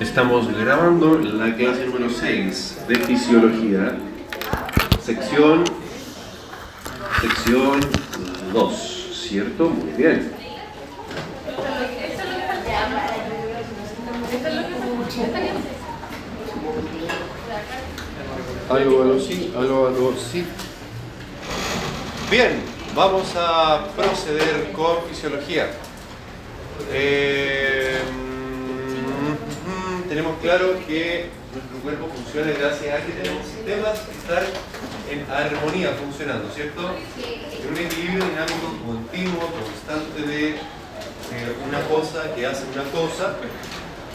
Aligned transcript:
Estamos 0.00 0.46
grabando 0.56 1.18
la 1.18 1.56
clase 1.56 1.86
número 1.86 2.08
6 2.08 2.84
de 2.86 2.96
fisiología, 3.00 3.96
sección, 5.02 5.64
sección 7.20 7.80
2, 8.52 9.26
¿cierto? 9.28 9.68
Muy 9.70 9.90
bien. 9.94 10.32
Algo, 18.70 19.02
algo, 19.02 19.18
sí, 19.18 19.52
algo, 19.56 19.86
algo, 19.88 20.14
sí. 20.16 20.44
Bien, 22.30 22.62
vamos 22.94 23.34
a 23.36 23.88
proceder 23.96 24.70
con 24.72 25.02
fisiología. 25.10 25.70
Eh, 26.92 27.98
tenemos 30.18 30.40
claro 30.40 30.74
que 30.88 31.30
nuestro 31.54 31.78
cuerpo 31.78 32.08
funciona 32.08 32.50
gracias 32.50 32.90
a 32.90 33.06
que 33.06 33.12
tenemos 33.12 33.46
sistemas 33.46 34.00
que 34.00 34.10
están 34.18 34.42
en 35.06 35.22
armonía 35.30 35.92
funcionando, 35.94 36.50
¿cierto? 36.50 36.90
En 37.22 37.68
un 37.70 37.78
equilibrio 37.78 38.24
dinámico 38.26 38.66
continuo, 38.84 39.46
constante 39.46 40.22
de 40.26 40.48
eh, 40.58 41.54
una 41.68 41.78
cosa 41.86 42.34
que 42.34 42.44
hace 42.44 42.64
una 42.74 42.82
cosa, 42.90 43.36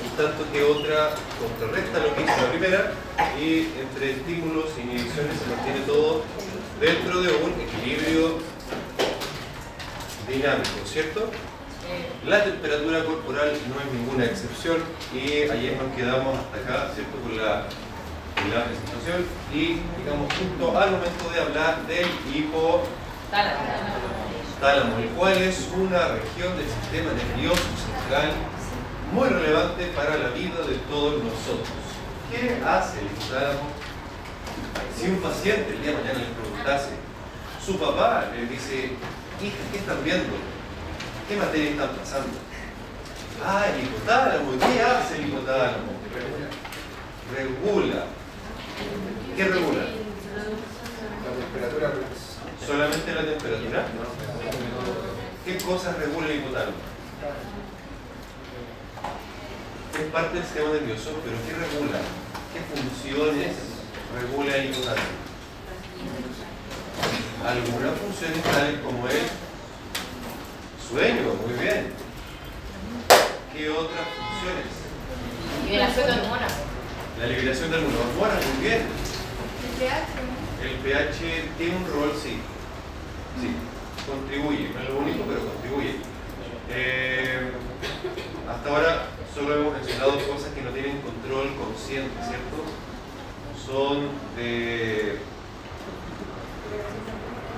en 0.03 0.11
tanto 0.20 0.44
que 0.52 0.61
otra 0.61 1.16
contrarresta 1.39 1.99
lo 1.99 2.13
que 2.16 2.23
hizo 2.23 2.35
la 2.35 2.49
primera, 2.52 2.91
y 3.39 3.72
entre 3.80 4.11
estímulos 4.11 4.75
e 4.75 4.81
inhibiciones 4.81 5.39
se 5.39 5.55
mantiene 5.55 5.88
todo 5.88 6.23
dentro 6.81 7.22
de 7.22 7.31
un 7.31 7.52
equilibrio 7.63 8.39
dinámico, 10.27 10.83
¿cierto? 10.83 11.31
La 12.25 12.43
temperatura 12.43 13.03
corporal 13.03 13.52
no 13.67 13.81
es 13.81 13.88
ninguna 13.91 14.25
excepción 14.25 14.77
y 15.13 15.43
ayer 15.43 15.75
nos 15.75 15.93
quedamos 15.93 16.39
hasta 16.39 16.57
acá, 16.57 16.91
¿cierto? 16.95 17.17
Con 17.19 17.35
la, 17.35 17.67
con 18.35 18.49
la 18.49 18.63
presentación 18.63 19.25
y 19.52 19.81
digamos 19.99 20.31
justo 20.31 20.80
al 20.80 20.91
momento 20.91 21.30
de 21.33 21.41
hablar 21.41 21.86
del 21.86 22.08
hipotálamo, 22.33 22.88
el 24.99 25.09
cual 25.09 25.38
es 25.41 25.67
una 25.75 26.08
región 26.16 26.55
del 26.55 26.69
sistema 26.69 27.11
nervioso 27.11 27.67
central 27.75 28.31
muy 29.11 29.27
relevante 29.27 29.88
para 29.88 30.17
la 30.17 30.30
vida 30.30 30.64
de 30.64 30.77
todos 30.89 31.21
nosotros. 31.21 31.67
¿Qué 32.31 32.64
hace 32.66 32.99
el 32.99 33.08
hipotálamo? 33.08 33.67
Si 34.95 35.09
un 35.09 35.17
paciente 35.21 35.73
el 35.73 35.81
día 35.81 35.91
de 35.91 35.97
mañana 35.97 36.19
le 36.19 36.33
preguntase, 36.39 36.91
su 37.66 37.77
papá 37.77 38.31
le 38.33 38.45
dice, 38.47 38.91
hija, 39.41 39.58
¿qué 39.71 39.77
están 39.77 40.03
viendo? 40.03 40.52
¿Qué 41.34 41.39
materia 41.39 41.72
están 41.72 41.89
pasando? 41.95 42.38
Ah, 43.44 43.66
el 43.73 43.84
hipotálamo. 43.84 44.52
¿Qué 44.52 44.81
hace 44.84 45.16
el 45.16 45.30
hipotálamo? 45.30 45.94
Regula. 47.34 48.06
¿Qué 49.36 49.44
regula? 49.45 49.81
La 51.26 51.31
temperatura 51.42 51.92
¿Solamente 52.67 53.16
la 53.16 53.26
temperatura? 53.26 53.86
¿Qué 55.44 55.58
cosas 55.58 55.98
regula 55.98 56.28
el 56.28 56.36
hipotálamo? 56.36 56.78
Es 60.00 60.11
parte 60.11 60.36
del 60.36 60.44
sistema 60.44 60.70
nervioso, 60.70 61.20
pero 61.26 61.36
¿qué 61.48 61.54
regula? 61.66 61.98
¿Qué 62.54 62.61
funciones 62.70 63.56
regula 64.22 64.56
el 64.56 64.70
hipotálamo? 64.70 65.08
Algunas 67.44 67.98
funciones 67.98 68.44
tales 68.44 68.80
como 68.81 69.08
el 69.08 69.52
sueño, 70.94 71.33
muy 71.41 71.58
bien. 71.59 71.91
¿Qué 73.52 73.69
otras 73.69 74.08
funciones? 74.13 74.69
Liberación 75.66 76.05
de 76.05 76.22
hormonas. 76.22 76.53
La 77.19 77.25
liberación 77.25 77.72
de 77.72 77.77
algunas 77.77 77.99
hormonas, 77.99 78.45
muy 78.45 78.67
bien. 78.67 78.81
El 80.61 80.75
pH 80.83 81.49
tiene 81.58 81.77
un 81.77 81.86
rol, 81.88 82.14
sí. 82.21 82.38
Sí, 83.41 83.49
contribuye, 84.08 84.70
no 84.70 84.81
es 84.81 84.89
lo 84.89 84.98
único, 84.99 85.23
pero 85.27 85.39
contribuye. 85.52 85.95
Eh, 86.70 87.52
hasta 88.48 88.70
ahora 88.70 89.08
solo 89.33 89.55
hemos 89.55 89.73
mencionado 89.73 90.11
cosas 90.27 90.54
que 90.54 90.61
no 90.61 90.70
tienen 90.70 91.02
control 91.02 91.55
consciente, 91.58 92.14
¿cierto? 92.21 92.64
Son 93.65 94.10
de, 94.37 95.17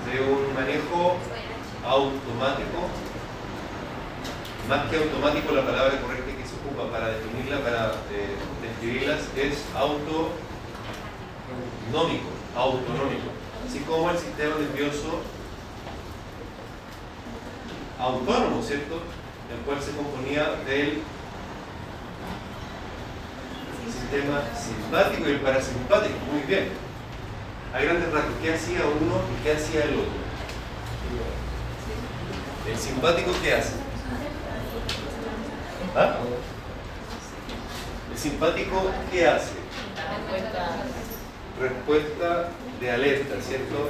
de 0.07 0.22
un 0.22 0.53
manejo 0.56 1.17
automático. 1.85 2.88
Más 4.70 4.90
que 4.90 4.98
automático, 4.98 5.53
la 5.53 5.64
palabra 5.64 6.02
correcta 6.02 6.31
que 6.36 6.48
se 6.48 6.56
ocupa 6.56 6.92
para 6.92 7.09
definirla, 7.09 7.59
para 7.62 7.94
eh, 8.09 8.36
describirlas, 8.64 9.22
es 9.38 9.64
autonómico, 9.76 10.34
autonómico. 12.56 13.30
Así 13.68 13.80
como 13.81 14.09
el 14.09 14.18
sistema 14.18 14.56
nervioso 14.56 15.22
autónomo, 18.00 18.62
¿cierto? 18.64 19.02
El 19.52 19.59
cual 19.66 19.81
se 19.81 19.92
componía 19.92 20.56
del 20.66 21.02
sistema 23.86 24.42
simpático 24.58 25.30
y 25.30 25.34
el 25.34 25.42
parasimpático. 25.42 26.16
Muy 26.32 26.42
bien. 26.42 26.70
A 27.72 27.82
grandes 27.82 28.12
rasgos, 28.12 28.34
¿qué 28.42 28.53
hacía 28.53 28.82
uno 28.82 29.22
y 29.30 29.44
qué 29.44 29.52
hacía 29.52 29.84
el 29.84 29.94
otro? 29.94 30.26
¿El 32.68 32.78
simpático 32.78 33.32
qué 33.44 33.53
hace? 33.53 33.84
¿Ah? 35.95 36.17
¿El 38.11 38.17
simpático 38.17 38.91
qué 39.11 39.28
hace? 39.28 39.53
Respuesta 41.59 42.50
de 42.81 42.91
alerta, 42.91 43.35
¿cierto? 43.41 43.89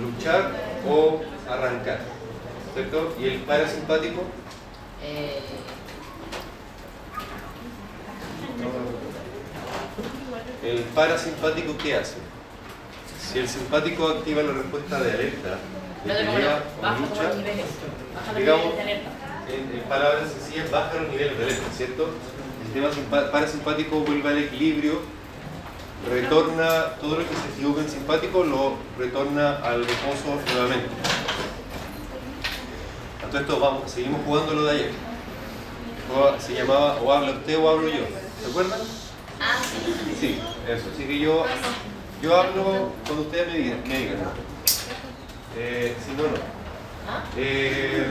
Luchar 0.00 0.52
o 0.88 1.20
arrancar, 1.50 1.98
¿cierto? 2.74 3.14
¿Y 3.20 3.26
el 3.26 3.40
parasimpático? 3.40 4.22
Eh, 5.02 5.40
¿El 10.64 10.78
parasimpático 10.94 11.76
qué 11.76 11.96
hace? 11.96 12.16
Si 13.20 13.38
el 13.38 13.48
simpático 13.48 14.08
activa 14.08 14.42
la 14.42 14.52
respuesta 14.52 14.98
de 15.00 15.12
alerta, 15.12 15.58
de 16.04 16.14
pelea 16.14 16.62
o 16.80 17.00
lucha, 17.00 17.32
digamos. 18.34 18.74
En, 19.48 19.78
en 19.78 19.84
palabras 19.88 20.30
sencillas, 20.30 20.70
baja 20.70 20.94
los 20.94 21.08
niveles 21.10 21.38
de 21.38 21.44
alerta, 21.44 21.70
¿cierto? 21.76 22.08
El 22.60 22.92
sistema 22.92 23.30
parasimpático 23.30 24.00
vuelve 24.00 24.28
al 24.28 24.38
equilibrio, 24.38 25.00
retorna 26.08 26.96
todo 27.00 27.18
lo 27.18 27.28
que 27.28 27.34
se 27.34 27.48
equivoca 27.54 27.82
en 27.82 27.88
simpático, 27.88 28.44
lo 28.44 28.76
retorna 28.98 29.56
al 29.56 29.84
reposo 29.86 30.40
nuevamente. 30.52 30.88
A 33.24 33.30
todo 33.30 33.40
esto 33.40 33.60
vamos, 33.60 33.90
seguimos 33.90 34.20
jugando 34.24 34.54
lo 34.54 34.64
de 34.64 34.70
ayer. 34.72 34.90
Se 36.38 36.54
llamaba 36.54 37.00
o 37.00 37.10
habla 37.12 37.30
usted 37.30 37.58
o 37.58 37.70
hablo 37.70 37.88
yo. 37.88 38.04
¿Se 38.42 38.50
acuerdan? 38.50 38.80
Ah, 39.40 39.56
sí. 39.62 40.16
Sí, 40.20 40.40
eso. 40.68 40.84
Así 40.94 41.04
que 41.04 41.18
yo, 41.18 41.46
yo 42.22 42.36
hablo 42.36 42.92
cuando 43.06 43.22
ustedes 43.22 43.46
me 43.50 43.58
digan. 43.58 43.82
Me 43.86 43.98
digan. 43.98 44.16
Eh, 45.56 45.96
si 46.04 46.12
no, 46.12 46.24
no. 46.24 46.61
Eh, 47.36 48.06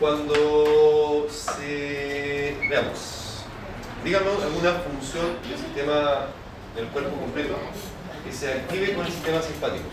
cuando 0.00 1.26
se... 1.30 2.56
Veamos. 2.68 3.44
Díganos 4.04 4.42
alguna 4.42 4.72
función 4.72 5.26
del 5.48 5.58
sistema 5.58 6.26
del 6.74 6.86
cuerpo 6.88 7.16
completo 7.16 7.56
que 8.24 8.32
se 8.32 8.52
active 8.52 8.94
con 8.94 9.06
el 9.06 9.12
sistema 9.12 9.40
simpático. 9.42 9.84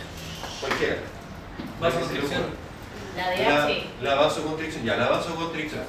Cualquiera. 0.59 0.97
Vasoconstricción. 1.79 2.63
La 3.15 3.29
de 3.29 3.43
La, 3.43 3.63
H. 3.65 3.87
la 4.01 4.15
vasoconstricción. 4.15 4.83
Ya, 4.83 4.97
la 4.97 5.09
vasoconstricción. 5.09 5.83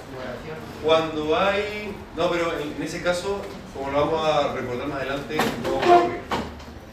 Cuando 0.82 1.38
hay... 1.38 1.94
No, 2.16 2.30
pero 2.30 2.58
en, 2.58 2.74
en 2.76 2.82
ese 2.82 3.03
caso, 3.03 3.41
como 3.74 3.91
lo 3.91 4.06
vamos 4.06 4.28
a 4.28 4.53
recordar 4.53 4.86
más 4.86 4.98
adelante, 4.98 5.36
no 5.62 5.77
ocurre. 5.77 6.21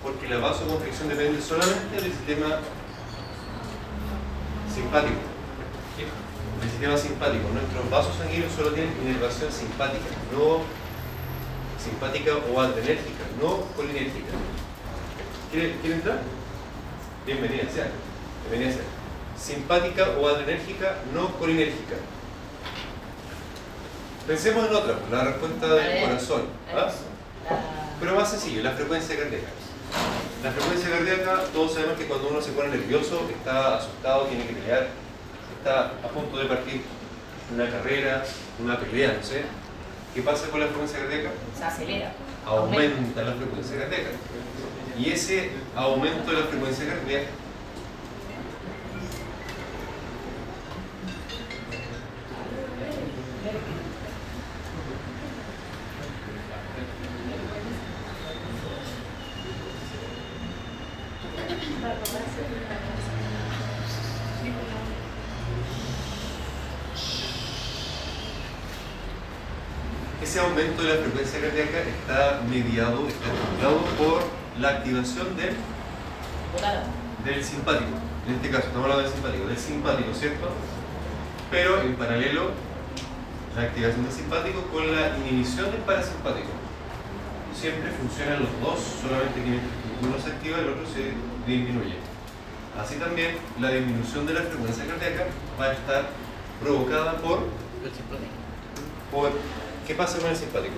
Porque 0.01 0.27
la 0.29 0.37
vasoconstricción 0.37 1.09
depende 1.09 1.41
solamente 1.41 1.95
del 2.01 2.11
sistema 2.11 2.57
simpático. 4.73 5.30
Del 6.61 6.69
sistema 6.69 6.95
simpático. 6.95 7.49
Nuestros 7.49 7.89
vasos 7.89 8.15
sanguíneos 8.17 8.51
solo 8.53 8.69
tienen 8.69 8.93
inervación 9.01 9.51
simpática, 9.51 10.05
no 10.31 10.61
simpática 11.83 12.33
o 12.37 12.61
adrenérgica, 12.61 13.25
no 13.41 13.61
colinérgica. 13.75 14.33
¿Quiere, 15.51 15.75
¿Quiere 15.81 15.95
entrar? 15.95 16.19
Bienvenida 17.25 17.63
sea. 17.73 17.89
Bienvenida 18.47 18.77
sea. 18.77 18.85
Simpática 19.35 20.09
o 20.21 20.27
adrenérgica, 20.27 20.97
no 21.15 21.35
colinérgica. 21.39 21.95
Pensemos 24.27 24.67
en 24.67 24.75
otra, 24.75 24.99
la 25.09 25.23
respuesta 25.23 25.67
del 25.67 26.03
corazón. 26.03 26.43
¿ah? 26.75 26.91
Pero 27.99 28.15
más 28.15 28.29
sencillo, 28.29 28.61
la 28.61 28.73
frecuencia 28.73 29.17
cardíaca. 29.17 29.49
La 30.43 30.51
frecuencia 30.51 30.91
cardíaca, 30.91 31.43
todos 31.53 31.73
sabemos 31.73 31.97
que 31.97 32.05
cuando 32.05 32.29
uno 32.29 32.39
se 32.39 32.51
pone 32.51 32.69
nervioso, 32.69 33.27
está 33.31 33.77
asustado, 33.77 34.25
tiene 34.25 34.45
que 34.45 34.53
pelear, 34.53 34.89
está 35.61 35.91
a 36.03 36.07
punto 36.07 36.39
de 36.39 36.45
partir 36.45 36.81
una 37.53 37.69
carrera, 37.69 38.23
una 38.63 38.79
pelea, 38.79 39.13
no 39.17 39.23
sé, 39.23 39.43
¿qué 40.15 40.21
pasa 40.23 40.49
con 40.49 40.59
la 40.59 40.67
frecuencia 40.67 40.99
cardíaca? 40.99 41.29
Se 41.55 41.63
acelera. 41.63 42.13
Aumenta 42.45 43.21
la 43.21 43.33
frecuencia 43.33 43.77
cardíaca. 43.77 44.09
Y 44.97 45.11
ese 45.11 45.51
aumento 45.75 46.31
de 46.31 46.39
la 46.39 46.47
frecuencia 46.47 46.87
cardíaca 46.87 47.27
ese 70.31 70.39
aumento 70.39 70.81
de 70.81 70.95
la 70.95 71.01
frecuencia 71.01 71.41
cardíaca 71.41 71.79
está 71.83 72.39
mediado, 72.49 73.05
está 73.05 73.27
estimulado 73.27 73.83
por 73.99 74.23
la 74.61 74.79
activación 74.79 75.35
del, 75.35 75.57
del 77.25 77.43
simpático. 77.43 77.91
En 78.25 78.35
este 78.35 78.49
caso, 78.49 78.67
estamos 78.67 78.89
hablando 78.89 79.03
del 79.03 79.11
simpático, 79.11 79.47
del 79.47 79.57
simpático, 79.57 80.13
¿cierto? 80.13 80.47
Pero 81.51 81.81
en 81.81 81.95
paralelo, 81.97 82.51
la 83.57 83.63
activación 83.63 84.05
del 84.05 84.13
simpático 84.13 84.61
con 84.71 84.95
la 84.95 85.17
inhibición 85.17 85.69
del 85.69 85.81
parasimpático. 85.81 86.47
Siempre 87.53 87.91
funcionan 87.91 88.39
los 88.39 88.51
dos, 88.63 88.79
solamente 89.03 89.35
que 89.35 89.59
uno 89.99 90.15
se 90.15 90.31
activa 90.31 90.59
y 90.59 90.61
el 90.61 90.69
otro 90.69 90.87
se 90.87 91.11
disminuye. 91.45 91.99
Así 92.79 92.95
también, 92.95 93.35
la 93.59 93.67
disminución 93.67 94.25
de 94.25 94.35
la 94.35 94.43
frecuencia 94.43 94.85
cardíaca 94.87 95.27
va 95.59 95.65
a 95.65 95.73
estar 95.73 96.07
provocada 96.63 97.17
por 97.17 97.51
El 97.83 97.91
simpático. 97.91 98.31
por 99.11 99.31
¿qué 99.87 99.95
pasa 99.95 100.19
con 100.19 100.29
el 100.29 100.35
simpático? 100.35 100.75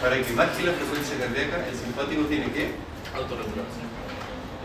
Para 0.00 0.16
que 0.16 0.34
baje 0.34 0.62
la 0.62 0.72
frecuencia 0.72 1.18
cardíaca, 1.18 1.66
el 1.66 1.74
simpático 1.76 2.22
tiene 2.24 2.50
que, 2.52 2.74
Autorregulación. 3.14 3.86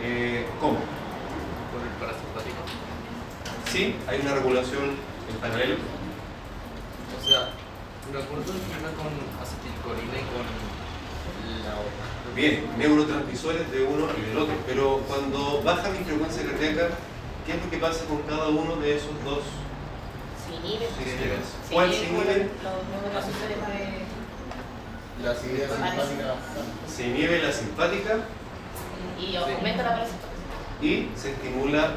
eh, 0.01 0.45
¿cómo? 0.59 0.79
Con 1.71 1.81
el 1.81 1.93
parasimpático. 1.99 2.57
Sí, 3.71 3.95
hay 4.07 4.19
una 4.21 4.33
regulación 4.35 4.97
en 5.29 5.35
paralelo. 5.39 5.75
O 5.75 7.27
sea, 7.27 7.49
acuerdo 8.19 8.43
funciona 8.43 8.91
con 8.97 9.07
acetilcolina 9.39 10.15
y 10.19 10.25
con 10.27 10.43
la 11.63 11.73
otra. 11.79 12.03
Bien, 12.35 12.65
neurotransmisores 12.77 13.71
de 13.71 13.83
uno 13.83 14.07
y 14.17 14.21
del 14.29 14.37
otro, 14.37 14.55
pero 14.67 14.97
cuando 15.07 15.61
baja 15.63 15.89
mi 15.89 16.03
frecuencia 16.03 16.43
cardíaca, 16.43 16.89
¿qué 17.45 17.53
es 17.55 17.63
lo 17.63 17.69
que 17.69 17.77
pasa 17.77 18.03
con 18.05 18.21
cada 18.23 18.49
uno 18.49 18.75
de 18.77 18.97
esos 18.97 19.11
dos 19.23 19.43
Se 20.43 20.50
inhibe. 20.50 20.50
sistemas? 20.50 20.50
Se 20.50 20.50
¿Cuál 21.71 21.89
de. 21.91 22.49
Las 25.23 25.43
ideas 25.45 25.71
simpáticas. 25.71 26.07
Se 26.87 27.07
inhibe 27.07 27.41
la 27.43 27.51
simpática 27.51 28.17
Y 29.19 29.35
aumenta 29.35 29.83
la 29.83 29.95
presión. 29.97 30.17
y 30.81 31.09
se 31.15 31.31
estimula, 31.31 31.91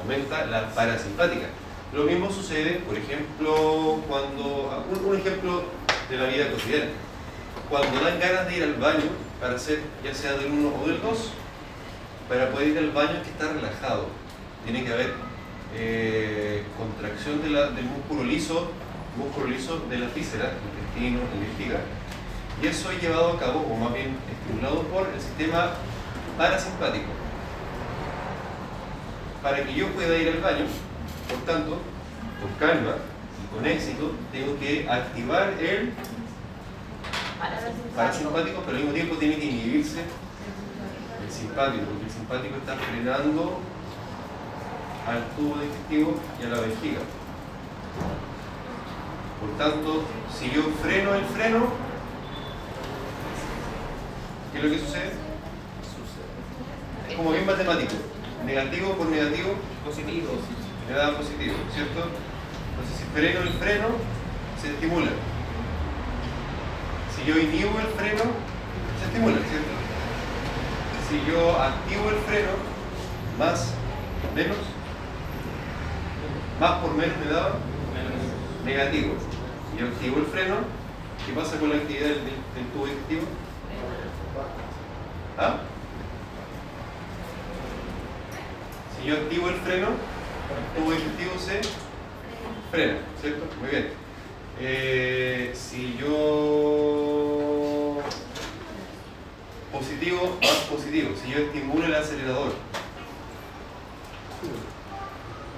aumenta 0.00 0.46
la 0.46 0.68
parasimpática. 0.70 1.46
Lo 1.92 2.04
mismo 2.04 2.30
sucede, 2.30 2.80
por 2.86 2.96
ejemplo, 2.96 4.02
cuando, 4.08 4.84
un, 4.90 5.04
un 5.04 5.16
ejemplo 5.18 5.64
de 6.08 6.16
la 6.16 6.24
vida 6.26 6.50
cotidiana, 6.50 6.86
cuando 7.68 8.00
dan 8.00 8.18
ganas 8.18 8.46
de 8.48 8.56
ir 8.56 8.62
al 8.62 8.74
baño 8.74 9.10
para 9.40 9.56
hacer 9.56 9.80
ya 10.02 10.14
sea 10.14 10.32
del 10.32 10.50
1 10.52 10.72
o 10.82 10.86
del 10.86 11.02
2, 11.02 11.30
para 12.28 12.50
poder 12.50 12.68
ir 12.68 12.78
al 12.78 12.90
baño 12.92 13.10
hay 13.10 13.22
que 13.22 13.30
estar 13.30 13.52
relajado, 13.52 14.06
tiene 14.64 14.84
que 14.84 14.92
haber 14.92 15.12
eh, 15.74 16.62
contracción 16.76 17.42
de 17.42 17.50
la- 17.50 17.70
del 17.70 17.84
músculo 17.86 18.24
liso, 18.24 18.70
músculo 19.16 19.46
liso 19.48 19.78
de 19.90 19.98
la 19.98 20.06
víscera, 20.08 20.52
intestino, 20.52 21.20
vejiga, 21.40 21.80
y 22.62 22.66
eso 22.66 22.90
es 22.90 23.02
llevado 23.02 23.32
a 23.32 23.38
cabo, 23.38 23.60
o 23.60 23.76
más 23.76 23.92
bien 23.94 24.16
estimulado 24.30 24.82
por 24.84 25.08
el 25.08 25.20
sistema 25.20 25.70
parasimpático. 26.38 27.06
Para 29.42 29.64
que 29.64 29.74
yo 29.74 29.88
pueda 29.88 30.16
ir 30.16 30.28
al 30.28 30.40
baño, 30.40 30.66
por 31.28 31.38
tanto, 31.44 31.78
con 32.40 32.50
calma 32.58 32.94
y 33.42 33.54
con 33.54 33.66
éxito, 33.66 34.12
tengo 34.30 34.58
que 34.58 34.86
activar 34.88 35.54
el 35.60 35.92
parasimpático, 37.96 38.60
pero 38.64 38.76
al 38.76 38.82
mismo 38.82 38.92
tiempo 38.94 39.16
tiene 39.16 39.36
que 39.36 39.46
inhibirse 39.46 40.00
el 40.00 41.30
simpático, 41.32 41.84
porque 41.86 42.04
el 42.06 42.10
simpático 42.10 42.56
está 42.56 42.76
frenando 42.76 43.60
al 45.06 45.26
tubo 45.36 45.60
digestivo 45.60 46.14
y 46.40 46.44
a 46.44 46.48
la 46.48 46.60
vejiga. 46.60 47.00
Por 49.40 49.58
tanto, 49.58 50.04
si 50.32 50.50
yo 50.50 50.62
freno 50.82 51.14
el 51.14 51.24
freno, 51.24 51.66
¿qué 54.52 54.58
es 54.58 54.64
lo 54.64 54.70
que 54.70 54.78
sucede? 54.78 55.12
Es 57.08 57.16
como 57.16 57.32
bien 57.32 57.46
matemático. 57.46 57.94
Negativo 58.46 58.94
por 58.94 59.06
negativo 59.06 59.54
Positivo. 59.84 60.30
me 60.88 60.94
da 60.94 61.16
positivo, 61.16 61.54
¿cierto? 61.74 62.08
Entonces 62.70 62.98
si 62.98 63.04
freno 63.12 63.40
el 63.40 63.48
freno, 63.54 63.88
se 64.60 64.70
estimula. 64.70 65.10
Si 67.14 67.24
yo 67.24 67.36
inhibo 67.36 67.78
el 67.80 67.86
freno, 67.98 68.22
se 68.98 69.06
estimula, 69.06 69.38
¿cierto? 69.38 69.72
Si 71.08 71.30
yo 71.30 71.60
activo 71.60 72.10
el 72.10 72.16
freno, 72.26 72.52
más, 73.38 73.74
menos, 74.34 74.56
más 76.62 76.78
por 76.78 76.94
menos 76.94 77.18
me 77.18 77.26
da 77.26 77.54
negativo. 78.64 79.14
Yo 79.76 79.88
activo 79.88 80.18
el 80.18 80.26
freno, 80.26 80.58
¿qué 81.26 81.32
pasa 81.32 81.58
con 81.58 81.70
la 81.70 81.74
actividad 81.74 82.10
del 82.10 82.66
tubo 82.72 82.86
digestivo? 82.86 83.22
¿Ah? 85.36 85.56
Si 88.94 89.08
yo 89.08 89.16
activo 89.16 89.48
el 89.48 89.56
freno, 89.56 89.88
el 89.88 90.80
tubo 90.80 90.92
digestivo 90.92 91.32
se 91.36 91.62
frena, 92.70 92.98
¿cierto? 93.20 93.44
Muy 93.60 93.68
bien. 93.68 93.88
Eh, 94.60 95.50
si 95.54 95.96
yo 95.98 97.98
positivo, 99.72 100.38
más 100.40 100.68
positivo, 100.70 101.10
si 101.20 101.32
yo 101.32 101.38
estimulo 101.38 101.86
el 101.86 101.94
acelerador, 101.96 102.52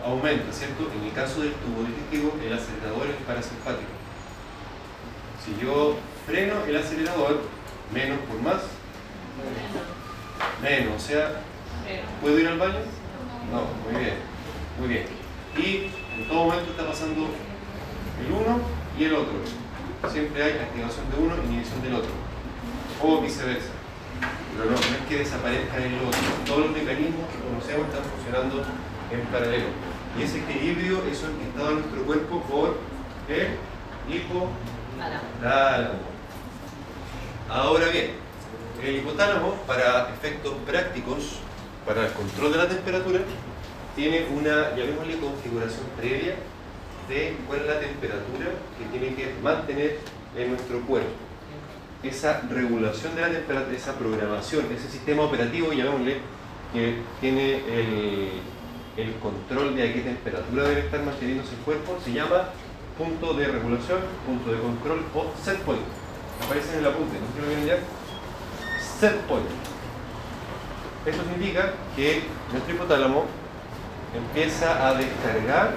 aumenta, 0.05 0.53
¿cierto? 0.53 0.91
En 0.95 1.07
el 1.07 1.13
caso 1.13 1.41
del 1.41 1.53
tubo 1.55 1.83
digestivo, 1.87 2.37
el 2.45 2.53
acelerador 2.53 3.07
es 3.09 3.17
parasimpático. 3.27 3.91
Si 5.45 5.65
yo 5.65 5.97
freno 6.27 6.65
el 6.67 6.77
acelerador, 6.77 7.43
menos 7.93 8.19
por 8.29 8.41
más, 8.43 8.63
menos, 10.63 10.97
o 10.97 11.07
sea, 11.07 11.41
¿puedo 12.21 12.39
ir 12.39 12.49
al 12.49 12.59
baño? 12.59 12.81
No, 13.51 13.67
muy 13.91 14.01
bien, 14.03 14.17
muy 14.79 14.89
bien. 14.89 15.07
Y 15.57 15.91
en 16.21 16.29
todo 16.29 16.45
momento 16.45 16.71
está 16.71 16.87
pasando 16.87 17.29
el 18.21 18.33
uno 18.33 18.61
y 18.99 19.05
el 19.05 19.15
otro. 19.15 19.35
Siempre 20.11 20.43
hay 20.43 20.53
activación 20.53 21.11
de 21.11 21.17
uno 21.17 21.35
y 21.37 21.47
inhibición 21.47 21.83
del 21.83 21.95
otro. 21.95 22.11
O 23.03 23.21
viceversa. 23.21 23.71
Pero 24.57 24.71
no, 24.71 24.77
no 24.77 24.77
es 24.77 25.09
que 25.09 25.19
desaparezca 25.19 25.77
el 25.79 25.95
otro. 25.97 26.21
Todos 26.47 26.61
los 26.67 26.71
mecanismos 26.71 27.27
que 27.33 27.41
conocemos 27.43 27.89
están 27.89 28.05
funcionando 28.05 28.63
en 29.11 29.21
paralelo. 29.27 29.94
Y 30.19 30.23
ese 30.23 30.39
equilibrio 30.39 31.03
es 31.11 31.23
orquestado 31.23 31.71
en 31.71 31.75
nuestro 31.81 32.03
cuerpo 32.05 32.41
por 32.43 32.77
el 33.29 33.57
hipotálamo. 34.09 35.99
Ahora 37.49 37.89
bien, 37.89 38.13
el 38.83 38.97
hipotálamo, 38.97 39.55
para 39.67 40.11
efectos 40.11 40.55
prácticos, 40.67 41.39
para 41.87 42.07
el 42.07 42.13
control 42.13 42.53
de 42.53 42.59
la 42.59 42.69
temperatura, 42.69 43.21
tiene 43.97 44.27
una, 44.35 44.75
llamémosle, 44.77 45.19
configuración 45.19 45.87
previa 45.97 46.37
de 47.09 47.37
cuál 47.47 47.61
es 47.61 47.67
la 47.67 47.81
temperatura 47.81 48.47
que 48.79 48.99
tiene 48.99 49.15
que 49.15 49.35
mantener 49.43 49.99
en 50.37 50.51
nuestro 50.51 50.81
cuerpo. 50.83 51.11
Esa 52.03 52.43
regulación 52.51 53.15
de 53.15 53.23
la 53.23 53.31
temperatura, 53.31 53.77
esa 53.77 53.95
programación, 53.95 54.67
ese 54.73 54.91
sistema 54.91 55.23
operativo, 55.23 55.73
llamémosle, 55.73 56.19
que 56.73 56.99
tiene 57.21 57.57
el, 57.57 58.31
el 58.97 59.15
control 59.17 59.75
de 59.75 59.83
a 59.83 59.93
qué 59.93 60.01
temperatura 60.01 60.65
debe 60.65 60.81
estar 60.81 61.03
manteniéndose 61.03 61.55
el 61.55 61.61
cuerpo, 61.61 61.99
se 62.05 62.13
llama 62.13 62.51
punto 62.97 63.35
de 63.35 63.49
regulación, 63.49 63.99
punto 64.27 64.53
de 64.53 64.59
control 64.61 65.05
o 65.15 65.33
set 65.43 65.59
point. 65.61 65.83
Aparece 66.45 66.75
en 66.75 66.79
el 66.81 66.87
apunte, 66.87 67.19
¿no 67.19 67.27
si 67.35 67.41
lo 67.41 67.49
vienen 67.49 67.67
ya? 67.67 67.79
Set 69.01 69.21
point. 69.23 69.47
Esto 71.07 71.23
significa 71.25 71.73
que 71.97 72.23
nuestro 72.53 72.75
hipotálamo 72.75 73.25
empieza 74.15 74.89
a 74.89 74.95
descargar 74.95 75.75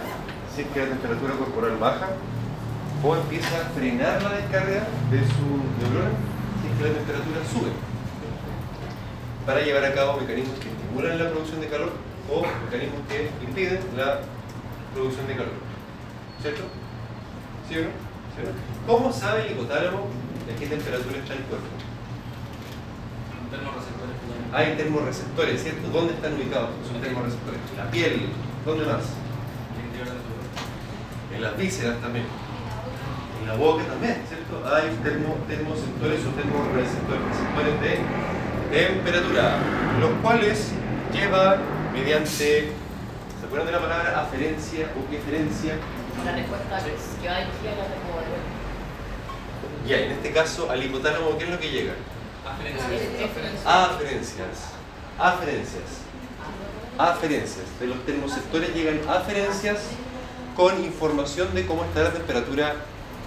si 0.53 0.61
es 0.61 0.67
que 0.67 0.79
la 0.79 0.87
temperatura 0.87 1.33
corporal 1.33 1.77
baja 1.77 2.09
o 3.03 3.15
empieza 3.15 3.61
a 3.61 3.69
frenar 3.75 4.21
la 4.23 4.37
descarga 4.37 4.87
de 5.11 5.19
su 5.19 5.45
neurona 5.81 6.11
si 6.61 6.67
es 6.69 6.77
que 6.77 6.83
la 6.83 6.93
temperatura 6.95 7.39
sube 7.51 7.71
para 9.45 9.61
llevar 9.61 9.85
a 9.85 9.93
cabo 9.93 10.19
mecanismos 10.19 10.59
que 10.59 10.69
estimulan 10.69 11.17
la 11.17 11.29
producción 11.29 11.61
de 11.61 11.67
calor 11.67 12.06
o 12.29 12.41
mecanismos 12.65 13.01
que 13.09 13.29
impiden 13.45 13.79
la 13.95 14.19
producción 14.93 15.27
de 15.27 15.33
calor. 15.33 15.53
¿Cierto? 16.41 16.63
¿Sí 17.67 17.77
o 17.77 17.81
no? 17.83 18.07
¿Cómo 18.85 19.11
sabe 19.11 19.47
el 19.47 19.51
hipotálamo 19.53 20.07
de 20.47 20.55
qué 20.55 20.67
temperatura 20.67 21.17
está 21.17 21.33
el 21.33 21.41
cuerpo? 21.49 21.65
Termorreceptores. 23.49 24.15
Hay 24.53 24.75
termorreceptores, 24.77 25.63
¿cierto? 25.63 25.87
¿Dónde 25.89 26.13
están 26.13 26.33
ubicados 26.33 26.69
esos 26.85 27.01
termorreceptores? 27.01 27.59
La 27.75 27.89
piel, 27.89 28.29
¿dónde 28.65 28.85
más? 28.85 29.03
En 31.33 31.41
las 31.41 31.57
vísceras 31.57 31.99
también. 31.99 32.25
En 33.41 33.47
la 33.47 33.55
boca 33.55 33.83
también, 33.85 34.21
¿cierto? 34.27 34.63
Hay 34.73 34.89
termo, 35.03 35.33
o 35.33 35.47
termorreceptores 35.47 36.21
receptores 36.75 37.81
de 37.81 37.99
temperatura, 38.71 39.57
los 39.99 40.11
cuales 40.21 40.71
llevan 41.13 41.76
mediante, 41.93 42.71
¿se 43.39 43.45
acuerdan 43.45 43.67
de 43.67 43.71
la 43.73 43.81
palabra 43.81 44.21
aferencia 44.21 44.87
o 44.95 45.13
eferencia? 45.13 45.75
La 46.25 46.31
respuesta 46.31 46.77
que 46.79 46.91
que 47.21 47.27
va 47.29 47.39
dirigida 47.39 47.71
a 47.73 47.75
la. 47.75 47.97
Ya, 49.87 49.99
en 49.99 50.11
este 50.11 50.31
caso 50.31 50.69
al 50.69 50.83
hipotálamo, 50.83 51.37
¿qué 51.37 51.45
es 51.45 51.49
lo 51.49 51.59
que 51.59 51.69
llega? 51.69 51.93
Aferencias. 52.45 52.87
Aferencias. 53.65 54.73
Aferencias. 55.19 55.83
Aferencias. 56.97 57.79
De 57.79 57.87
los 57.87 58.05
termoreceptores 58.05 58.73
llegan 58.73 58.99
aferencias 59.07 59.79
con 60.55 60.83
información 60.83 61.53
de 61.53 61.65
cómo 61.65 61.85
está 61.85 62.03
la 62.03 62.11
temperatura 62.11 62.75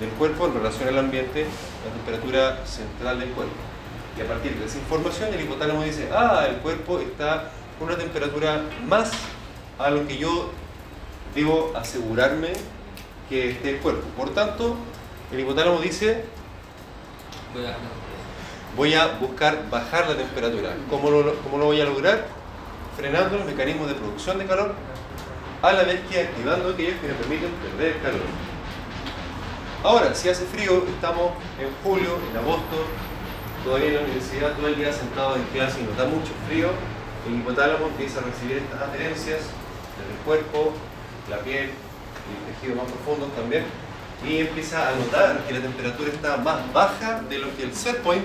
del 0.00 0.10
cuerpo 0.10 0.46
en 0.46 0.54
relación 0.54 0.88
al 0.88 0.98
ambiente, 0.98 1.44
la 1.44 1.92
temperatura 1.92 2.66
central 2.66 3.20
del 3.20 3.30
cuerpo. 3.30 3.54
Y 4.18 4.22
a 4.22 4.26
partir 4.26 4.54
de 4.56 4.66
esa 4.66 4.78
información 4.78 5.32
el 5.32 5.40
hipotálamo 5.40 5.82
dice, 5.82 6.08
ah, 6.12 6.46
el 6.48 6.56
cuerpo 6.56 6.98
está 6.98 7.52
con 7.80 7.88
una 7.88 7.96
temperatura 7.96 8.60
más 8.86 9.10
a 9.78 9.88
lo 9.90 10.06
que 10.06 10.18
yo 10.18 10.50
debo 11.34 11.72
asegurarme 11.74 12.52
que 13.30 13.52
esté 13.52 13.70
el 13.70 13.76
cuerpo. 13.78 14.06
Por 14.18 14.34
tanto, 14.34 14.76
el 15.32 15.40
hipotálamo 15.40 15.80
dice, 15.80 16.24
Voy 18.76 18.94
a 18.94 19.06
buscar 19.18 19.68
bajar 19.70 20.08
la 20.08 20.16
temperatura. 20.16 20.76
¿Cómo 20.90 21.10
lo, 21.10 21.34
cómo 21.36 21.58
lo 21.58 21.64
voy 21.64 21.80
a 21.80 21.86
lograr? 21.86 22.26
Frenando 22.96 23.38
los 23.38 23.46
mecanismos 23.46 23.88
de 23.88 23.94
producción 23.94 24.38
de 24.38 24.46
calor 24.46 24.74
a 25.62 25.72
la 25.72 25.82
vez 25.82 26.00
que 26.08 26.20
activando 26.20 26.70
aquellos 26.70 27.00
que 27.00 27.08
me 27.08 27.14
permiten 27.14 27.50
perder 27.50 28.00
calor. 28.02 28.20
Ahora, 29.82 30.14
si 30.14 30.28
hace 30.28 30.44
frío, 30.44 30.84
estamos 30.86 31.32
en 31.58 31.68
julio, 31.82 32.18
en 32.30 32.36
agosto, 32.36 32.84
todavía 33.64 33.88
en 33.88 33.94
la 33.94 34.00
universidad, 34.02 34.52
todo 34.52 34.68
el 34.68 34.76
día 34.76 34.92
sentado 34.92 35.36
en 35.36 35.42
clase 35.44 35.80
y 35.80 35.84
nos 35.84 35.96
da 35.96 36.04
mucho 36.04 36.32
frío, 36.46 36.68
el 37.28 37.34
hipotálamo 37.36 37.86
empieza 37.86 38.20
a 38.20 38.22
recibir 38.24 38.58
estas 38.58 38.82
aferencias 38.82 39.40
desde 39.98 40.12
el 40.12 40.18
cuerpo, 40.24 40.72
la 41.28 41.38
piel 41.38 41.70
y 41.70 42.52
tejidos 42.52 42.82
más 42.82 42.92
profundos 42.92 43.34
también, 43.34 43.64
y 44.26 44.38
empieza 44.38 44.88
a 44.88 44.92
notar 44.92 45.44
que 45.46 45.54
la 45.54 45.60
temperatura 45.60 46.10
está 46.10 46.36
más 46.38 46.72
baja 46.72 47.20
de 47.28 47.38
lo 47.38 47.54
que 47.56 47.64
el 47.64 47.74
set 47.74 48.02
point, 48.02 48.24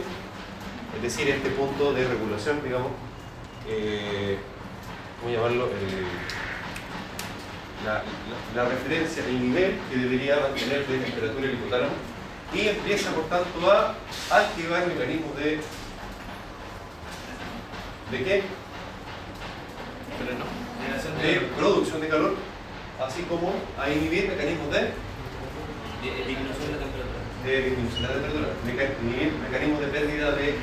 es 0.95 1.01
decir, 1.01 1.27
este 1.29 1.49
punto 1.49 1.93
de 1.93 2.07
regulación, 2.07 2.61
digamos, 2.63 2.91
eh, 3.67 4.37
¿cómo 5.19 5.33
llamarlo? 5.33 5.69
La, 7.85 7.93
la- 7.95 8.63
la 8.63 8.69
referencia, 8.69 9.23
el 9.25 9.41
nivel 9.41 9.77
que 9.89 9.97
debería 9.97 10.37
mantener 10.39 10.87
de 10.87 10.97
temperatura 10.99 11.45
el 11.47 11.53
hipotálamo 11.53 11.93
y 12.53 12.67
empieza 12.69 13.11
por 13.11 13.25
tanto 13.25 13.71
a 13.71 13.95
activar 14.31 14.87
mecanismos 14.87 15.35
de 15.37 15.59
¿de 18.11 18.23
qué? 18.23 18.43
Pero 20.19 20.37
no. 20.39 20.45
Generación 20.83 21.13
de 21.21 21.47
producción 21.57 22.01
de 22.01 22.07
calor 22.07 22.35
así 23.05 23.23
como 23.23 23.51
a 23.79 23.89
inhibir 23.89 24.27
mecanismos 24.29 24.71
de, 24.71 24.79
de 24.79 26.25
disminución 26.27 26.67
de 26.67 26.71
la 26.77 26.83
temperatura. 26.85 27.21
de 27.43 27.61
disminución 27.69 28.01
de 28.01 28.07
la 28.07 28.13
temperatura 28.13 28.47
meca- 28.65 28.93
inhibir 29.03 29.33
mecanismos 29.43 29.81
de 29.81 29.87
pérdida 29.87 30.31
de 30.31 30.55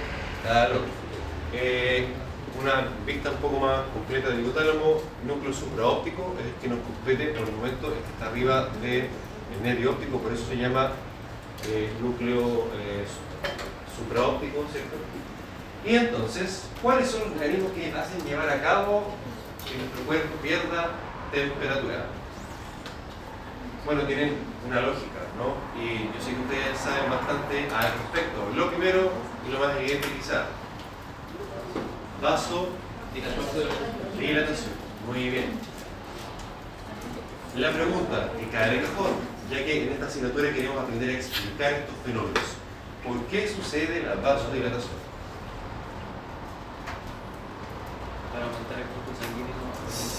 calor 0.44 0.82
Eh, 1.54 2.06
una 2.60 2.88
vista 3.06 3.30
un 3.30 3.36
poco 3.38 3.60
más 3.60 3.80
completa 3.92 4.28
del 4.30 4.40
hipotálamo 4.40 5.02
núcleo 5.26 5.52
supraóptico 5.52 6.34
es 6.40 6.46
el 6.46 6.54
que 6.60 6.68
nos 6.68 6.78
compete 6.80 7.26
por 7.36 7.46
el 7.48 7.54
momento 7.54 7.88
el 7.88 8.00
que 8.00 8.12
está 8.12 8.26
arriba 8.28 8.68
del 8.80 9.08
nervio 9.62 9.90
óptico 9.92 10.18
por 10.18 10.32
eso 10.32 10.44
se 10.48 10.56
llama 10.56 10.92
eh, 11.68 11.90
núcleo 12.00 12.68
eh, 12.76 13.04
su- 13.04 14.02
supraóptico, 14.02 14.64
¿cierto? 14.72 14.96
Y 15.84 15.94
entonces, 15.96 16.68
¿cuáles 16.80 17.10
son 17.10 17.20
los 17.20 17.30
mecanismos 17.34 17.72
que 17.72 17.92
hacen 17.92 18.24
llevar 18.24 18.48
a 18.48 18.60
cabo 18.62 19.12
que 19.72 19.78
nuestro 19.78 20.04
cuerpo 20.04 20.36
pierda 20.42 20.90
temperatura? 21.32 22.06
Bueno, 23.84 24.02
tienen 24.02 24.36
una 24.66 24.80
lógica, 24.80 25.26
¿no? 25.36 25.56
Y 25.80 26.06
yo 26.12 26.20
sé 26.22 26.34
que 26.34 26.40
ustedes 26.42 26.78
saben 26.78 27.10
bastante 27.10 27.68
al 27.74 27.92
respecto. 27.92 28.52
Lo 28.54 28.70
primero 28.70 29.10
y 29.46 29.52
lo 29.52 29.58
más 29.58 29.76
evidente 29.76 30.08
quizá, 30.18 30.46
vaso. 32.20 32.68
Muy 35.06 35.28
bien. 35.28 35.58
La 37.56 37.70
pregunta 37.70 38.30
que 38.38 38.48
cae 38.48 38.76
de 38.76 38.82
cajón, 38.82 39.12
ya 39.50 39.58
que 39.58 39.86
en 39.86 39.92
esta 39.92 40.06
asignatura 40.06 40.52
queremos 40.52 40.80
aprender 40.82 41.10
a 41.10 41.12
explicar 41.12 41.72
estos 41.72 41.96
fenómenos. 42.04 42.56
¿Por 43.04 43.20
qué 43.26 43.48
sucede 43.48 44.02
la 44.02 44.14
vasodilatación? 44.14 45.02
para 48.32 48.46
aumentar 48.46 48.78
el 48.78 48.84
flujo 48.84 49.12
sanguíneo 49.20 50.11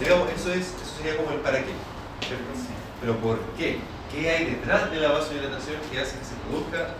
eso 0.00 0.28
eso, 0.34 0.52
es, 0.52 0.66
eso 0.66 0.96
sería 0.96 1.16
como 1.16 1.30
el 1.32 1.40
para 1.40 1.58
qué. 1.58 1.72
¿cierto? 2.26 2.44
Pero 3.00 3.16
¿por 3.16 3.38
qué? 3.56 3.78
¿Qué 4.12 4.30
hay 4.30 4.44
detrás 4.46 4.90
de 4.90 5.00
la 5.00 5.12
vasodilatación 5.12 5.76
que 5.90 6.00
hace 6.00 6.18
que 6.18 6.24
se 6.24 6.34
produzca 6.48 6.94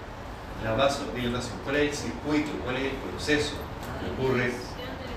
la 0.64 0.74
vasodilatación? 0.74 1.58
¿Cuál 1.64 1.76
es 1.76 1.90
el 1.90 1.96
circuito? 1.96 2.50
¿Cuál 2.64 2.76
es 2.76 2.84
el 2.84 2.98
proceso 3.10 3.54
que 4.00 4.10
ocurre 4.10 4.52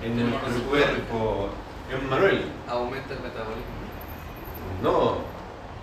en 0.03 0.29
nuestro 0.29 0.63
cuerpo? 0.69 1.49
¿En 1.91 2.09
Manuel? 2.09 2.45
Aumenta 2.67 3.13
el 3.13 3.19
metabolismo. 3.19 3.81
No, 4.81 5.17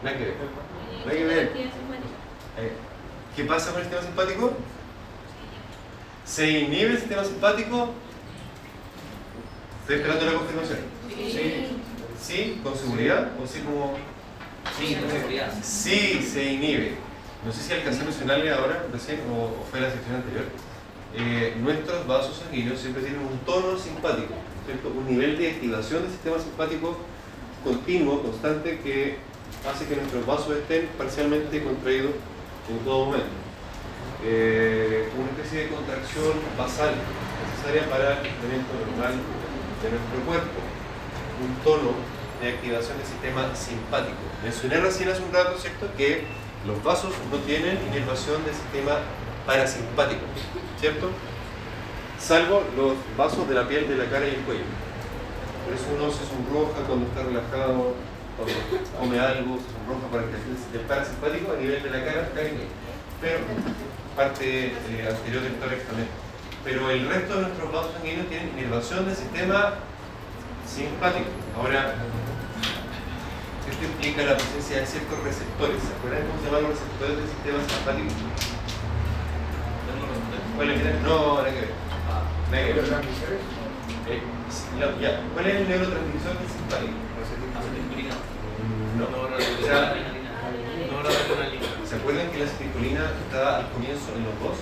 nada 0.02 0.16
que 0.16 0.24
ver. 0.24 0.34
Nada 1.04 1.18
que 1.18 1.24
ver. 1.24 1.52
Eh, 2.58 2.72
¿Qué 3.36 3.44
pasa 3.44 3.70
con 3.70 3.82
el 3.82 3.84
sistema 3.84 4.02
simpático? 4.04 4.52
¿Se 6.24 6.48
inhibe 6.48 6.92
el 6.92 6.98
sistema 6.98 7.24
simpático? 7.24 7.90
Estoy 9.82 9.96
esperando 9.96 10.26
la 10.26 10.32
confirmación. 10.32 10.97
Sí. 11.08 11.66
¿Sí? 12.20 12.60
¿Con 12.62 12.76
seguridad? 12.76 13.32
¿O 13.42 13.46
sí 13.46 13.60
como.? 13.60 13.96
Sí, 14.78 14.94
con 14.94 15.10
seguridad. 15.10 15.52
Sí, 15.62 16.20
se 16.22 16.52
inhibe. 16.52 16.92
No 17.44 17.52
sé 17.52 17.62
si 17.62 17.72
alcancé 17.72 18.02
a 18.02 18.04
mencionarle 18.04 18.50
ahora, 18.50 18.84
recién, 18.92 19.20
o, 19.32 19.64
fue 19.70 19.80
la 19.80 19.90
sección 19.90 20.16
anterior. 20.16 20.44
Eh, 21.14 21.56
nuestros 21.60 22.06
vasos 22.06 22.38
sanguíneos 22.38 22.80
siempre 22.80 23.02
tienen 23.02 23.20
un 23.20 23.38
tono 23.40 23.78
simpático, 23.78 24.34
¿cierto? 24.66 24.88
un 24.88 25.06
nivel 25.06 25.38
de 25.38 25.52
activación 25.52 26.02
del 26.02 26.10
sistema 26.10 26.38
simpático 26.38 26.98
continuo, 27.64 28.22
constante, 28.22 28.78
que 28.80 29.16
hace 29.66 29.86
que 29.86 29.96
nuestros 29.96 30.26
vasos 30.26 30.56
estén 30.56 30.88
parcialmente 30.98 31.62
contraídos 31.62 32.12
en 32.68 32.78
todo 32.84 33.06
momento. 33.06 33.26
Eh, 34.24 35.08
una 35.16 35.30
especie 35.30 35.64
de 35.64 35.68
contracción 35.68 36.34
basal 36.58 36.94
necesaria 36.94 37.88
para 37.88 38.20
el 38.20 38.26
funcionamiento 38.26 38.74
normal 38.90 39.14
de 39.82 39.90
nuestro 39.90 40.20
cuerpo. 40.26 40.67
Un 41.40 41.54
tono 41.64 41.92
de 42.40 42.48
activación 42.50 42.98
del 42.98 43.06
sistema 43.06 43.54
simpático. 43.54 44.16
Mencioné 44.42 44.80
recién 44.80 45.08
hace 45.08 45.22
un 45.22 45.32
rato, 45.32 45.58
¿cierto?, 45.58 45.88
que 45.96 46.24
los 46.66 46.82
vasos 46.82 47.12
no 47.30 47.38
tienen 47.38 47.78
inervación 47.88 48.44
del 48.44 48.54
sistema 48.54 48.98
parasimpático, 49.46 50.22
¿cierto? 50.80 51.10
Salvo 52.18 52.62
los 52.76 52.94
vasos 53.16 53.48
de 53.48 53.54
la 53.54 53.66
piel 53.68 53.88
de 53.88 53.96
la 53.96 54.06
cara 54.10 54.26
y 54.26 54.34
el 54.34 54.42
cuello. 54.42 54.66
Por 55.64 55.74
eso 55.74 55.84
uno 55.94 56.10
se 56.10 56.26
sonroja 56.26 56.82
cuando 56.86 57.06
está 57.06 57.22
relajado, 57.22 57.94
cuando 58.36 58.54
come 58.98 59.18
algo, 59.20 59.58
se 59.58 59.70
sonroja 59.72 60.06
para 60.10 60.22
que 60.24 60.78
el 60.78 60.84
parasimpático 60.84 61.52
a 61.52 61.56
nivel 61.56 61.82
de 61.82 61.90
la 61.90 62.04
cara, 62.04 62.28
cara 62.34 62.48
y 62.48 62.50
cuello. 62.50 62.74
Pero 63.20 63.38
parte 64.16 64.66
eh, 64.66 65.08
anterior 65.08 65.42
del 65.42 65.54
tórax 65.56 65.86
también. 65.86 66.08
Pero 66.64 66.90
el 66.90 67.08
resto 67.08 67.34
de 67.36 67.42
nuestros 67.42 67.72
vasos 67.72 67.92
sanguíneos 67.94 68.28
tienen 68.28 68.50
inervación 68.58 69.06
del 69.06 69.16
sistema 69.16 69.74
simpático. 70.68 71.26
Ahora, 71.56 71.94
esto 73.70 73.84
implica 73.84 74.22
la 74.24 74.36
presencia 74.36 74.80
de 74.80 74.86
ciertos 74.86 75.18
receptores. 75.24 75.82
¿Se 75.82 75.92
acuerdan 75.96 76.26
cómo 76.28 76.38
se 76.40 76.46
llaman 76.46 76.62
los 76.62 76.72
receptores 76.76 77.16
del 77.16 77.28
sistema 77.28 77.58
simpático? 77.64 78.12
¿Cuáles 80.56 80.80
eran? 80.80 81.02
No, 81.02 81.38
nada 81.38 81.50
que 81.50 81.60
ver. 81.60 81.72
Nada 82.50 82.64
que 82.64 82.72
ver. 82.72 82.74
¿Neurotransmisores? 82.76 83.40
Eh, 84.08 84.22
la- 84.80 84.96
ya. 85.00 85.20
¿Cuál 85.34 85.46
es 85.46 85.54
el 85.56 85.68
neurotransmisor 85.68 86.34
del 86.38 86.48
simpático? 86.48 86.92
No. 88.98 89.04
O 89.04 89.64
sea, 89.64 89.94
Adrenalina. 89.94 90.54
Noradrenalina. 90.90 91.66
¿Se 91.88 91.96
acuerdan 91.96 92.30
que 92.30 92.38
la 92.38 92.44
acetilcolina 92.46 93.02
estaba 93.26 93.56
al 93.58 93.68
comienzo 93.70 94.10
en 94.16 94.24
los 94.26 94.34
dos? 94.42 94.58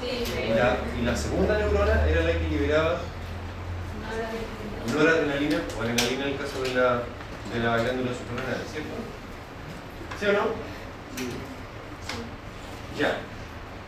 Sí. 0.00 0.24
Y 0.24 0.54
la, 0.54 0.76
y 0.98 1.02
la 1.04 1.16
segunda 1.16 1.58
neurona 1.58 2.06
era 2.08 2.22
la 2.22 2.32
que 2.32 2.48
liberaba 2.48 3.00
noradrenalina 4.94 5.58
o 5.76 5.82
adrenalina 5.82 6.24
en 6.24 6.32
el 6.32 6.38
caso 6.38 6.62
de 6.62 6.74
la, 6.74 7.02
de 7.52 7.58
la 7.60 7.76
glándula 7.76 8.10
suprarrenal, 8.12 8.62
¿cierto? 8.70 8.94
¿Sí 10.18 10.26
o 10.26 10.32
no? 10.32 10.68
Ya. 12.98 13.18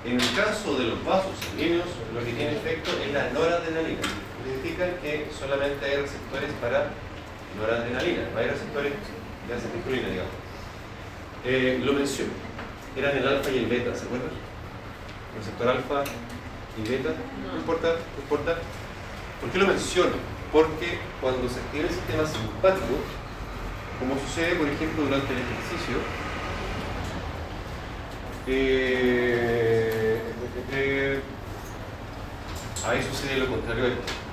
En 0.05 0.21
el 0.21 0.35
caso 0.35 0.79
de 0.79 0.85
los 0.85 1.05
vasos 1.05 1.33
sanguíneos, 1.45 1.89
lo 2.15 2.21
que 2.21 2.33
tiene 2.33 2.53
efecto 2.53 2.91
es 3.05 3.13
la 3.13 3.31
noradrenalina. 3.31 4.01
Significa 4.45 4.87
que 5.03 5.29
solamente 5.37 5.85
hay 5.85 5.97
receptores 5.97 6.51
para 6.61 6.91
noradrenalina, 7.59 8.23
no 8.33 8.39
hay 8.39 8.47
receptores 8.47 8.93
de 9.47 9.55
acetilcolina, 9.55 10.09
digamos. 10.09 10.33
Eh, 11.45 11.81
lo 11.85 11.93
menciono. 11.93 12.33
Eran 12.97 13.17
el 13.17 13.29
alfa 13.29 13.51
y 13.51 13.59
el 13.59 13.67
beta, 13.67 13.95
¿se 13.95 14.05
acuerdan? 14.05 14.31
Receptor 15.37 15.69
alfa 15.69 16.05
y 16.79 16.89
beta. 16.89 17.11
No 17.53 17.59
importa, 17.59 17.89
no 17.89 18.23
importa. 18.23 18.59
¿Por 19.41 19.51
qué 19.51 19.59
lo 19.59 19.67
menciono? 19.67 20.17
Porque 20.53 20.99
cuando 21.21 21.49
se 21.49 21.61
activa 21.61 21.85
el 21.85 21.95
sistema 21.95 22.27
simpático, 22.27 23.01
como 23.99 24.19
sucede, 24.21 24.57
por 24.57 24.69
ejemplo, 24.69 25.05
durante 25.05 25.33
el 25.33 25.39
ejercicio, 25.41 25.97
eh, 28.47 30.21
eh, 30.73 31.21
ahí 32.87 33.03
sucede 33.03 33.39
lo 33.39 33.47
contrario. 33.47 33.85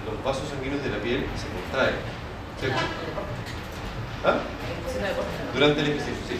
Los 0.06 0.24
vasos 0.24 0.50
sanguíneos 0.50 0.84
de 0.84 0.90
la 0.90 0.98
piel 0.98 1.26
se 1.36 1.48
contraen. 1.48 1.96
¿cierto? 2.60 2.80
¿Ah? 4.26 4.40
Durante 5.54 5.82
el 5.82 5.88
ejercicio, 5.88 6.24
sí. 6.28 6.38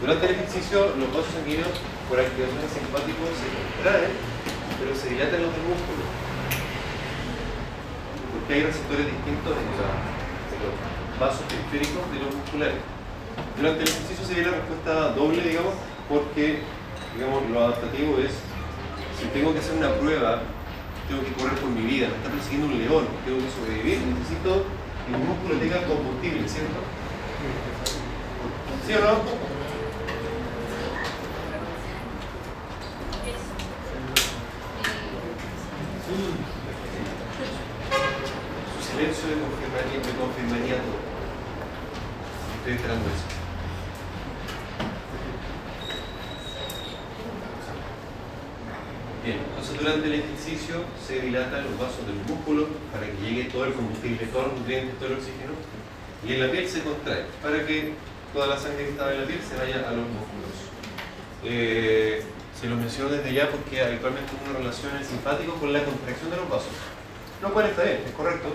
Durante 0.00 0.26
el 0.26 0.32
ejercicio, 0.32 0.96
los 0.96 1.08
vasos 1.12 1.32
sanguíneos 1.34 1.76
por 2.08 2.18
activación 2.18 2.64
simpático 2.72 3.22
se 3.36 3.46
contraen, 3.52 4.10
pero 4.80 4.96
se 4.96 5.10
dilatan 5.10 5.42
los 5.42 5.52
del 5.52 5.62
músculo. 5.68 6.19
Porque 8.50 8.62
hay 8.62 8.66
receptores 8.66 9.06
distintos 9.06 9.54
en, 9.54 9.62
los 9.78 10.74
vasos 11.20 11.46
periféricos 11.46 12.02
de 12.10 12.18
los 12.18 12.34
musculares. 12.34 12.82
Durante 13.54 13.82
el 13.82 13.88
ejercicio 13.88 14.26
se 14.26 14.34
ve 14.34 14.42
la 14.42 14.58
respuesta 14.58 15.14
doble, 15.14 15.40
digamos, 15.40 15.74
porque 16.08 16.58
digamos, 17.14 17.48
lo 17.48 17.60
adaptativo 17.60 18.18
es, 18.18 18.42
si 19.14 19.30
tengo 19.30 19.52
que 19.52 19.60
hacer 19.60 19.78
una 19.78 19.94
prueba, 19.94 20.42
tengo 21.06 21.22
que 21.22 21.32
correr 21.34 21.62
por 21.62 21.70
mi 21.70 21.82
vida, 21.82 22.08
me 22.10 22.16
está 22.18 22.28
persiguiendo 22.28 22.74
un 22.74 22.78
león, 22.82 23.06
tengo 23.22 23.38
que 23.38 23.54
sobrevivir, 23.54 24.02
necesito 24.18 24.66
que 24.66 25.14
mi 25.14 25.22
músculo 25.22 25.54
tenga 25.54 25.86
combustible, 25.86 26.42
¿cierto? 26.50 26.82
¿Sí 28.82 28.94
o 28.94 28.98
no? 28.98 29.50
Su 38.80 38.96
silencio 38.96 39.28
me 39.28 39.36
confirmaría, 39.46 39.98
me 40.02 40.18
confirmaría 40.18 40.76
todo. 40.82 40.98
Estoy 42.58 42.72
esperando 42.74 43.06
eso. 43.06 43.26
Bien, 49.24 49.38
entonces 49.38 49.69
durante 49.80 50.06
el 50.06 50.14
ejercicio 50.20 50.84
se 51.00 51.20
dilatan 51.20 51.64
los 51.64 51.78
vasos 51.78 52.04
del 52.06 52.20
músculo 52.28 52.68
para 52.92 53.06
que 53.06 53.16
llegue 53.24 53.48
todo 53.48 53.64
el 53.64 53.72
combustible, 53.72 54.26
todos 54.26 54.48
los 54.48 54.58
nutrientes, 54.60 54.98
todo 54.98 55.08
el 55.08 55.14
oxígeno. 55.14 55.52
Y 56.20 56.34
en 56.34 56.40
la 56.46 56.52
piel 56.52 56.68
se 56.68 56.82
contrae 56.82 57.24
para 57.42 57.64
que 57.64 57.94
toda 58.32 58.46
la 58.46 58.58
sangre 58.58 58.84
que 58.84 58.90
estaba 58.90 59.12
en 59.12 59.20
la 59.22 59.26
piel 59.26 59.40
se 59.40 59.56
vaya 59.56 59.88
a 59.88 59.92
los 59.96 60.04
músculos. 60.04 60.52
Eh, 61.44 62.22
se 62.52 62.68
lo 62.68 62.76
menciono 62.76 63.08
desde 63.08 63.32
ya 63.32 63.48
porque 63.48 63.80
habitualmente 63.80 64.28
uno 64.44 64.58
relaciona 64.58 65.00
el 65.00 65.06
simpático 65.06 65.54
con 65.54 65.72
la 65.72 65.82
contracción 65.82 66.30
de 66.30 66.36
los 66.36 66.48
vasos. 66.48 66.76
Lo 67.40 67.48
cual 67.54 67.72
está 67.72 67.82
bien, 67.84 68.04
es 68.04 68.12
correcto, 68.12 68.52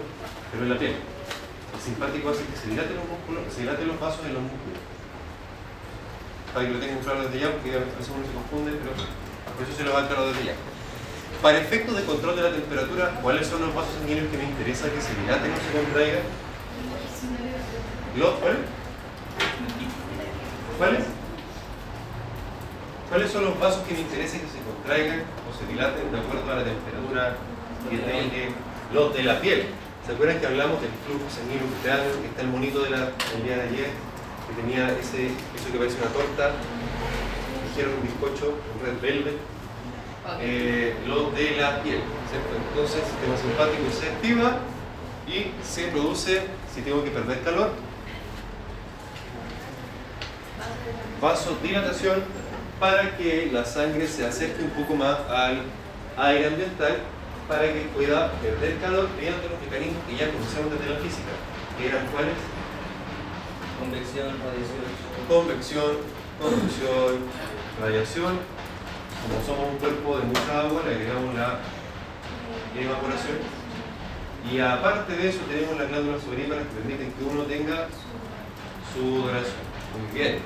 pero 0.51 0.63
en 0.63 0.69
la 0.69 0.77
piel. 0.77 0.93
El 0.93 1.81
simpático 1.81 2.29
hace 2.29 2.45
que 2.45 2.55
se 2.55 2.69
dilaten 2.69 3.01
los 3.01 3.09
músculos, 3.09 3.49
se 3.49 3.65
dilaten 3.65 3.87
los 3.87 3.99
vasos 3.99 4.21
en 4.29 4.33
los 4.37 4.45
músculos. 4.45 4.77
Para 6.53 6.67
que 6.67 6.73
lo 6.73 6.79
tengan 6.79 7.01
claro 7.01 7.25
desde 7.25 7.39
ya, 7.39 7.51
porque 7.51 7.73
a 7.73 7.81
veces 7.81 8.13
uno 8.13 8.21
se 8.21 8.31
confunde, 8.31 8.77
pero 8.77 8.93
por 8.93 9.65
eso 9.65 9.73
se 9.73 9.83
lo 9.83 9.91
va 9.91 10.01
a 10.01 10.03
aclarar 10.05 10.29
desde 10.29 10.53
ya. 10.53 10.55
Para 11.41 11.59
efectos 11.59 11.95
de 11.95 12.03
control 12.03 12.35
de 12.35 12.41
la 12.41 12.51
temperatura, 12.51 13.19
¿cuáles 13.21 13.47
son 13.47 13.61
los 13.61 13.75
vasos 13.75 13.93
sanguíneos 13.99 14.29
que 14.31 14.37
me 14.37 14.45
interesa 14.45 14.89
que 14.89 15.01
se 15.01 15.13
dilaten 15.21 15.51
o 15.51 15.57
se 15.57 15.85
contraigan? 15.85 16.23
¿Los 18.17 18.31
cuáles? 18.39 18.59
¿Cuáles? 20.77 21.03
¿Cuáles 23.09 23.31
son 23.31 23.45
los 23.45 23.59
vasos 23.59 23.83
que 23.83 23.93
me 23.93 24.01
interesa 24.01 24.39
que 24.39 24.47
se 24.47 24.59
contraigan 24.65 25.21
o 25.21 25.53
se 25.57 25.71
dilaten 25.71 26.11
de 26.11 26.17
acuerdo 26.17 26.51
a 26.51 26.55
la 26.55 26.63
temperatura 26.63 27.37
que 27.89 27.97
tenga 27.97 28.55
los 28.93 29.13
de 29.13 29.23
la 29.23 29.39
piel? 29.39 29.67
¿Se 30.05 30.13
acuerdan 30.13 30.39
que 30.39 30.47
hablamos 30.47 30.81
del 30.81 30.91
flujo 31.05 31.25
sanguíneo 31.29 31.65
cutáneo, 31.65 32.21
que 32.21 32.27
está 32.27 32.41
el 32.41 32.47
monito 32.47 32.81
de 32.81 32.89
la, 32.89 33.09
del 33.33 33.43
día 33.43 33.57
de 33.57 33.63
ayer, 33.69 33.89
que 34.47 34.61
tenía 34.61 34.89
ese, 34.97 35.27
eso 35.27 35.71
que 35.71 35.77
parece 35.77 35.97
una 35.97 36.11
torta, 36.13 36.51
dijeron 37.69 37.93
un 37.95 38.03
bizcocho, 38.03 38.53
un 38.53 38.85
red 38.85 39.01
velvet? 39.01 39.54
Eh, 40.41 40.95
lo 41.07 41.29
de 41.31 41.51
la 41.57 41.83
piel, 41.83 42.01
¿cierto? 42.29 42.49
Entonces 42.69 42.97
el 42.97 43.05
sistema 43.05 43.37
simpático 43.37 43.91
se 43.91 44.09
activa 44.09 44.57
y 45.27 45.51
se 45.63 45.87
produce, 45.87 46.41
si 46.73 46.81
tengo 46.81 47.03
que 47.03 47.11
perder 47.11 47.41
calor, 47.41 47.71
vasodilatación 51.21 52.23
para 52.79 53.15
que 53.17 53.49
la 53.51 53.63
sangre 53.65 54.07
se 54.07 54.25
acerque 54.25 54.63
un 54.63 54.71
poco 54.71 54.95
más 54.95 55.17
al 55.29 55.61
aire 56.17 56.47
ambiental 56.47 56.97
para 57.47 57.61
que 57.71 57.87
pueda 57.93 58.31
perder 58.33 58.79
calor 58.79 59.07
mediante 59.15 59.47
los 59.47 59.61
mecanismos 59.61 60.03
que 60.09 60.17
ya 60.17 60.31
conocemos 60.31 60.71
desde 60.71 60.93
la 60.93 60.99
física, 60.99 61.33
que 61.77 61.87
eran 61.87 62.07
cuáles? 62.07 62.33
Convección, 63.79 64.27
radiación. 64.41 64.85
Convección, 65.29 65.97
conducción, 66.41 67.19
radiación. 67.79 68.64
Como 69.25 69.43
somos 69.45 69.73
un 69.73 69.77
cuerpo 69.77 70.17
de 70.17 70.23
mucha 70.25 70.61
agua, 70.61 70.83
le 70.85 70.95
agregamos 70.95 71.33
la 71.33 71.59
evaporación. 72.79 73.37
Y 74.51 74.59
aparte 74.59 75.15
de 75.15 75.29
eso 75.29 75.39
tenemos 75.49 75.77
las 75.77 75.89
glándulas 75.89 76.21
sudoríparas 76.21 76.67
que 76.67 76.73
permiten 76.75 77.11
que 77.13 77.23
uno 77.23 77.43
tenga 77.43 77.87
sudoración. 78.93 79.65
Muy 79.97 80.19
bien. 80.19 80.39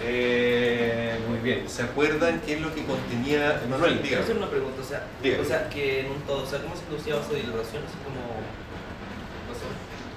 Eh, 0.00 1.16
muy 1.28 1.38
bien. 1.38 1.68
¿Se 1.68 1.82
acuerdan 1.82 2.40
qué 2.44 2.54
es 2.54 2.60
lo 2.60 2.74
que 2.74 2.84
contenía 2.84 3.62
Manuel? 3.70 4.00
Quiero 4.00 4.22
hacer 4.22 4.36
una 4.36 4.50
pregunta, 4.50 4.82
o 4.82 4.84
sea, 4.84 5.06
o 5.40 5.44
sea, 5.44 5.68
que 5.68 6.00
en 6.00 6.10
un 6.10 6.20
todo, 6.22 6.42
o 6.42 6.46
sea, 6.46 6.60
¿cómo 6.60 6.74
se 6.74 6.82
inducía 6.82 7.14
vasodilatación 7.14 7.84
así 7.86 7.98
como? 8.02 8.42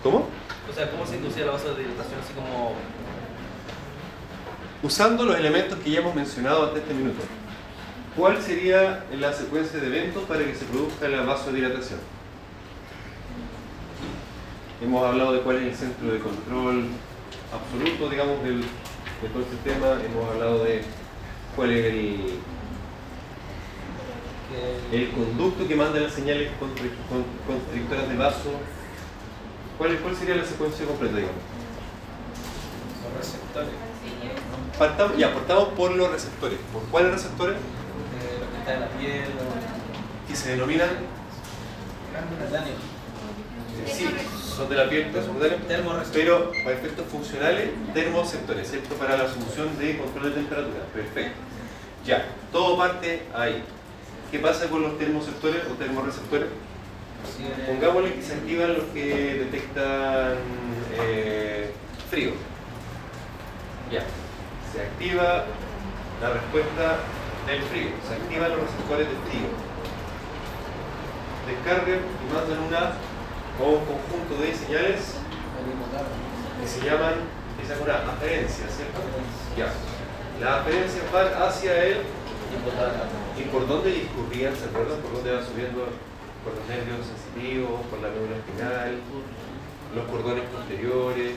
¿Cómo? 0.01 0.27
O 0.69 0.73
sea, 0.73 0.89
¿cómo 0.89 1.05
se 1.05 1.17
inducía 1.17 1.45
la 1.45 1.51
vasodilatación 1.51 2.19
así 2.19 2.33
como 2.33 2.73
Usando 4.85 5.25
los 5.25 5.35
elementos 5.35 5.79
que 5.79 5.89
ya 5.89 5.99
hemos 5.99 6.13
mencionado 6.13 6.65
hasta 6.65 6.77
este 6.77 6.93
minuto, 6.93 7.19
¿cuál 8.15 8.41
sería 8.41 9.05
la 9.17 9.33
secuencia 9.33 9.79
de 9.79 9.87
eventos 9.87 10.23
para 10.23 10.43
que 10.43 10.55
se 10.55 10.65
produzca 10.65 11.07
la 11.07 11.21
vasodilatación? 11.23 11.99
Hemos 14.81 15.05
hablado 15.05 15.33
de 15.33 15.39
cuál 15.41 15.57
es 15.57 15.63
el 15.63 15.75
centro 15.75 16.11
de 16.13 16.19
control 16.19 16.85
absoluto, 17.53 18.09
digamos, 18.09 18.43
del, 18.43 18.61
de 18.61 19.29
todo 19.31 19.39
el 19.43 19.49
sistema. 19.49 19.87
Hemos 20.03 20.29
hablado 20.31 20.63
de 20.63 20.81
cuál 21.55 21.71
es 21.71 21.85
el, 21.85 22.39
conducto 25.13 25.67
que 25.67 25.75
manda 25.75 25.99
las 25.99 26.13
señales 26.13 26.49
constri- 26.59 26.91
con- 27.09 27.25
constrictoras 27.47 28.07
de 28.09 28.15
vaso. 28.15 28.51
¿Cuál, 29.77 29.91
es- 29.93 30.01
¿Cuál 30.01 30.15
sería 30.15 30.35
la 30.35 30.45
secuencia 30.45 30.85
completa, 30.85 31.15
digamos? 31.17 31.35
los 33.03 33.17
receptores. 33.17 33.69
Partamos, 34.77 35.17
ya, 35.17 35.33
partamos 35.33 35.69
por 35.69 35.91
los 35.95 36.11
receptores. 36.11 36.59
¿Por 36.73 36.81
cuáles 36.83 37.11
receptores? 37.13 37.55
En 38.73 38.79
la 38.79 38.87
piel, 38.87 39.25
o 39.25 40.27
Que 40.27 40.35
se 40.35 40.51
denominan, 40.51 40.89
eh, 43.85 43.91
sí, 43.91 44.07
son 44.55 44.69
de 44.69 44.75
la 44.75 44.89
piel, 44.89 45.11
pero 46.13 46.51
para 46.63 46.77
efectos 46.77 47.05
funcionales, 47.07 47.69
termoreceptores, 47.93 48.69
¿cierto? 48.69 48.95
Para 48.95 49.17
la 49.17 49.25
asunción 49.25 49.77
de 49.77 49.97
control 49.97 50.29
de 50.29 50.31
temperatura. 50.31 50.85
Perfecto. 50.93 51.37
Ya, 52.05 52.25
todo 52.51 52.77
parte 52.77 53.23
ahí. 53.33 53.63
¿Qué 54.31 54.39
pasa 54.39 54.67
con 54.69 54.81
los 54.81 54.97
termoreceptores 54.97 55.61
o 55.71 55.73
termorreceptores? 55.75 56.47
Pongámosle 57.67 58.13
que 58.13 58.21
se 58.21 58.33
activan 58.33 58.73
los 58.73 58.83
que 58.85 59.47
detectan 59.49 60.35
eh, 60.99 61.71
frío. 62.09 62.31
Ya. 63.91 64.03
Se 64.71 64.81
activa 64.81 65.45
la 66.21 66.29
respuesta 66.33 66.97
del 67.45 67.61
frío. 67.63 67.89
Se 68.07 68.15
activan 68.15 68.49
los 68.51 68.59
receptores 68.61 69.07
del 69.07 69.17
frío. 69.29 69.49
Descargan 71.47 72.01
y 72.01 72.25
mandan 72.33 72.59
una 72.65 72.93
o 73.61 73.79
un 73.79 73.85
conjunto 73.85 74.41
de 74.41 74.53
señales 74.53 75.15
que 76.61 76.67
se 76.67 76.79
llaman, 76.81 77.13
esa 77.63 77.75
es 77.75 77.81
una 77.81 77.95
aferencia, 77.95 78.65
¿cierto? 78.67 78.99
Ya. 79.57 79.71
La 80.41 80.61
aferencia 80.61 81.01
va 81.13 81.47
hacia 81.47 81.83
el 81.85 81.97
¿Y 83.37 83.43
por 83.49 83.67
dónde 83.67 83.91
discurrían? 83.91 84.55
¿Se 84.55 84.65
acuerdan? 84.65 84.99
¿Por 85.01 85.13
dónde 85.13 85.31
va 85.31 85.43
subiendo? 85.43 85.87
Por 86.43 86.55
los 86.55 86.67
nervios 86.67 86.99
sensitivos, 87.05 87.81
por 87.89 87.99
la 87.99 88.09
médula 88.09 88.37
espinal, 88.37 88.99
los 89.95 90.05
cordones 90.05 90.43
posteriores. 90.49 91.33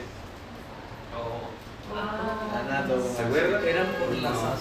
Anátomo. 1.89 3.03
¿Se 3.15 3.23
acuerdan? 3.23 3.67
eran 3.67 3.87
por 3.99 4.15
las 4.15 4.33
No, 4.33 4.55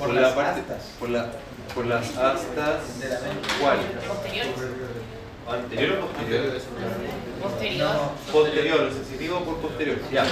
Por, 0.00 0.14
las 0.14 0.22
la 0.30 0.34
parte, 0.34 0.60
astas. 0.60 0.82
por, 0.98 1.08
la, 1.10 1.30
por 1.74 1.86
las 1.86 2.16
astas. 2.16 2.98
De 3.00 3.08
la 3.08 3.20
mente. 3.20 3.48
¿Cuál? 3.60 3.78
Posterior. 4.08 4.46
¿Anterior 5.48 5.98
o 5.98 6.06
posterior? 6.06 6.60
Posterior. 7.42 7.90
Posterior, 8.32 8.80
lo 8.82 8.92
sensitivo 8.92 9.40
por 9.44 9.56
posterior. 9.58 9.98
Ya, 10.12 10.24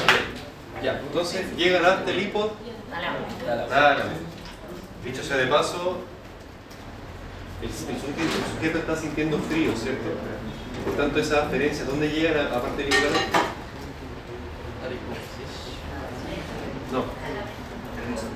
ya. 0.83 0.99
Entonces 1.01 1.57
llegan 1.57 1.85
hasta 1.85 2.11
el 2.11 2.21
hipo. 2.21 2.53
Talamo. 3.69 4.05
Dicho 5.05 5.23
sea 5.23 5.37
de 5.37 5.47
paso, 5.47 5.99
el, 7.63 7.69
el 7.69 7.75
sujeto, 7.75 8.23
el 8.23 8.55
sujeto 8.57 8.79
está 8.79 8.97
sintiendo 8.97 9.39
frío, 9.39 9.73
¿cierto? 9.77 10.09
Por 10.85 10.97
tanto, 10.97 11.19
esas 11.21 11.45
aferencias, 11.47 11.87
¿dónde 11.87 12.09
llegan 12.09 12.47
a- 12.47 12.57
aparte 12.57 12.83
del 12.85 12.89
hipotálamo? 12.95 13.49
No. 16.93 17.05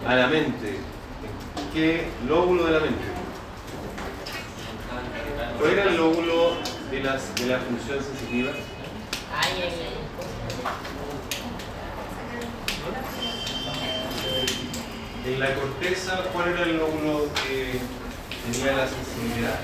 A 0.08 0.14
la 0.14 0.26
mente. 0.26 0.76
¿Qué 1.72 2.04
lóbulo 2.28 2.66
de 2.66 2.72
la 2.72 2.80
mente? 2.80 3.02
¿Cuál 5.58 5.72
era 5.72 5.84
el 5.84 5.96
lóbulo 5.96 6.56
de, 6.90 7.00
las, 7.02 7.34
de 7.34 7.46
la 7.46 7.60
función 7.60 8.04
sensitiva? 8.04 8.50
Ay, 9.34 9.52
ay, 9.56 9.72
ay. 15.24 15.32
En 15.32 15.40
la 15.40 15.54
corteza, 15.54 16.24
¿cuál 16.34 16.48
era 16.48 16.62
el 16.64 16.76
lóbulo 16.76 17.28
que 17.46 17.80
tenía 18.52 18.72
la 18.76 18.86
sensibilidad? 18.86 19.58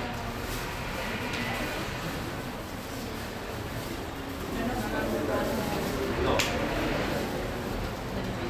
No. 6.25 6.38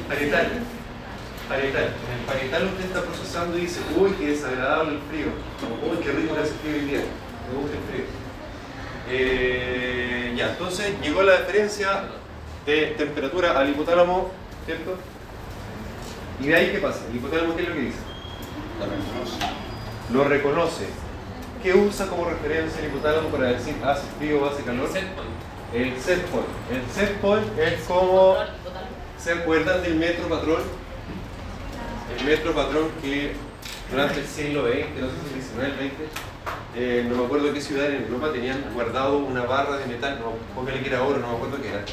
Parietal. 0.07 0.78
Parietal. 1.49 1.83
En 1.83 2.19
el 2.19 2.25
parietal 2.27 2.65
usted 2.65 2.85
está 2.85 3.01
procesando 3.01 3.57
y 3.57 3.61
dice, 3.61 3.81
uy, 3.97 4.11
qué 4.19 4.27
desagradable 4.27 4.97
el 4.97 5.01
frío. 5.09 5.25
Uy, 5.91 5.97
qué 6.03 6.11
rico 6.11 6.35
que 6.35 6.41
hace 6.41 6.53
frío 6.61 6.75
hoy 6.75 6.81
día. 6.81 6.99
Me 6.99 7.59
gusta 7.59 7.75
el 7.75 7.83
frío. 7.89 8.05
Eh, 9.09 10.33
ya, 10.37 10.51
entonces 10.51 10.93
llegó 11.01 11.23
la 11.23 11.39
diferencia 11.39 12.03
de 12.67 12.93
temperatura 12.97 13.59
al 13.59 13.67
hipotálamo, 13.67 14.29
¿cierto? 14.67 14.95
¿Y 16.39 16.47
de 16.47 16.55
ahí 16.55 16.71
qué 16.71 16.77
pasa? 16.77 16.99
¿El 17.09 17.15
hipotálamo 17.15 17.55
qué 17.55 17.63
es 17.63 17.69
lo 17.69 17.73
que 17.73 17.81
dice? 17.81 17.97
La 18.79 18.85
reconoce. 18.85 19.39
Lo 20.13 20.23
reconoce. 20.25 20.87
¿Qué 21.63 21.73
usa 21.73 22.05
como 22.05 22.25
referencia 22.25 22.79
el 22.79 22.89
hipotálamo 22.91 23.29
para 23.29 23.47
decir 23.47 23.75
hace 23.83 24.03
frío 24.19 24.43
o 24.43 24.49
hace 24.49 24.61
calor? 24.61 24.87
El 25.73 25.99
set 25.99 26.21
point. 26.27 26.47
El 26.71 26.91
set 26.93 27.17
point 27.19 27.57
es 27.57 27.81
como... 27.85 28.37
¿Se 29.17 29.33
acuerdan 29.33 29.81
del 29.81 29.95
metro 29.95 30.29
patrón? 30.29 30.61
El 32.17 32.25
metro 32.25 32.53
patrón 32.53 32.89
que 33.01 33.33
durante 33.91 34.19
el 34.19 34.25
siglo 34.27 34.63
XX, 34.63 35.01
no 35.01 35.07
sé 35.07 35.15
si 35.33 35.41
XIX, 35.41 35.73
XX, 35.75 36.29
eh, 36.75 37.05
no 37.09 37.15
me 37.17 37.25
acuerdo 37.25 37.53
qué 37.53 37.61
ciudad 37.61 37.87
en 37.87 38.03
Europa 38.03 38.31
tenían 38.31 38.63
guardado 38.73 39.17
una 39.17 39.43
barra 39.43 39.77
de 39.77 39.85
metal, 39.85 40.19
no, 40.19 40.33
póngale 40.55 40.81
que 40.81 40.89
era 40.89 41.03
oro, 41.03 41.19
no 41.19 41.29
me 41.29 41.35
acuerdo 41.35 41.61
qué 41.61 41.69
era, 41.69 41.83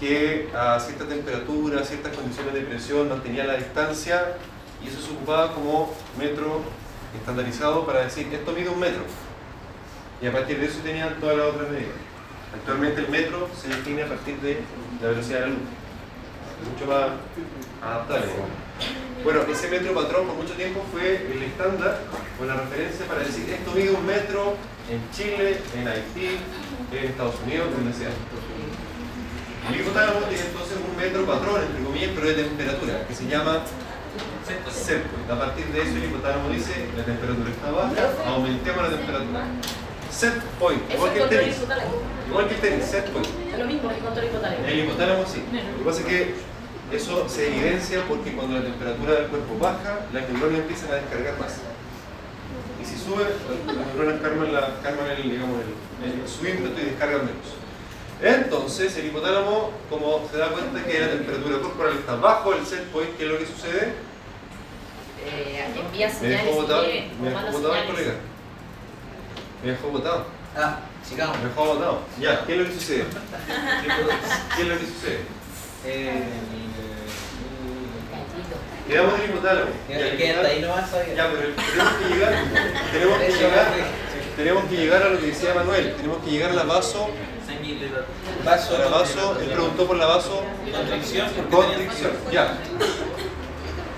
que 0.00 0.48
a 0.54 0.78
cierta 0.80 1.06
temperatura, 1.06 1.80
a 1.80 1.84
ciertas 1.84 2.14
condiciones 2.14 2.54
de 2.54 2.60
presión 2.60 3.08
mantenía 3.08 3.44
la 3.44 3.56
distancia 3.56 4.36
y 4.82 4.88
eso 4.88 5.00
se 5.00 5.12
ocupaba 5.12 5.54
como 5.54 5.94
metro 6.18 6.62
estandarizado 7.16 7.86
para 7.86 8.04
decir 8.04 8.28
esto 8.32 8.52
mide 8.52 8.68
un 8.68 8.80
metro. 8.80 9.02
Y 10.20 10.26
a 10.26 10.32
partir 10.32 10.58
de 10.58 10.66
eso 10.66 10.80
tenían 10.82 11.18
todas 11.20 11.36
las 11.36 11.46
otras 11.48 11.70
medidas. 11.70 11.96
Actualmente 12.54 13.00
el 13.00 13.08
metro 13.08 13.48
se 13.60 13.68
define 13.68 14.02
a 14.02 14.08
partir 14.08 14.36
de 14.40 14.60
la 15.02 15.08
velocidad 15.08 15.40
de 15.40 15.46
la 15.46 15.48
luz 15.48 15.58
mucho 16.72 16.86
más 16.86 17.10
adaptable. 17.82 18.32
Bueno, 19.24 19.40
ese 19.50 19.68
metro 19.68 19.94
patrón 19.94 20.26
por 20.26 20.36
mucho 20.36 20.52
tiempo 20.52 20.84
fue 20.92 21.16
el 21.32 21.42
estándar 21.42 21.98
o 22.38 22.44
la 22.44 22.56
referencia 22.56 23.06
para 23.06 23.20
decir 23.20 23.48
esto 23.48 23.72
mide 23.72 23.90
un 23.90 24.04
metro 24.04 24.54
en 24.90 25.00
Chile, 25.16 25.62
en 25.74 25.88
Haití, 25.88 26.36
en 26.92 27.04
Estados 27.08 27.36
Unidos, 27.46 27.68
donde 27.72 27.94
sea. 27.94 28.10
El 29.70 29.80
hipotálamo 29.80 30.20
tiene 30.28 30.44
entonces 30.44 30.76
un 30.76 30.94
metro 30.94 31.24
patrón, 31.24 31.62
entre 31.64 31.82
comillas, 31.82 32.10
pero 32.14 32.26
de 32.28 32.34
temperatura, 32.34 33.08
que 33.08 33.14
se 33.14 33.26
llama 33.26 33.64
set 34.44 35.02
point. 35.08 35.30
A 35.30 35.38
partir 35.38 35.64
de 35.72 35.80
eso 35.80 35.96
el 35.96 36.04
hipotálamo 36.04 36.50
dice 36.50 36.84
la 36.94 37.04
temperatura 37.04 37.48
está 37.48 37.70
baja, 37.70 38.28
aumentemos 38.28 38.82
la 38.82 38.90
temperatura. 38.90 39.44
Set 40.12 40.36
point, 40.60 40.82
igual 40.92 41.12
que 41.14 41.22
el 41.22 41.28
tenis. 41.30 41.56
Igual 42.28 42.48
que 42.48 42.54
el 42.56 42.60
tenis, 42.60 42.84
set 42.84 43.08
point. 43.08 43.28
Es 43.50 43.58
lo 43.58 43.64
mismo 43.64 43.88
que 43.88 43.98
control 44.00 44.26
hipotálamo. 44.26 44.66
El 44.66 44.78
hipotálamo 44.80 45.24
sí. 45.24 45.42
Lo 45.50 45.78
que 45.78 45.84
pasa 45.84 46.00
es 46.00 46.06
que 46.06 46.53
eso 46.94 47.28
se 47.28 47.48
evidencia 47.48 48.04
porque 48.08 48.32
cuando 48.32 48.58
la 48.58 48.64
temperatura 48.64 49.14
del 49.14 49.26
cuerpo 49.26 49.58
baja, 49.58 50.06
las 50.12 50.28
neuronas 50.28 50.60
empiezan 50.60 50.92
a 50.92 50.94
descargar 50.94 51.38
más. 51.38 51.56
Y 52.80 52.84
si 52.84 52.96
sube, 52.96 53.24
las 53.66 53.86
neuronas 53.86 54.20
calman, 54.20 54.52
la, 54.52 54.80
calman 54.82 55.10
el, 55.10 55.22
digamos, 55.22 55.60
el, 55.60 56.22
el, 56.22 56.28
su 56.28 56.46
ímpetu 56.46 56.80
y 56.80 56.90
descargan 56.90 57.26
menos. 57.26 57.64
Entonces, 58.22 58.96
el 58.96 59.06
hipotálamo, 59.06 59.72
como 59.90 60.28
se 60.30 60.38
da 60.38 60.48
cuenta 60.48 60.84
que 60.84 61.00
la 61.00 61.10
temperatura 61.10 61.58
corporal 61.58 61.98
está 61.98 62.16
bajo 62.16 62.54
el 62.54 62.64
set 62.64 62.84
point, 62.86 63.16
¿qué 63.16 63.24
es 63.24 63.30
lo 63.30 63.38
que 63.38 63.46
sucede? 63.46 63.94
Eh, 65.26 65.64
envía 65.74 66.08
Me 66.08 66.14
señales 66.14 66.44
dejó 66.44 66.62
botado, 66.62 66.82
me 66.82 67.30
dejó 67.30 67.52
botado 67.52 67.74
el 67.74 67.86
colega. 67.86 68.14
Me 69.62 69.70
dejó 69.70 69.88
botado. 69.88 70.26
Ah, 70.56 70.80
sigamos. 71.06 71.38
Me 71.38 71.48
dejó 71.48 71.64
botado. 71.64 72.00
Ya, 72.20 72.44
¿qué 72.46 72.52
es 72.52 72.58
lo 72.58 72.64
que 72.66 72.74
sucede? 72.74 73.04
¿Qué 74.56 74.62
es 74.62 74.68
lo 74.68 74.78
que 74.78 74.86
sucede? 74.86 75.20
Eh. 75.86 76.53
Quedamos 78.88 79.14
en 79.14 79.20
el 79.24 79.30
hipotálamo. 79.30 79.70
Ya, 79.88 79.96
el 79.98 80.16
que 80.16 80.30
hasta 80.30 80.42
hipotálamo- 80.42 80.48
ahí 80.50 80.60
no 80.62 80.68
vas 80.68 80.92
a 80.92 81.08
ir. 81.08 81.14
Ya, 81.16 81.28
pero 81.30 81.40
tenemos 81.54 81.94
que 81.94 82.08
llegar, 82.14 82.34
tenemos 82.92 83.18
que 83.18 83.32
llegar, 83.32 83.66
tenemos 84.36 84.64
que 84.64 84.76
llegar 84.76 85.02
a 85.02 85.08
lo 85.08 85.20
que 85.20 85.26
decía 85.26 85.54
Manuel, 85.54 85.94
tenemos 85.96 86.18
que 86.24 86.30
llegar 86.30 86.50
a 86.50 86.54
la 86.54 86.62
vaso, 86.64 87.08
Vaso. 88.44 88.78
la 88.78 88.88
vaso, 88.88 89.38
él 89.40 89.46
preguntó 89.48 89.86
por 89.86 89.96
la 89.96 90.06
vaso 90.06 90.42
Constricción. 90.70 91.28
¿por 91.30 91.44
qué 91.44 91.50
tenía- 91.50 91.66
constricción, 91.88 92.12
ya, 92.32 92.54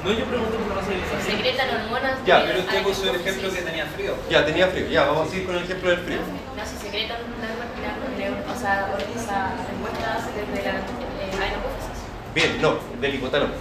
No, 0.05 0.13
yo 0.13 0.25
pregunté 0.25 0.57
por 0.59 0.77
la 0.77 0.83
Se 1.25 1.31
secretan 1.33 1.69
hormonas. 1.83 2.19
Ya, 2.25 2.39
de- 2.43 2.47
Pero 2.47 2.59
usted 2.61 2.77
la 2.79 2.83
puso 2.85 3.11
el 3.11 3.17
ejemplo 3.21 3.51
que 3.51 3.63
tenía 3.63 3.87
frío. 3.87 4.15
ya 4.31 4.47
tenía 4.47 4.69
frío, 4.69 4.87
ya, 4.89 5.05
vamos 5.07 5.27
a 5.27 5.31
seguir 5.31 5.47
con 5.47 5.57
el 5.57 5.65
ejemplo 5.65 5.91
del 5.91 5.99
frío. 6.01 6.19
No, 6.57 6.63
si 6.65 6.77
secretan 6.87 7.17
hormona, 7.23 8.55
o 8.55 8.61
sea, 8.61 8.95
esa 9.17 9.51
respuesta 9.67 10.19
desde 10.37 10.65
la 10.65 10.79
eh, 10.79 11.33
a 11.35 11.41
la 11.41 11.47
hipófisis. 11.49 11.99
Bien, 12.35 12.63
no, 12.63 12.79
del 13.01 13.15
hipotálamo. 13.17 13.53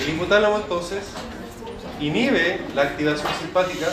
El 0.00 0.08
hipotálamo 0.08 0.56
entonces 0.56 1.04
inhibe 2.00 2.60
la 2.74 2.82
activación 2.82 3.28
simpática. 3.38 3.88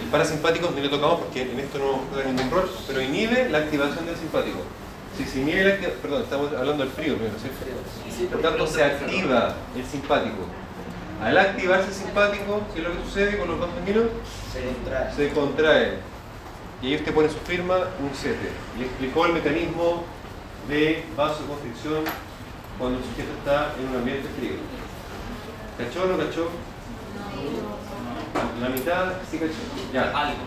El 0.00 0.08
parasimpático 0.08 0.70
ni 0.74 0.82
le 0.82 0.88
tocamos 0.88 1.20
porque 1.20 1.42
en 1.42 1.58
esto 1.58 1.78
no 1.78 2.00
juega 2.12 2.30
ningún 2.30 2.50
rol, 2.50 2.70
pero 2.86 3.00
inhibe 3.00 3.48
la 3.48 3.58
activación 3.58 4.06
del 4.06 4.16
simpático. 4.16 4.58
Si 5.18 5.24
se 5.24 5.40
inhibe 5.40 5.64
la 5.64 5.70
activación, 5.70 6.00
perdón, 6.00 6.22
estamos 6.22 6.52
hablando 6.52 6.84
del 6.84 6.92
frío 6.92 7.16
primero, 7.16 7.34
¿cierto? 7.40 8.30
Por 8.30 8.40
tanto, 8.40 8.66
se 8.68 8.84
activa 8.84 9.56
el 9.74 9.84
simpático. 9.84 10.46
Al 11.20 11.36
activarse 11.36 11.88
el 11.88 11.94
simpático, 11.94 12.62
¿qué 12.72 12.80
es 12.80 12.86
lo 12.86 12.92
que 12.92 13.04
sucede 13.04 13.38
con 13.38 13.48
los 13.48 13.58
vasos 13.58 13.74
sanguíneos? 13.74 14.10
Se 14.52 14.62
contrae. 14.62 15.14
Se 15.16 15.30
contrae. 15.30 15.98
Y 16.82 16.86
ahí 16.88 16.96
usted 16.96 17.12
pone 17.12 17.28
su 17.28 17.38
firma, 17.38 17.76
un 17.98 18.10
7. 18.14 18.36
Y 18.78 18.82
explicó 18.82 19.26
el 19.26 19.32
mecanismo 19.32 20.04
de 20.68 21.04
vasoconstricción 21.16 22.04
cuando 22.78 22.98
el 22.98 23.04
sujeto 23.04 23.32
está 23.38 23.74
en 23.78 23.88
un 23.88 23.96
ambiente 23.96 24.28
frío. 24.38 24.52
¿Cachó 25.78 26.04
o 26.04 26.06
no 26.06 26.18
cachó? 26.18 26.50
La 28.60 28.68
mitad 28.68 29.12
sí 29.30 29.38
cachó. 29.38 29.52
Ya. 29.92 30.10
Algo. 30.10 30.40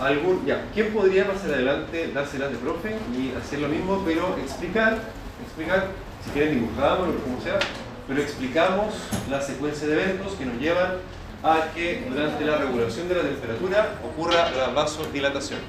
¿Algún, 0.00 0.46
ya. 0.46 0.64
¿Quién 0.74 0.92
podría 0.92 1.26
pasar 1.26 1.50
adelante, 1.54 2.10
dárselas 2.12 2.50
de 2.50 2.58
profe 2.58 2.96
y 3.16 3.34
hacer 3.36 3.60
lo 3.60 3.68
mismo, 3.68 4.02
pero 4.04 4.36
explicar, 4.38 4.98
explicar, 5.44 5.88
si 6.24 6.30
quieren 6.30 6.54
dibujamos 6.54 7.08
o 7.08 7.18
como 7.22 7.40
sea, 7.40 7.58
pero 8.06 8.20
explicamos 8.20 8.94
la 9.30 9.40
secuencia 9.40 9.86
de 9.88 9.94
eventos 9.94 10.32
que 10.34 10.46
nos 10.46 10.60
llevan 10.60 10.98
a 11.42 11.72
que 11.74 12.06
durante 12.08 12.44
la 12.44 12.58
regulación 12.58 13.08
de 13.08 13.14
la 13.16 13.22
temperatura 13.22 13.94
ocurra 14.04 14.50
la 14.50 14.68
vasodilatación. 14.68 15.60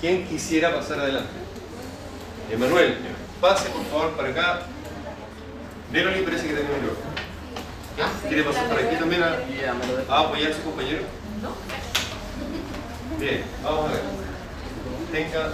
¿Quién 0.00 0.26
quisiera 0.26 0.74
pasar 0.74 1.00
adelante? 1.00 1.30
Emanuel, 2.50 2.96
pase 3.40 3.68
por 3.70 3.84
favor 3.86 4.10
para 4.16 4.28
acá. 4.30 4.62
Veroni 5.92 6.22
parece 6.22 6.48
que 6.48 6.54
tiene 6.54 6.68
un 6.68 6.80
micrófono. 6.80 7.16
¿Quiere 8.28 8.42
pasar 8.42 8.68
por 8.68 8.78
aquí 8.78 8.96
también 8.96 9.22
a, 9.22 9.36
lo 9.36 10.14
apoyar 10.14 10.52
a 10.52 10.54
su 10.54 10.62
compañero? 10.62 11.02
¿No? 11.42 11.54
Bien, 13.18 13.42
vamos 13.62 13.90
a 13.90 13.92
ver. 13.92 14.02
Tenga. 15.12 15.52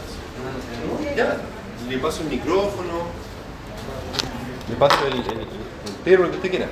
Ya, 1.16 1.36
le 1.88 1.98
paso 1.98 2.22
el 2.22 2.28
micrófono, 2.28 3.06
le 4.68 4.74
paso 4.76 4.96
el, 5.06 5.12
el, 6.12 6.20
lo 6.20 6.30
que 6.30 6.36
usted 6.36 6.50
quiera. 6.50 6.66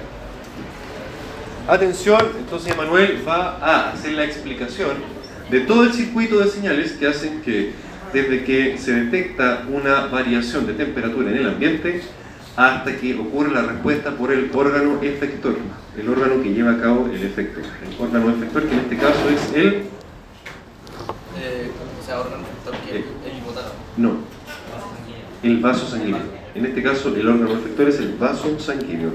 Atención, 1.68 2.32
entonces 2.36 2.76
Manuel 2.76 3.22
va 3.28 3.58
a 3.58 3.92
hacer 3.92 4.12
la 4.12 4.24
explicación 4.24 4.96
de 5.50 5.60
todo 5.60 5.84
el 5.84 5.92
circuito 5.92 6.38
de 6.38 6.48
señales 6.48 6.92
que 6.92 7.06
hacen 7.06 7.42
que 7.42 7.74
desde 8.12 8.44
que 8.44 8.78
se 8.78 8.92
detecta 8.92 9.64
una 9.70 10.06
variación 10.06 10.66
de 10.66 10.74
temperatura 10.74 11.30
en 11.30 11.36
el 11.36 11.48
ambiente 11.48 12.02
hasta 12.56 12.96
que 12.96 13.18
ocurre 13.18 13.52
la 13.52 13.62
respuesta 13.62 14.10
por 14.10 14.32
el 14.32 14.50
órgano 14.52 15.00
efector, 15.02 15.56
el 15.98 16.08
órgano 16.08 16.42
que 16.42 16.52
lleva 16.52 16.72
a 16.72 16.80
cabo 16.80 17.06
el 17.06 17.22
efecto. 17.22 17.60
El 17.60 18.04
órgano 18.04 18.30
efector 18.30 18.64
que 18.66 18.74
en 18.74 18.80
este 18.80 18.96
caso 18.96 19.28
es 19.30 19.54
el... 19.54 19.66
Eh, 21.38 21.70
o 22.00 22.04
sea, 22.04 22.20
órgano 22.20 22.42
efector 22.42 22.74
que 22.86 22.98
es 22.98 23.04
el 23.32 23.38
hipotálamo. 23.38 23.74
No, 23.96 24.16
el 25.42 25.56
vaso 25.58 25.86
sanguíneo. 25.86 26.40
En 26.54 26.66
este 26.66 26.82
caso 26.82 27.14
el 27.14 27.28
órgano 27.28 27.52
efector 27.52 27.88
es 27.88 27.98
el 27.98 28.14
vaso 28.14 28.58
sanguíneo. 28.58 29.12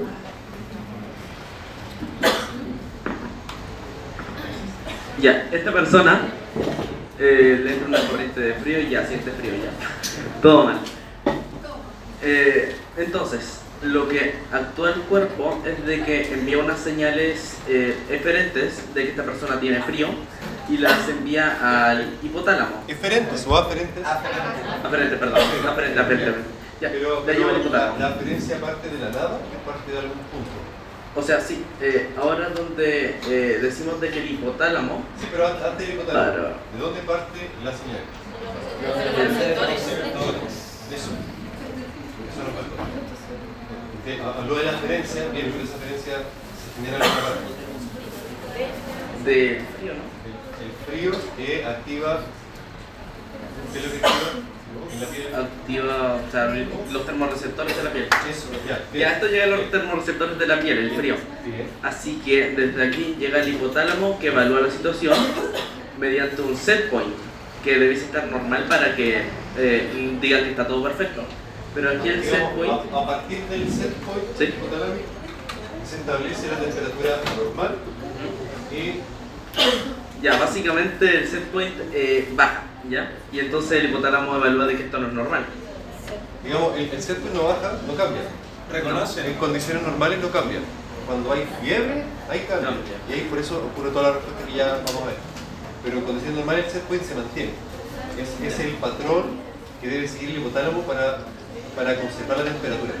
Ya, 5.20 5.48
esta 5.52 5.72
persona 5.72 6.28
eh, 7.18 7.60
le 7.64 7.72
entra 7.74 7.88
una 7.88 8.08
corriente 8.08 8.40
de 8.40 8.54
frío 8.54 8.80
y 8.80 8.90
ya 8.90 9.06
siente 9.06 9.30
frío 9.30 9.52
ya. 9.54 9.70
Todo 10.42 10.64
mal. 10.64 10.78
Eh, 12.22 12.74
entonces, 12.96 13.60
lo 13.82 14.08
que 14.08 14.34
actúa 14.52 14.90
el 14.90 15.00
cuerpo 15.02 15.62
es 15.66 15.84
de 15.86 16.02
que 16.04 16.32
envía 16.32 16.58
unas 16.58 16.80
señales 16.80 17.56
eh, 17.68 17.96
eferentes 18.10 18.94
de 18.94 19.04
que 19.04 19.10
esta 19.10 19.22
persona 19.22 19.60
tiene 19.60 19.82
frío 19.82 20.08
y 20.68 20.78
las 20.78 21.08
envía 21.08 21.58
al 21.90 22.08
hipotálamo. 22.22 22.84
¿Eferentes 22.88 23.46
o 23.46 23.56
aferentes? 23.56 24.04
Aferente, 24.04 25.16
perdón. 25.16 25.38
Aferente, 25.68 26.00
aferente. 26.00 26.34
Ya, 26.80 26.90
Pero, 26.90 27.22
pero 27.24 27.52
la, 27.52 27.58
hipotálamo. 27.58 27.98
la 27.98 28.06
aferencia 28.08 28.60
parte 28.60 28.88
de 28.88 28.98
la 28.98 29.08
nada 29.10 29.38
o 29.40 29.66
parte 29.70 29.92
de 29.92 29.98
algún 29.98 30.18
punto. 30.18 30.50
O 31.16 31.22
sea, 31.22 31.40
sí, 31.40 31.64
eh, 31.80 32.10
ahora 32.20 32.50
donde 32.50 33.18
eh, 33.26 33.58
decimos 33.62 33.98
de 34.02 34.10
que 34.10 34.18
el 34.20 34.30
hipotálamo 34.32 35.02
Sí, 35.18 35.26
pero 35.32 35.46
an- 35.46 35.56
antes 35.64 35.86
del 35.88 35.96
hipotálamo, 35.96 36.32
Claro. 36.32 36.48
¿de 36.74 36.78
dónde 36.78 37.00
parte 37.00 37.38
la 37.64 37.72
señal? 37.72 38.00
De 40.90 40.96
eso. 40.96 41.10
Eso 42.30 42.40
no. 42.42 42.50
Usted 43.98 44.20
habló 44.20 44.54
de 44.56 44.64
la 44.64 44.72
aferencia, 44.72 45.28
bien, 45.32 45.50
pero 45.52 45.64
esa 45.64 45.76
aferencia 45.76 46.14
se 46.18 46.84
genera 46.84 46.96
en 46.96 47.10
la 47.10 47.20
parte. 47.20 47.40
de 49.24 49.62
frío, 49.78 49.92
¿no? 49.94 50.04
El, 50.26 50.32
el 50.64 50.72
frío 50.86 51.12
que 51.36 51.64
activa. 51.66 52.20
¿Qué 53.72 53.78
es 53.78 53.84
lo 53.84 53.90
que 53.90 53.96
activa? 53.96 54.30
Activa 55.34 56.20
o 56.26 56.30
sea, 56.30 56.46
los 56.92 57.06
termorreceptores 57.06 57.76
de 57.76 57.82
la 57.84 57.92
piel. 57.92 58.08
Eso, 58.30 58.48
ya. 58.94 59.12
esto 59.12 59.26
llega 59.26 59.44
a 59.44 59.48
los 59.48 59.70
termorreceptores 59.70 60.38
de 60.38 60.46
la 60.46 60.60
piel, 60.60 60.78
el 60.78 60.90
frío. 60.92 61.16
Así 61.82 62.20
que 62.24 62.50
desde 62.50 62.86
aquí 62.88 63.16
llega 63.18 63.40
el 63.42 63.48
hipotálamo 63.48 64.18
que 64.18 64.28
evalúa 64.28 64.60
la 64.62 64.70
situación 64.70 65.14
mediante 65.98 66.42
un 66.42 66.56
set 66.56 66.90
point 66.90 67.14
que 67.64 67.78
debe 67.78 67.94
estar 67.94 68.26
normal 68.28 68.64
para 68.68 68.94
que 68.94 69.22
eh, 69.58 70.16
diga 70.20 70.40
que 70.40 70.50
está 70.50 70.66
todo 70.66 70.82
perfecto. 70.84 71.22
Pero 71.74 71.90
aquí 71.90 72.08
el 72.08 72.22
set 72.24 72.54
point, 72.54 72.72
a, 72.72 72.98
a 72.98 73.06
partir 73.06 73.40
del 73.50 73.68
set 73.70 73.92
point 73.96 74.24
Sí. 74.38 74.44
hipotalámico 74.44 75.04
se 75.88 75.96
establece 75.98 76.48
la 76.48 76.56
temperatura 76.58 77.20
normal 77.36 77.76
y 78.72 80.22
ya 80.22 80.36
básicamente 80.36 81.18
el 81.18 81.28
set 81.28 81.44
point 81.44 81.74
eh, 81.94 82.28
baja, 82.34 82.62
¿ya? 82.90 83.12
Y 83.32 83.40
entonces 83.40 83.72
el 83.84 83.90
hipotálamo 83.90 84.36
evalúa 84.36 84.66
de 84.66 84.76
que 84.76 84.84
esto 84.84 84.98
no 84.98 85.08
es 85.08 85.12
normal. 85.12 85.44
digamos 86.44 86.76
el, 86.76 86.84
el 86.90 87.34
no 87.34 87.44
baja, 87.44 87.72
no 87.86 87.94
cambia. 87.94 88.22
Reconoce. 88.72 89.26
En 89.26 89.34
condiciones 89.34 89.82
normales 89.82 90.18
no 90.20 90.30
cambia. 90.30 90.58
Cuando 91.06 91.32
hay 91.32 91.46
fiebre, 91.62 92.04
hay 92.28 92.40
cambio. 92.40 92.70
Cambia. 92.70 92.94
Y 93.08 93.12
ahí 93.12 93.26
por 93.30 93.38
eso 93.38 93.58
ocurre 93.72 93.90
toda 93.90 94.08
la 94.08 94.12
respuesta 94.14 94.44
que 94.46 94.54
ya 94.54 94.82
vamos 94.86 95.02
a 95.02 95.06
ver. 95.06 95.16
Pero 95.84 95.98
en 95.98 96.04
condiciones 96.04 96.36
normales 96.36 96.64
el 96.66 96.70
set 96.72 96.82
point 96.82 97.02
se 97.02 97.14
mantiene. 97.14 97.50
Es, 98.18 98.52
es 98.52 98.60
el 98.60 98.72
patrón 98.74 99.24
que 99.80 99.88
debe 99.88 100.08
seguir 100.08 100.30
el 100.30 100.36
hipotálamo 100.38 100.82
para, 100.82 101.18
para 101.76 101.94
conservar 101.96 102.38
la 102.38 102.44
temperatura. 102.44 102.94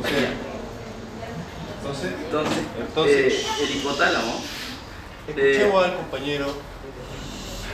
O 0.00 0.08
sea, 0.08 0.32
entonces, 1.78 2.10
Entonces, 2.24 2.58
Entonces- 2.80 3.34
eh, 3.34 3.64
el 3.64 3.76
hipotálamo 3.76 4.40
escuchemos 5.28 5.84
al 5.84 5.96
compañero 5.96 6.46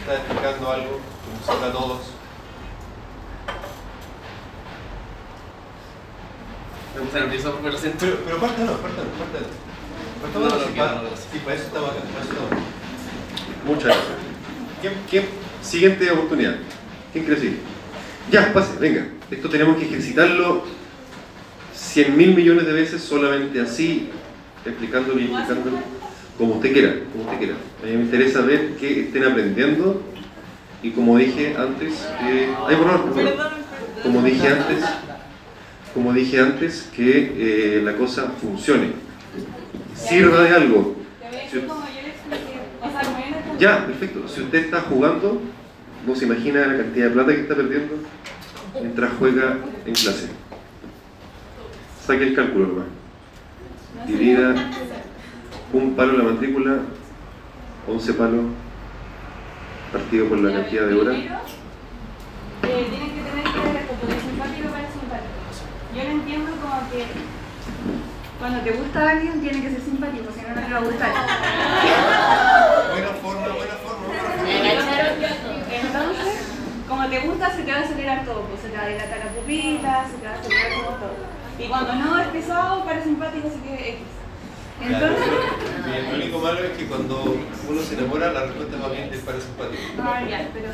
está 0.08 0.22
explicando 0.22 0.72
algo 0.72 1.00
que 1.00 1.38
nos 1.38 1.48
habla 1.48 1.66
a 1.66 1.72
todos. 1.72 1.98
Me 6.94 7.02
puse 7.02 7.20
nervioso 7.20 7.52
porque 7.52 7.70
lo 7.70 7.78
siento. 7.78 7.98
Pero, 8.00 8.16
pero 8.24 8.40
pártanos, 8.40 8.78
pártanos, 8.80 9.12
pártanos. 9.18 9.48
Pártanos, 10.22 10.52
No, 10.76 11.02
no 11.02 11.10
no 11.10 11.16
sí, 11.16 11.38
para 11.44 11.56
eso 11.56 11.66
estamos 11.66 11.90
acá, 11.90 12.00
para 12.00 12.24
eso 12.24 12.32
estamos 12.32 12.52
acá. 12.52 12.60
Muchas 13.66 13.84
gracias. 13.84 14.06
¿Quién, 14.80 14.94
quién? 15.10 15.28
Siguiente 15.62 16.10
oportunidad. 16.10 16.56
¿Quién 17.12 17.24
quiere 17.24 17.40
seguir? 17.40 17.60
Ya, 18.30 18.52
pase, 18.52 18.78
venga. 18.78 19.08
Esto 19.30 19.48
tenemos 19.50 19.76
que 19.76 19.84
ejercitarlo 19.84 20.64
100 21.74 22.16
mil 22.16 22.34
millones 22.34 22.64
de 22.66 22.72
veces 22.72 23.02
solamente 23.02 23.60
así, 23.60 24.10
explicándolo 24.64 25.20
y 25.20 25.24
explicándolo, 25.24 25.78
como 26.38 26.54
usted 26.54 26.72
quiera, 26.72 26.94
como 27.12 27.24
usted 27.24 27.38
quiera. 27.38 27.54
A 27.82 27.86
mí 27.86 27.92
me 27.96 28.02
interesa 28.02 28.40
ver 28.42 28.76
qué 28.78 29.00
estén 29.00 29.24
aprendiendo 29.24 30.02
y 30.82 30.90
como 30.92 31.16
dije 31.18 31.56
antes, 31.58 32.06
eh, 32.22 32.48
ay, 32.66 32.76
por 32.76 32.86
favor, 32.86 33.04
por 33.12 33.14
favor. 33.14 33.50
como 34.02 34.22
dije 34.22 34.48
antes, 34.48 34.84
como 35.92 36.12
dije 36.12 36.40
antes, 36.40 36.88
que 36.94 37.32
eh, 37.78 37.82
la 37.82 37.94
cosa 37.94 38.30
funcione, 38.40 38.92
sirva 39.94 40.42
de 40.42 40.50
algo. 40.50 40.96
Si- 41.50 41.60
Ya, 43.58 43.84
perfecto. 43.86 44.28
Si 44.28 44.40
usted 44.42 44.66
está 44.66 44.82
jugando, 44.82 45.40
no 46.06 46.14
se 46.14 46.26
imagina 46.26 46.64
la 46.66 46.76
cantidad 46.76 47.06
de 47.06 47.10
plata 47.12 47.34
que 47.34 47.40
está 47.40 47.56
perdiendo 47.56 47.94
mientras 48.80 49.10
juega 49.18 49.58
en 49.84 49.94
clase. 49.94 50.28
Saque 52.06 52.22
el 52.22 52.34
cálculo, 52.36 52.66
hermano. 52.66 52.86
Divida 54.06 54.54
un 55.72 55.94
palo 55.94 56.12
la 56.16 56.24
matrícula, 56.24 56.78
11 57.86 58.14
palos, 58.14 58.44
partido 59.92 60.26
por 60.28 60.38
la 60.38 60.52
cantidad 60.52 60.86
de 60.86 60.94
horas. 60.94 61.14
Primero, 61.14 61.40
eh, 62.62 62.86
tienen 62.90 63.10
que 63.10 63.22
tener 63.22 63.44
que 63.44 63.86
componer 63.86 64.20
simpático 64.20 64.68
para 64.68 64.88
simpático. 64.90 65.38
Yo 65.94 66.04
lo 66.04 66.10
entiendo 66.10 66.50
como 66.62 66.90
que 66.90 67.04
cuando 68.38 68.60
te 68.60 68.70
gusta 68.70 69.10
alguien 69.10 69.40
tiene 69.40 69.62
que 69.62 69.70
ser 69.70 69.80
simpático, 69.82 70.32
si 70.32 70.40
no, 70.42 70.48
no 70.54 70.66
te 70.66 70.72
va 70.72 70.78
a 70.78 70.82
gustar. 70.82 71.12
Buena 72.92 73.12
forma, 73.20 73.48
buena 73.48 73.74
forma. 73.84 74.06
Entonces, 75.70 76.34
como 76.88 77.08
te 77.08 77.20
gusta, 77.20 77.50
se 77.50 77.62
te 77.62 77.72
va 77.72 77.78
a 77.78 77.80
acelerar 77.82 78.24
todo. 78.24 78.42
Pues 78.42 78.60
se 78.62 78.68
te 78.68 78.76
va 78.76 78.84
a 78.84 78.88
dilatar 78.88 79.18
la 79.18 79.32
pupila, 79.32 80.06
se 80.08 80.16
te 80.16 80.26
va 80.26 80.32
a 80.32 80.38
acelerar 80.38 80.98
todo. 80.98 81.16
Y 81.58 81.68
cuando 81.68 81.94
no 81.94 82.18
es 82.20 82.28
pesado, 82.28 82.84
para 82.84 83.02
simpático, 83.02 83.48
así 83.48 83.58
que 83.58 83.90
X. 83.90 84.18
Entonces, 84.80 85.26
lo 86.10 86.14
único 86.16 86.38
malo 86.38 86.60
es 86.60 86.76
que 86.78 86.86
cuando 86.86 87.36
uno 87.68 87.82
se 87.82 87.94
enamora, 87.94 88.32
la 88.32 88.44
respuesta 88.46 88.76
más 88.76 88.90
bien 88.92 89.10
es 89.12 89.20
para 89.20 89.40
simpático. 89.40 89.82
ya, 90.28 90.48
pero. 90.52 90.68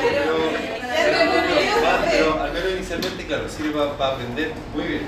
Pero, 0.00 0.32
va- 1.84 2.04
pero 2.10 2.42
al 2.42 2.52
menos 2.52 2.70
inicialmente, 2.76 3.26
claro, 3.26 3.48
sirve 3.48 3.72
para 3.98 4.12
aprender 4.14 4.52
muy 4.74 4.84
bien. 4.84 5.02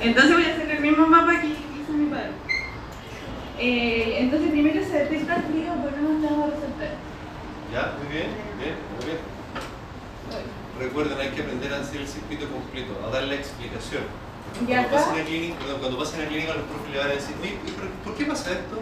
Entonces 0.00 0.32
voy 0.34 0.44
a 0.44 0.54
hacer 0.54 0.70
el 0.70 0.80
mismo 0.80 1.06
mapa 1.06 1.40
que 1.40 1.46
hizo 1.48 1.92
mi 1.92 2.06
padre. 2.10 2.30
Eh, 3.58 4.16
entonces 4.20 4.50
primero 4.50 4.80
se 4.84 4.98
detecta 5.04 5.36
el 5.36 5.42
frío 5.44 5.72
por 5.74 5.92
unos 5.94 6.22
termorreceptores. 6.28 6.90
Ya, 7.72 7.94
muy 8.02 8.12
bien, 8.12 8.26
bien, 8.58 8.74
muy 8.96 9.04
bien. 9.06 9.18
Recuerden, 10.80 11.18
hay 11.20 11.28
que 11.30 11.42
aprender 11.42 11.72
a 11.72 11.80
hacer 11.80 12.00
el 12.00 12.08
circuito 12.08 12.48
completo, 12.48 12.92
a 13.06 13.10
dar 13.12 13.24
la 13.24 13.34
explicación. 13.34 14.02
Y 14.60 14.64
Cuando 14.66 14.90
pasen 14.90 15.20
a 15.20 15.24
clínica, 15.24 15.58
perdón, 15.58 15.80
cuando 15.80 15.98
pasen 15.98 16.20
a 16.22 16.28
clínica, 16.28 16.54
los 16.54 16.64
profes 16.64 16.90
le 16.92 16.98
van 16.98 17.08
a 17.08 17.14
decir, 17.14 17.34
"Oye, 17.40 17.56
¿y 17.66 17.70
por, 18.04 18.14
qué 18.16 18.24
pasa 18.26 18.50
esto? 18.52 18.76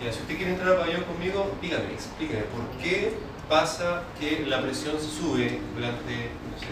Mira, 0.00 0.12
si 0.12 0.20
usted 0.20 0.36
quiere 0.36 0.52
entrar 0.52 0.70
al 0.72 0.78
pabellón 0.78 1.04
conmigo, 1.04 1.54
dígame, 1.62 1.92
explíqueme, 1.92 2.42
¿por 2.44 2.64
qué 2.82 3.14
pasa 3.48 4.02
que 4.18 4.44
la 4.46 4.60
presión 4.62 4.96
sube 5.00 5.60
durante, 5.74 6.12
no 6.44 6.56
sé, 6.58 6.66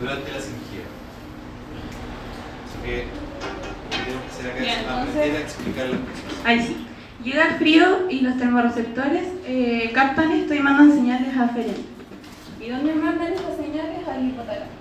durante 0.00 0.32
la 0.32 0.40
cirugía? 0.40 0.84
Así 2.64 2.78
que 2.84 3.04
lo 3.04 3.90
que 3.90 4.04
tenemos 4.04 4.22
que 4.24 4.30
hacer 4.30 4.46
acá 4.50 4.60
es 4.60 4.78
entonces- 4.78 5.08
aprender 5.16 5.36
a 5.36 5.40
explicar 5.40 5.86
las 5.88 6.00
cosas. 6.00 6.44
Ahí 6.44 6.60
sí. 6.66 6.84
Llega 7.24 7.48
el 7.48 7.54
frío 7.56 8.10
y 8.10 8.20
los 8.20 8.38
termorreceptores 8.38 9.24
eh, 9.44 9.90
captan 9.92 10.30
esto 10.32 10.54
y 10.54 10.60
mandan 10.60 10.92
señales 10.92 11.36
aferentes. 11.36 11.84
¿Y 12.60 12.70
dónde 12.70 12.94
mandan 12.94 13.32
estas 13.32 13.56
señales? 13.56 14.06
Al 14.06 14.24
hipotálamo. 14.24 14.77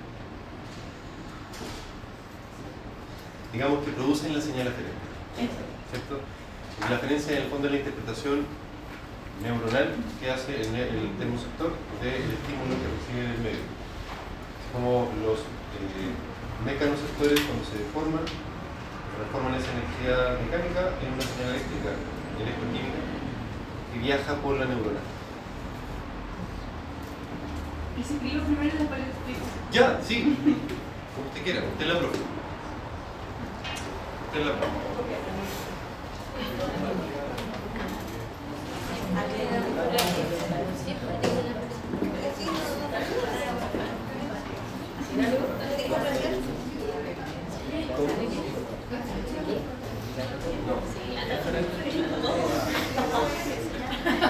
Digamos 3.57 3.83
que 3.83 3.89
producen 3.89 4.37
la 4.37 4.39
señal 4.39 4.69
aferente. 4.69 5.01
¿cierto? 5.33 6.21
La 6.77 6.97
aferencia 6.97 7.33
en 7.33 7.41
el 7.41 7.49
fondo 7.49 7.65
es 7.65 7.73
la 7.73 7.79
interpretación 7.81 8.45
neuronal 9.41 9.97
que 10.21 10.29
hace 10.29 10.61
el, 10.61 10.69
el 10.77 11.17
termoceptor 11.17 11.73
del 11.97 12.37
estímulo 12.37 12.77
que 12.77 12.85
recibe 12.85 13.33
del 13.33 13.41
medio. 13.41 13.65
Es 13.65 14.69
como 14.69 15.09
los 15.25 15.41
eh, 15.41 16.13
mecanoceptores 16.69 17.41
cuando 17.49 17.65
se 17.65 17.81
deforman, 17.81 18.29
transforman 18.29 19.57
esa 19.57 19.73
energía 19.73 20.37
mecánica 20.37 20.93
en 21.01 21.17
una 21.17 21.25
señal 21.25 21.57
eléctrica, 21.57 21.97
electroquímica, 22.37 23.01
que 23.89 23.97
viaja 24.05 24.37
por 24.37 24.61
la 24.61 24.69
neurona. 24.69 25.01
Y 27.97 28.05
si 28.05 28.21
escribo 28.21 28.45
primero 28.45 28.69
y 28.69 28.77
después 28.85 29.01
explico. 29.01 29.45
Ya, 29.73 29.97
sí. 30.05 30.37
Como 31.17 31.25
usted 31.25 31.41
quiera, 31.41 31.65
usted 31.65 31.89
la 31.89 31.97
profe. 31.97 32.36
Usted 34.27 34.41
es 34.41 34.45
la 34.45 34.53
profe. 34.53 34.87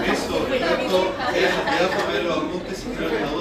Eso, 0.08 0.48
esto 0.48 1.14
es 1.36 1.42
ya 1.80 1.90
para 1.90 2.12
ver 2.12 2.24
los 2.24 2.38
apuntes 2.38 2.86
y 2.86 2.96
creo 2.96 3.10
que 3.10 3.20
los 3.20 3.37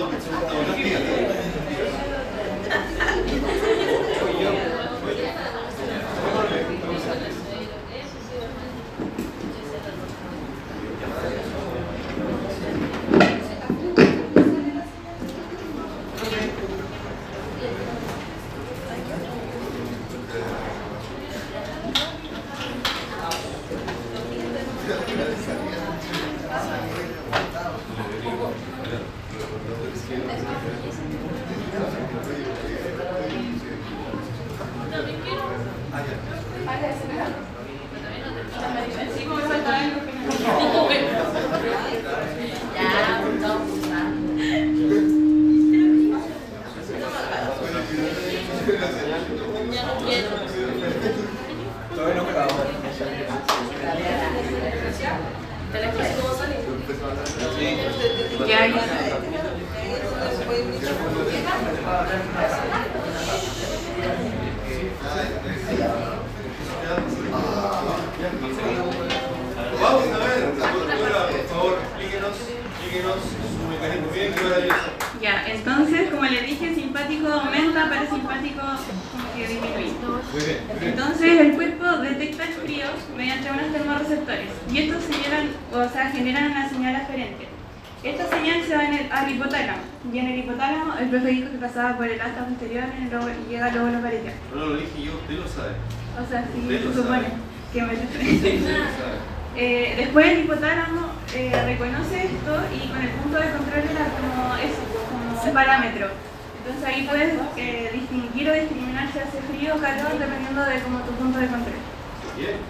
dependiendo 110.47 110.63
de 110.65 110.83
como 110.83 110.99
tu 111.01 111.13
punto 111.13 111.39
de 111.39 111.49
control. 111.49 111.75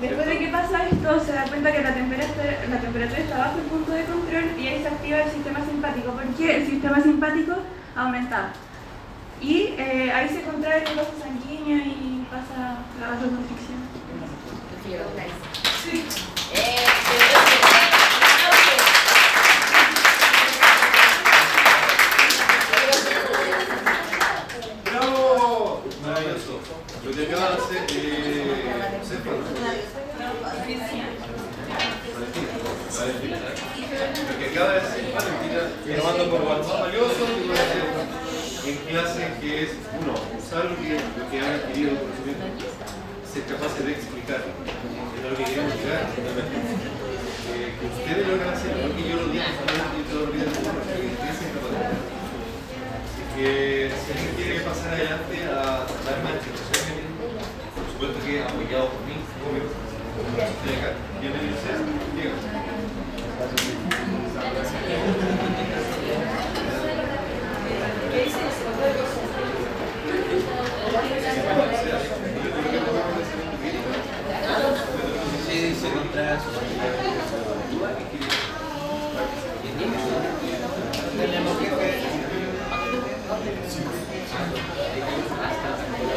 Después 0.00 0.26
de 0.26 0.38
que 0.38 0.48
pasa 0.48 0.86
esto, 0.86 1.20
se 1.24 1.32
da 1.32 1.44
cuenta 1.44 1.72
que 1.72 1.82
la 1.82 1.94
temperatura, 1.94 2.44
la 2.70 2.80
temperatura 2.80 3.20
está 3.20 3.38
bajo 3.38 3.58
el 3.58 3.64
punto 3.64 3.92
de 3.92 4.04
control 4.04 4.44
y 4.58 4.68
ahí 4.68 4.82
se 4.82 4.88
activa 4.88 5.22
el 5.22 5.30
sistema 5.30 5.60
simpático, 5.64 6.12
porque 6.12 6.56
el 6.56 6.66
sistema 6.66 7.00
simpático 7.02 7.54
ha 7.96 8.02
aumentado. 8.02 8.48
Y 9.40 9.74
eh, 9.76 10.12
ahí 10.12 10.28
se 10.28 10.42
contrae 10.42 10.84
el 10.84 10.96
vaso 10.96 11.12
sanguíneo 11.20 11.78
y 11.78 12.26
pasa 12.30 12.78
la 13.00 13.08
vasoconstricción. 13.10 13.76
Maravilloso. 26.02 26.60
Lo 27.04 27.10
que 27.12 27.26
acaba 27.26 27.50
de 27.50 27.56
hacer, 27.56 27.86
eh, 27.90 28.98
Josefa, 28.98 29.30
¿no? 29.30 30.35
Valentina. 30.46 30.86
Valentina. 32.98 33.36
Lo 34.30 34.38
que 34.38 34.46
acaba 34.46 34.72
de 34.72 34.80
hacer 34.80 35.02
Valentina, 35.12 35.60
me 35.86 35.96
mando 35.98 36.30
por 36.30 36.40
WhatsApp 36.42 36.80
valioso 36.86 37.26
en 38.66 38.76
clase, 38.86 39.22
que 39.40 39.62
es, 39.62 39.70
uno, 40.00 40.14
usar 40.38 40.64
lo 40.70 40.76
que, 40.78 40.98
han 41.38 41.52
adquirido 41.54 41.90
de 41.92 41.98
conocimiento, 41.98 42.46
ser 43.26 43.42
capaces 43.46 43.84
de 43.86 43.92
explicarlo. 43.92 44.54
Es 44.54 45.22
lo 45.22 45.36
que 45.36 45.44
queremos 45.44 45.74
llegar, 45.74 46.14
que 46.14 47.86
ustedes 47.86 48.26
logran 48.26 48.54
hacer, 48.54 48.70
no 48.76 48.94
que 48.94 49.02
yo 49.08 49.16
lo 49.16 49.26
diga 49.28 49.50
solamente 49.50 49.96
y 49.98 50.04
todos 50.10 50.22
los 50.26 50.34
días, 50.34 50.50
sino 50.54 50.70
que 50.78 51.10
ustedes 51.10 51.36
sean 51.38 51.52
capaces. 51.58 51.90
Así 53.06 53.22
que 53.34 53.90
si 53.90 54.06
alguien 54.14 54.34
quiere 54.34 54.60
pasar 54.62 54.94
adelante 54.94 55.36
a 55.46 55.86
dar 56.06 56.18
más 56.22 56.38
explicaciones, 56.38 57.06
por 57.74 57.84
supuesto 57.90 58.18
que 58.22 58.42
apoyado 58.42 58.94
por 58.94 59.02
mí, 59.06 59.14
obvio. 59.42 59.85
Que 60.16 60.22
ver. 60.22 60.96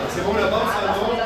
Hacemos 0.07 0.35
una 0.35 0.49
pausa, 0.49 0.81
¿no? 0.85 1.18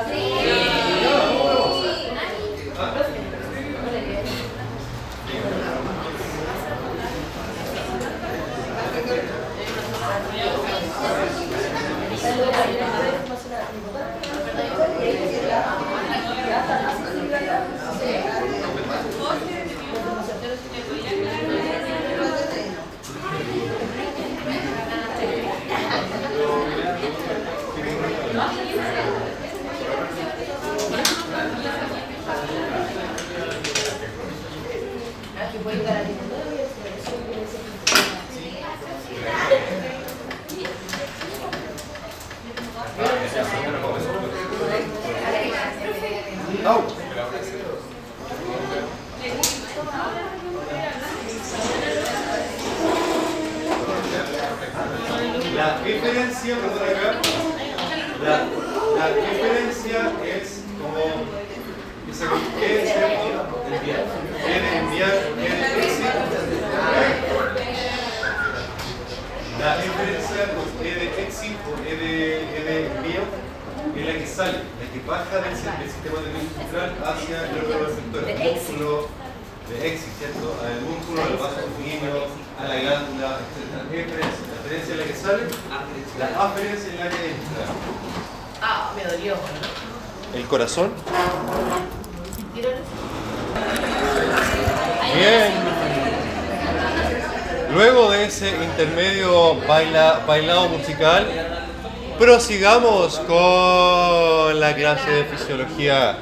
Prosigamos 102.54 103.18
con 103.22 104.60
la 104.60 104.76
clase 104.76 105.10
de 105.10 105.24
fisiología. 105.24 106.20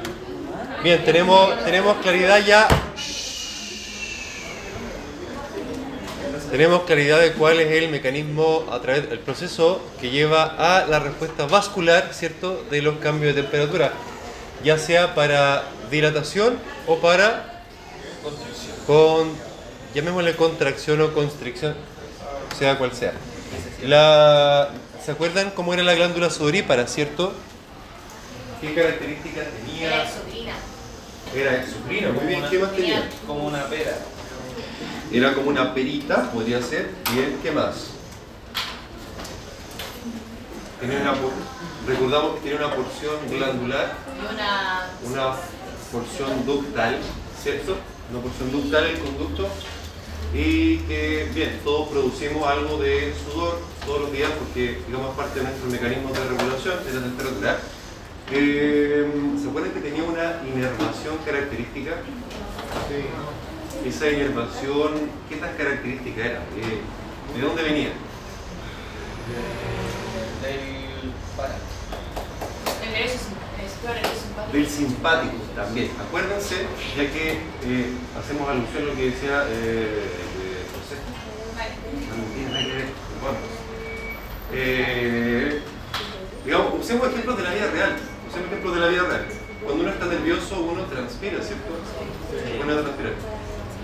Bien, 0.82 1.04
tenemos, 1.04 1.62
tenemos 1.62 1.98
claridad 1.98 2.42
ya. 2.42 2.68
Tenemos 6.50 6.84
claridad 6.84 7.20
de 7.20 7.34
cuál 7.34 7.60
es 7.60 7.70
el 7.70 7.90
mecanismo 7.90 8.64
a 8.72 8.80
través 8.80 9.10
del 9.10 9.18
proceso 9.18 9.82
que 10.00 10.08
lleva 10.08 10.44
a 10.44 10.86
la 10.86 11.00
respuesta 11.00 11.46
vascular, 11.46 12.14
¿cierto?, 12.14 12.64
de 12.70 12.80
los 12.80 12.96
cambios 12.96 13.34
de 13.34 13.42
temperatura, 13.42 13.92
ya 14.64 14.78
sea 14.78 15.14
para 15.14 15.64
dilatación 15.90 16.58
o 16.86 16.96
para 16.96 17.62
con, 18.86 19.28
llamémosle 19.94 20.34
contracción 20.34 21.02
o 21.02 21.12
constricción, 21.12 21.74
sea 22.58 22.78
cual 22.78 22.92
sea. 22.94 23.12
La, 23.82 24.70
¿Se 25.04 25.10
acuerdan 25.12 25.50
cómo 25.50 25.74
era 25.74 25.82
la 25.82 25.94
glándula 25.94 26.30
sudorípara, 26.30 26.86
cierto? 26.86 27.32
¿Qué 28.60 28.74
características 28.74 29.46
Era 29.46 29.50
tenía? 29.66 30.02
exocrina. 30.04 30.52
Era 31.34 31.56
exocrina, 31.62 32.08
muy 32.12 32.26
bien, 32.26 32.44
¿qué 32.50 32.58
más 32.58 32.72
tenía? 32.72 33.08
Como 33.26 33.46
una 33.46 33.66
pera. 33.66 33.96
Era 35.12 35.34
como 35.34 35.48
una 35.50 35.74
perita, 35.74 36.30
podría 36.30 36.62
ser. 36.62 36.90
Bien, 37.12 37.38
¿qué 37.42 37.50
más? 37.50 37.74
Tenía 40.80 41.00
una, 41.00 41.14
por- 41.14 41.32
recordamos 41.86 42.34
que 42.36 42.40
tiene 42.40 42.56
una 42.64 42.74
porción 42.74 43.14
glandular 43.30 43.94
Y 44.16 44.34
una. 44.34 44.90
una 45.04 45.34
porción 45.90 46.46
ductal, 46.46 46.98
¿cierto? 47.42 47.76
Una 48.10 48.20
porción 48.22 48.52
ductal 48.52 48.84
el 48.84 48.98
conducto 48.98 49.48
y 50.34 50.78
que, 50.78 51.30
bien, 51.34 51.60
todos 51.64 51.88
producimos 51.88 52.48
algo 52.48 52.78
de 52.78 53.12
sudor 53.24 53.60
todos 53.86 54.02
los 54.02 54.12
días 54.12 54.30
porque, 54.38 54.80
digamos, 54.86 55.16
parte 55.16 55.38
de 55.40 55.46
nuestros 55.46 55.72
mecanismos 55.72 56.12
de 56.12 56.24
regulación 56.24 56.84
de 56.84 56.92
la 56.92 57.00
temperatura. 57.00 57.58
Eh, 58.30 59.06
¿Se 59.42 59.48
acuerdan 59.48 59.72
que 59.72 59.80
tenía 59.80 60.04
una 60.04 60.40
inervación 60.46 61.18
característica? 61.24 61.92
Esa 63.84 64.10
inervación, 64.10 65.10
¿qué 65.28 65.36
tan 65.36 65.56
característica 65.56 66.24
era? 66.24 66.38
Eh, 66.56 66.80
¿De 67.34 67.40
dónde 67.42 67.62
venía? 67.62 67.90
Del 70.42 71.12
para. 71.36 71.54
Del 74.52 74.68
simpático 74.68 75.34
también. 75.56 75.90
Acuérdense, 76.00 76.66
ya 76.96 77.10
que 77.10 77.32
eh, 77.32 77.92
hacemos 78.18 78.48
alusión 78.48 78.82
a 78.82 78.86
lo 78.86 78.94
que 78.94 79.10
decía 79.10 79.44
eh, 79.48 80.10
José. 80.72 81.00
No 82.16 82.34
tiene 82.34 82.50
nada 82.50 82.64
que 82.64 82.72
ver. 82.72 82.88
Bueno. 83.20 83.61
Eh, 84.52 85.60
digamos, 86.44 86.74
usemos 86.80 87.08
ejemplos 87.08 87.36
de 87.38 87.42
la 87.42 87.54
vida 87.54 87.70
real. 87.70 87.96
Usemos 88.28 88.48
ejemplos 88.48 88.74
de 88.74 88.80
la 88.80 88.88
vida 88.88 89.02
real. 89.04 89.26
Cuando 89.64 89.82
uno 89.84 89.92
está 89.92 90.06
nervioso, 90.06 90.60
uno 90.60 90.82
transpira, 90.84 91.38
¿cierto? 91.42 91.72
Se 92.30 92.58
pone 92.58 92.72
a 92.72 92.82
transpirar. 92.82 93.12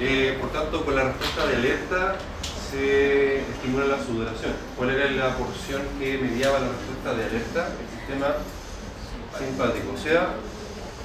Eh, 0.01 0.37
por 0.41 0.51
tanto, 0.51 0.85
con 0.85 0.95
la 0.95 1.05
respuesta 1.05 1.47
de 1.47 1.57
alerta 1.57 2.17
se 2.71 3.41
estimula 3.41 3.87
la 3.87 4.05
sudoración. 4.05 4.53
¿Cuál 4.77 4.91
era 4.91 5.11
la 5.11 5.37
porción 5.37 5.83
que 5.99 6.19
mediaba 6.19 6.59
la 6.61 6.69
respuesta 6.69 7.15
de 7.15 7.25
alerta? 7.25 7.69
El 7.73 7.99
sistema 7.99 8.35
simpático. 9.39 9.93
O 9.95 9.99
sea, 9.99 10.35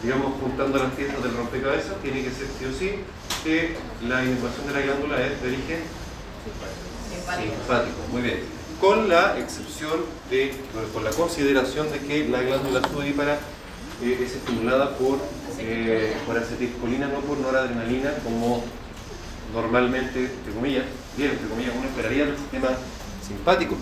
digamos, 0.04 0.34
juntando 0.42 0.78
las 0.78 0.92
piezas 0.94 1.24
del 1.24 1.38
rompecabezas, 1.38 1.96
tiene 2.02 2.24
que 2.24 2.32
ser 2.32 2.48
sí 2.60 2.66
o 2.66 2.74
sí 2.78 2.92
que 3.44 3.78
la 4.08 4.24
innervación 4.24 4.68
de 4.68 4.74
la 4.74 4.82
glándula 4.82 5.22
es 5.26 5.42
de 5.42 5.48
origen 5.48 5.80
Simpático. 7.10 7.54
simpático. 7.56 7.98
Muy 8.12 8.22
bien. 8.22 8.40
Con 8.84 9.08
la 9.08 9.40
excepción 9.40 9.94
de, 10.30 10.52
con 10.94 11.06
la 11.06 11.12
consideración 11.12 11.90
de 11.90 12.00
que 12.00 12.28
la 12.28 12.42
glándula 12.42 12.86
sudorípara 12.86 13.36
eh, 14.04 14.20
es 14.22 14.34
estimulada 14.34 14.98
por, 14.98 15.20
eh, 15.58 16.14
por 16.28 16.38
acetilcolina, 16.38 17.08
no 17.08 17.22
por 17.22 17.38
noradrenalina, 17.38 18.14
como 18.26 18.62
normalmente, 19.54 20.26
entre 20.26 20.54
comillas, 20.54 20.84
bien, 21.16 21.32
entre 21.32 21.48
comillas, 21.48 21.72
uno 21.78 21.88
esperaría 21.88 22.26
del 22.26 22.36
sistema 22.36 22.72
simpático. 23.26 23.78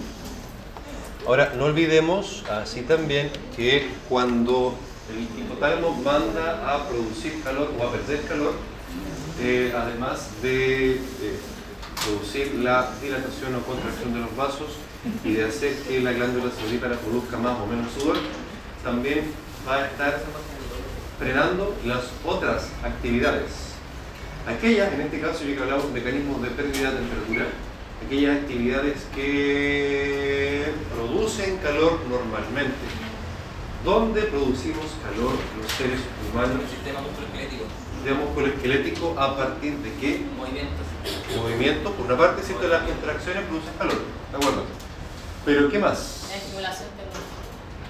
Ahora, 1.26 1.54
no 1.58 1.66
olvidemos 1.66 2.43
así 2.47 2.84
también 2.84 3.32
que 3.56 3.88
cuando 4.08 4.76
el 5.10 5.24
hipotálamo 5.41 5.95
manda 5.95 6.76
a 6.76 6.88
producir 6.88 7.41
calor 7.43 7.72
o 7.80 7.88
a 7.88 7.91
perder 7.91 8.22
calor, 8.28 8.54
eh, 9.41 9.74
además 9.76 10.30
de 10.43 10.91
eh, 10.91 10.99
producir 12.06 12.56
la 12.56 12.91
dilatación 13.02 13.56
o 13.56 13.62
contracción 13.62 14.14
de 14.14 14.20
los 14.20 14.36
vasos 14.36 14.70
y 15.24 15.34
de 15.34 15.45
hacer 15.45 15.76
que 15.88 16.02
la 16.02 16.14
glándula 16.14 16.52
sudorípara 16.52 16.97
produzca 16.97 17.38
más 17.38 17.60
o 17.60 17.66
menos 17.66 17.91
sudor, 17.93 18.18
también 18.84 19.32
va 19.68 19.76
a 19.76 19.88
estar 19.88 20.22
frenando 21.20 21.76
las 21.86 22.06
otras 22.26 22.70
actividades. 22.84 23.72
Aquellas, 24.47 24.91
en 24.93 25.02
este 25.02 25.20
caso, 25.22 25.43
yo 25.43 25.56
que 25.56 25.62
hablamos 25.62 25.93
de 25.93 25.99
mecanismos 25.99 26.41
de 26.41 26.49
pérdida 26.49 26.91
de 26.91 26.97
temperatura, 26.97 27.45
aquellas 28.06 28.38
actividades 28.38 28.97
que 29.14 30.66
producen 30.95 31.58
calor 31.58 31.99
normalmente. 32.10 32.86
¿Dónde 33.86 34.22
producimos 34.24 34.86
calor 35.04 35.34
los 35.60 35.72
seres 35.74 35.99
humanos? 36.32 36.62
Sistema 36.70 37.02
musculoesquelético. 37.02 37.66
De 38.04 38.14
músculo 38.14 38.47
esquelético 38.47 39.16
a 39.20 39.38
partir 39.38 39.78
de 39.78 39.93
qué 39.99 40.26
Movimientos. 40.36 40.86
movimiento? 41.38 41.91
Por 41.91 42.06
una 42.08 42.18
parte, 42.18 42.41
¿cierto? 42.41 42.68
Las 42.68 42.82
contracciones 42.84 43.43
producen 43.45 43.74
calor, 43.78 43.99
¿de 44.32 44.38
acuerdo? 44.38 44.64
Pero 45.45 45.70
¿qué 45.70 45.78
más? 45.80 46.26
La 46.30 46.36
estimulación 46.38 46.89
térmica. 46.97 47.20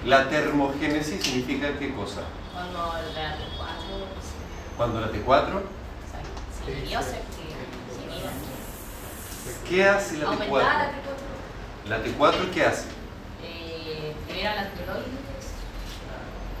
La 0.04 0.28
termogénesis 0.28 1.22
significa 1.24 1.78
qué 1.78 1.94
cosa? 1.94 2.20
Cuando 2.52 2.92
la 3.14 3.36
T4 3.36 4.76
Cuando 4.76 5.00
la 5.00 5.06
T4, 5.08 5.62
se, 6.10 6.72
se 6.72 6.78
inició, 6.78 7.00
se, 7.00 7.08
se 7.08 7.14
inició. 8.04 8.30
¿qué 9.68 9.88
hace 9.88 10.18
la 10.18 10.26
Aumentaba 10.28 10.60
T4? 10.60 11.88
la 11.88 11.98
T4. 11.98 12.32
La 12.32 12.32
T4, 12.44 12.50
¿qué 12.52 12.64
hace? 12.66 12.84
Eh, 13.42 14.14
libera 14.28 14.54
la 14.56 14.70
tiroides. 14.70 15.06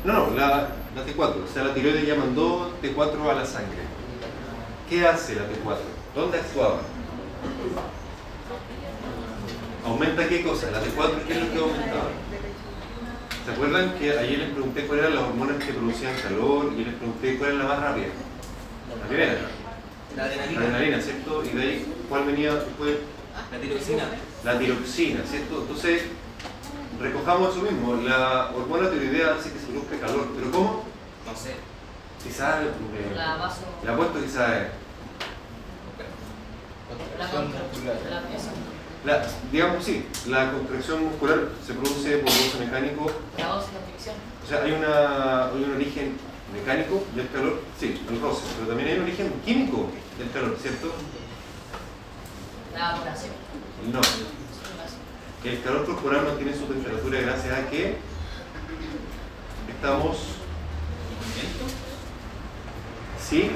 No, 0.04 0.12
no, 0.12 0.30
la, 0.30 0.68
la 0.94 1.06
T4, 1.06 1.44
o 1.44 1.52
sea, 1.52 1.64
la 1.64 1.74
tiroides 1.74 2.06
ya 2.06 2.14
mandó 2.14 2.72
T4 2.82 3.30
a 3.30 3.34
la 3.34 3.46
sangre. 3.46 3.82
¿Qué 4.88 5.06
hace 5.06 5.34
la 5.36 5.42
T4? 5.42 5.78
¿Dónde 6.14 6.38
actuaba? 6.38 6.80
¿Aumenta 9.84 10.28
qué 10.28 10.42
cosa? 10.42 10.70
La 10.70 10.80
T4, 10.82 11.24
¿qué 11.26 11.32
es 11.32 11.40
lo 11.40 11.52
que 11.52 11.58
aumentaba? 11.58 12.08
¿Se 13.44 13.50
acuerdan 13.50 13.94
que 13.98 14.10
ayer 14.16 14.38
les 14.38 14.50
pregunté 14.50 14.86
cuáles 14.86 15.04
eran 15.04 15.16
las 15.16 15.24
hormonas 15.24 15.64
que 15.64 15.72
producían 15.72 16.14
calor 16.22 16.72
y 16.78 16.84
les 16.84 16.94
pregunté 16.94 17.36
cuál 17.38 17.50
era 17.54 17.58
la 17.64 17.68
más 17.68 17.80
rápida? 17.80 18.06
La 19.00 19.06
primera, 19.08 19.32
La 20.14 20.22
la 20.22 20.24
adrenalina. 20.28 20.60
adrenalina, 20.60 21.00
¿cierto? 21.00 21.44
Y 21.44 21.48
de 21.56 21.62
ahí, 21.62 21.94
¿cuál 22.08 22.24
venía 22.26 22.54
después? 22.54 22.96
La 23.50 23.58
tiroxina. 23.58 24.04
La 24.44 24.58
tiroxina, 24.58 25.20
¿cierto? 25.28 25.62
Entonces, 25.62 26.02
recojamos 27.00 27.50
eso 27.56 27.62
mismo. 27.62 27.94
La 27.96 28.50
hormona 28.56 28.90
tiroidea 28.90 29.34
hace 29.34 29.52
que 29.52 29.58
se 29.58 29.66
produzca 29.66 29.98
calor. 30.00 30.28
¿Pero 30.36 30.50
cómo? 30.50 30.84
No 31.26 31.36
sé. 31.36 31.54
Quizás, 32.22 32.62
eh, 32.62 33.12
La 33.16 33.36
vaso. 33.36 33.62
le 33.84 33.90
apuesto 33.90 34.20
quizás, 34.20 34.50
eh, 34.50 34.68
La 37.18 37.30
Contracción. 37.30 37.86
La 38.10 38.22
la, 39.04 39.26
digamos 39.50 39.84
sí, 39.84 40.06
la 40.28 40.52
contracción 40.52 41.04
muscular 41.04 41.48
se 41.66 41.74
produce 41.74 42.18
por 42.18 42.30
gozo 42.30 42.58
mecánico. 42.60 43.10
La 43.36 43.48
vasoconstricción. 43.48 44.14
O 44.44 44.48
sea, 44.48 44.62
hay, 44.62 44.72
una, 44.72 45.46
hay 45.46 45.64
un 45.64 45.74
origen 45.74 46.16
mecánico 46.52 47.02
del 47.16 47.28
calor, 47.30 47.62
sí, 47.80 48.00
el 48.08 48.20
roce, 48.20 48.42
pero 48.56 48.68
también 48.68 48.90
hay 48.90 48.96
un 48.98 49.02
origen 49.02 49.32
químico 49.44 49.88
del 50.18 50.30
calor, 50.30 50.56
¿cierto? 50.60 50.92
La 52.74 52.90
evaporación. 52.90 53.32
No. 53.92 54.00
El 55.44 55.60
calor 55.62 55.84
corporal 55.86 56.24
mantiene 56.24 56.54
su 56.54 56.66
temperatura 56.66 57.20
gracias 57.20 57.58
a 57.58 57.68
que 57.68 57.96
estamos, 59.68 60.16
sí, 63.20 63.50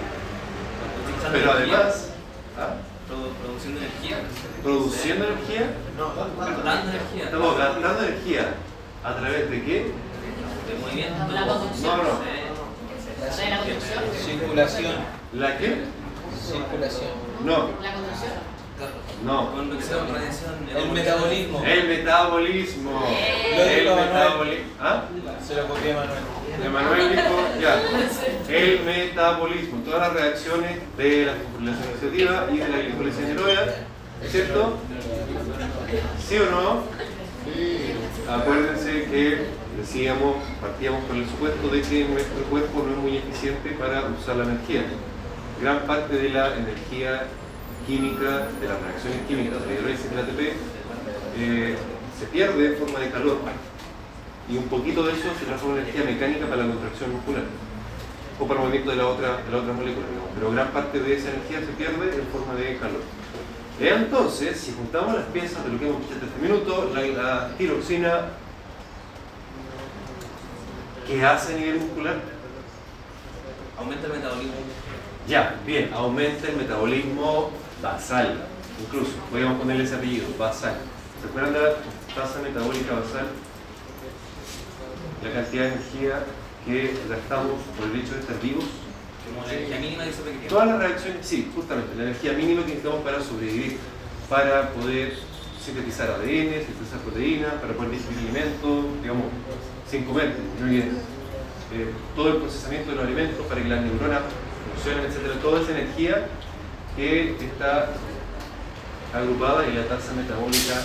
pero 1.31 1.53
además, 1.53 2.09
¿ah? 2.59 2.75
Produciendo 3.41 3.79
energía. 3.81 4.19
produciendo 4.65 5.25
energía, 5.27 5.71
Gastando 5.97 6.91
energía. 6.91 7.25
estamos 7.27 7.59
gastando 7.59 8.03
energía 8.03 8.55
a 9.05 9.15
través 9.17 9.49
de 9.51 9.63
qué? 9.65 9.77
De 10.67 10.79
movimiento. 10.81 11.33
La 11.33 11.47
conducción. 11.47 11.99
No, 11.99 12.03
no. 12.03 12.19
Circulación. 14.25 14.95
¿La 15.35 15.57
qué? 15.59 15.85
Circulación. 16.45 17.11
No, 17.45 17.69
La 17.81 17.93
conducción. 17.95 18.56
No. 19.25 19.53
Conducción, 19.53 20.09
radiación, 20.13 20.55
El 20.75 20.93
metabolismo. 20.93 21.63
El 21.65 21.89
metabolismo. 21.89 23.09
El 23.57 23.85
metabolismo. 23.85 24.73
¿Ah? 24.81 25.05
Se 25.47 25.55
lo 25.55 25.69
copié 25.69 25.93
a 25.93 25.97
Manuel. 25.97 26.37
Emanuel 26.65 27.11
dijo, 27.11 27.35
ya, 27.61 27.83
el 28.49 28.81
metabolismo, 28.81 29.83
todas 29.85 30.01
las 30.01 30.13
reacciones 30.15 30.79
de 30.97 31.27
la 31.27 31.33
fosforilación 31.35 31.93
oxidativa 31.93 32.47
y 32.51 32.57
de 32.57 32.69
la 32.69 32.79
glicolización 32.79 33.31
heroica, 33.31 33.75
¿cierto? 34.27 34.79
¿Sí 36.27 36.39
o 36.39 36.51
no? 36.51 36.83
Acuérdense 38.33 39.05
que 39.05 39.47
decíamos, 39.77 40.37
partíamos 40.61 41.05
con 41.05 41.19
el 41.19 41.27
supuesto 41.27 41.69
de 41.69 41.83
que 41.83 42.05
nuestro 42.05 42.43
cuerpo 42.51 42.83
no 42.83 42.93
es 42.93 42.99
muy 42.99 43.17
eficiente 43.19 43.71
para 43.73 44.05
usar 44.19 44.37
la 44.37 44.45
energía. 44.45 44.85
Gran 45.61 45.81
parte 45.81 46.17
de 46.17 46.31
la 46.31 46.57
energía 46.57 47.27
química, 47.87 48.49
de 48.61 48.69
las 48.69 48.83
reacciones 48.83 49.27
químicas 49.29 49.61
de 49.61 49.67
la 49.67 49.73
hidrólisis 49.75 50.11
del 50.11 50.19
ATP, 50.19 50.41
eh, 51.39 51.77
se 52.19 52.27
pierde 52.27 52.67
en 52.67 52.77
forma 52.77 52.99
de 52.99 53.11
calor 53.11 53.39
y 54.49 54.57
un 54.57 54.65
poquito 54.65 55.03
de 55.03 55.13
eso 55.13 55.29
se 55.39 55.45
transforma 55.45 55.77
en 55.77 55.83
energía 55.83 56.05
mecánica 56.05 56.47
para 56.47 56.63
la 56.63 56.69
contracción 56.69 57.13
muscular 57.13 57.45
o 58.39 58.47
para 58.47 58.61
el 58.61 58.67
movimiento 58.67 58.91
de 58.91 58.97
la 58.97 59.07
otra, 59.07 59.37
de 59.43 59.51
la 59.51 59.59
otra 59.59 59.73
molécula, 59.73 60.07
digamos. 60.09 60.31
pero 60.35 60.51
gran 60.51 60.69
parte 60.69 61.01
de 61.01 61.17
esa 61.17 61.31
energía 61.31 61.61
se 61.61 61.73
pierde 61.73 62.17
en 62.17 62.27
forma 62.29 62.55
de 62.55 62.77
calor. 62.77 63.03
Entonces, 63.79 64.59
si 64.59 64.73
juntamos 64.73 65.15
las 65.15 65.25
piezas 65.27 65.65
de 65.65 65.73
lo 65.73 65.79
que 65.79 65.87
hemos 65.87 66.01
visto 66.01 66.15
hasta 66.15 66.27
este 66.27 66.41
minuto, 66.41 66.91
la, 66.95 67.03
la 67.03 67.57
tiroxina, 67.57 68.29
¿qué 71.07 71.25
hace 71.25 71.55
a 71.55 71.59
nivel 71.59 71.81
muscular? 71.81 72.17
Aumenta 73.79 74.07
el 74.07 74.13
metabolismo. 74.15 74.55
Ya, 75.29 75.61
bien, 75.67 75.91
aumenta 75.93 76.49
el 76.49 76.57
metabolismo 76.57 77.51
basal, 77.83 78.45
incluso, 78.81 79.13
podríamos 79.31 79.59
ponerle 79.59 79.85
ese 79.85 79.97
apellido, 79.97 80.27
basal. 80.39 80.77
¿Se 81.21 81.29
acuerdan 81.29 81.53
de 81.53 81.61
la 81.61 81.73
tasa 82.15 82.41
metabólica 82.43 82.93
basal? 82.95 83.27
La 85.23 85.33
cantidad 85.33 85.63
de 85.63 85.69
energía 85.69 86.25
que 86.65 86.95
gastamos 87.09 87.61
por 87.77 87.89
el 87.89 88.01
hecho 88.01 88.15
de 88.15 88.21
estar 88.21 88.41
vivos. 88.41 88.65
Como 89.27 89.47
la 89.47 89.55
energía 89.55 89.81
mínima 89.81 90.07
ese 90.07 90.23
pequeño. 90.23 90.49
Todas 90.49 90.69
las 90.69 90.79
reacciones, 90.79 91.27
sí, 91.27 91.51
justamente, 91.55 91.95
la 91.97 92.03
energía 92.05 92.33
mínima 92.33 92.63
que 92.63 92.69
necesitamos 92.69 93.03
para 93.03 93.23
sobrevivir, 93.23 93.79
para 94.29 94.71
poder 94.71 95.15
sintetizar 95.65 96.11
ADN, 96.11 96.63
sintetizar 96.63 97.01
proteínas, 97.03 97.55
para 97.55 97.73
poder 97.73 97.91
digerir 97.91 98.19
alimentos, 98.19 98.85
digamos, 99.03 99.25
sin 99.91 100.05
comer, 100.05 100.37
¿no? 100.61 100.73
Y, 100.73 100.79
eh, 100.79 101.91
todo 102.15 102.29
el 102.29 102.37
procesamiento 102.37 102.91
de 102.91 102.97
los 102.97 103.05
alimentos 103.05 103.45
para 103.47 103.61
que 103.61 103.69
las 103.69 103.83
neuronas 103.83 104.23
funcionen, 104.75 105.11
etcétera, 105.11 105.35
toda 105.43 105.61
esa 105.61 105.73
energía 105.73 106.29
que 106.97 107.37
está 107.41 107.91
agrupada 109.15 109.67
en 109.67 109.77
la 109.79 109.87
tasa 109.87 110.13
metabólica 110.13 110.83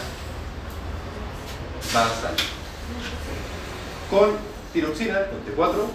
basal. 1.94 2.36
Con 4.10 4.38
tiroxina, 4.74 5.28
con 5.28 5.40
T4, 5.46 5.88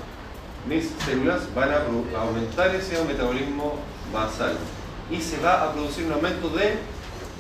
mis 0.67 0.91
células 1.05 1.55
van 1.55 1.71
a, 1.71 1.85
aumentar 2.19 2.75
ese 2.75 3.03
metabolismo 3.05 3.79
basal 4.13 4.57
y 5.11 5.21
se 5.21 5.39
va 5.39 5.63
a 5.63 5.73
producir 5.73 6.07
un 6.07 6.13
aumento 6.13 6.49
de 6.51 6.79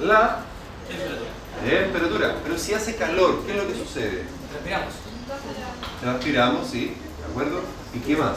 la 0.01 0.43
Temperatura. 0.87 1.31
temperatura. 1.64 2.37
Pero 2.45 2.59
si 2.59 2.74
hace 2.74 2.95
calor, 2.97 3.43
¿qué 3.45 3.53
es 3.53 3.57
lo 3.57 3.66
que 3.66 3.74
sucede? 3.74 4.24
Respiramos. 4.53 4.95
Transpiramos, 6.01 6.68
sí, 6.68 6.95
¿de 7.18 7.24
acuerdo? 7.31 7.62
¿Y 7.93 7.99
qué 7.99 8.16
más? 8.16 8.37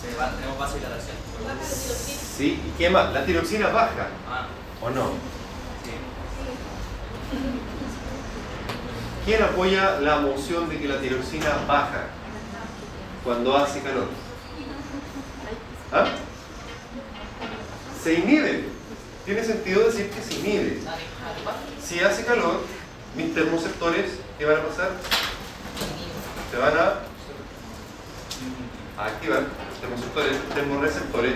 Se 0.00 0.16
va, 0.16 0.30
tenemos 0.30 0.58
vasodilatación. 0.58 2.23
Sí, 2.36 2.60
¿y 2.66 2.70
qué 2.78 2.90
más? 2.90 3.12
La 3.12 3.24
tiroxina 3.24 3.68
baja, 3.68 4.08
Ah, 4.28 4.46
¿o 4.82 4.90
no? 4.90 5.12
¿Quién 9.24 9.42
apoya 9.42 10.00
la 10.00 10.18
moción 10.18 10.68
de 10.68 10.78
que 10.78 10.88
la 10.88 11.00
tiroxina 11.00 11.50
baja 11.66 12.04
cuando 13.22 13.56
hace 13.56 13.80
calor? 13.80 14.08
¿Ah? 15.92 16.06
Se 18.02 18.14
inhibe. 18.14 18.64
Tiene 19.24 19.42
sentido 19.42 19.86
decir 19.86 20.10
que 20.10 20.20
se 20.22 20.34
inhibe. 20.40 20.80
Si 21.82 22.00
hace 22.00 22.24
calor, 22.26 22.60
mis 23.16 23.32
termoceptores, 23.34 24.18
¿qué 24.38 24.44
van 24.44 24.58
a 24.58 24.62
pasar? 24.64 24.90
Se 26.50 26.56
van 26.58 26.76
a 26.76 26.94
a 28.96 29.06
activar, 29.06 29.42
termoceptores, 29.80 30.36
termorreceptores, 30.54 31.34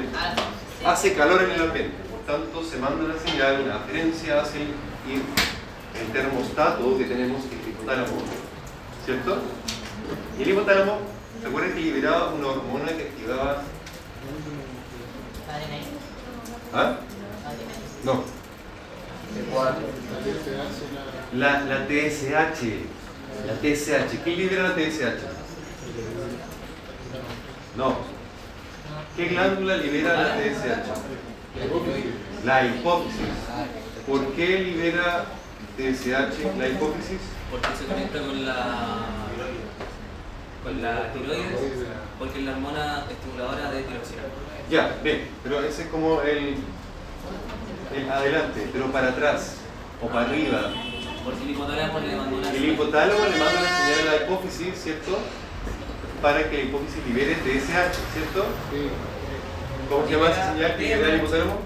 hace 0.84 1.14
calor 1.14 1.42
en 1.42 1.50
el 1.50 1.62
ambiente, 1.62 1.96
por 2.10 2.20
tanto 2.20 2.64
se 2.64 2.78
manda 2.78 3.04
una 3.04 3.18
señal, 3.18 3.62
una 3.62 3.76
aferencia 3.76 4.40
hacia 4.40 4.60
el, 4.60 4.68
el 6.00 6.12
termostato 6.12 6.96
que 6.98 7.04
tenemos, 7.04 7.42
el 7.44 7.68
hipotálamo, 7.70 8.22
¿cierto? 9.04 9.38
Y 10.38 10.42
el 10.42 10.48
hipotálamo, 10.50 10.98
¿se 11.40 11.48
acuerdan 11.48 11.72
que 11.74 11.80
liberaba 11.80 12.32
una 12.32 12.46
hormona 12.48 12.86
que 12.86 13.02
activaba? 13.02 13.62
¿Ah? 16.74 16.96
No, 18.04 18.22
la, 21.34 21.60
la 21.64 21.86
TSH, 21.86 22.62
la 23.46 23.54
TSH, 23.60 24.22
¿qué 24.24 24.30
libera 24.36 24.68
la 24.68 24.74
TSH? 24.74 25.22
No. 27.76 28.17
¿Qué 29.18 29.26
glándula 29.26 29.76
libera 29.78 30.12
la 30.12 30.36
TSH? 30.36 30.86
La 32.44 32.64
hipófisis. 32.64 33.26
¿Por 34.06 34.32
qué 34.34 34.60
libera 34.60 35.24
TSH 35.76 36.56
la 36.56 36.68
hipófisis? 36.68 37.18
Porque 37.50 37.66
se 37.76 37.86
conecta 37.86 38.20
con 38.20 38.46
la. 38.46 39.06
con 40.62 40.80
la 40.80 41.12
tiroides, 41.12 41.58
porque 42.16 42.38
es 42.38 42.44
la 42.44 42.52
hormona 42.52 43.06
estimuladora 43.10 43.72
de 43.72 43.82
tiroxina. 43.82 44.22
Ya, 44.70 44.96
bien, 45.02 45.26
pero 45.42 45.64
ese 45.64 45.82
es 45.82 45.88
como 45.88 46.22
el, 46.22 46.54
el 47.96 48.10
adelante, 48.12 48.68
pero 48.72 48.92
para 48.92 49.08
atrás 49.08 49.56
o 50.00 50.06
para 50.06 50.28
arriba. 50.28 50.70
Porque 51.24 51.42
el 51.42 51.50
hipotálamo 51.50 51.98
le 51.98 52.14
mandó 52.14 52.36
una. 52.36 52.52
El 52.52 52.68
hipotálamo 52.68 53.24
le 53.24 53.30
manda 53.36 53.60
una 53.60 53.78
señal 53.78 54.00
a 54.00 54.12
la 54.12 54.24
hipófisis, 54.24 54.80
¿cierto? 54.80 55.18
Para 56.22 56.50
que 56.50 56.56
la 56.56 56.62
hipófisis 56.64 57.06
libere 57.06 57.34
TSH, 57.36 57.96
¿cierto? 58.12 58.46
¿Cómo 59.88 60.06
se 60.06 60.12
llama 60.12 60.30
esa 60.30 60.52
señal 60.52 60.76
que 60.76 60.82
libera 60.82 61.08
el 61.08 61.16
hipotálamo? 61.20 61.60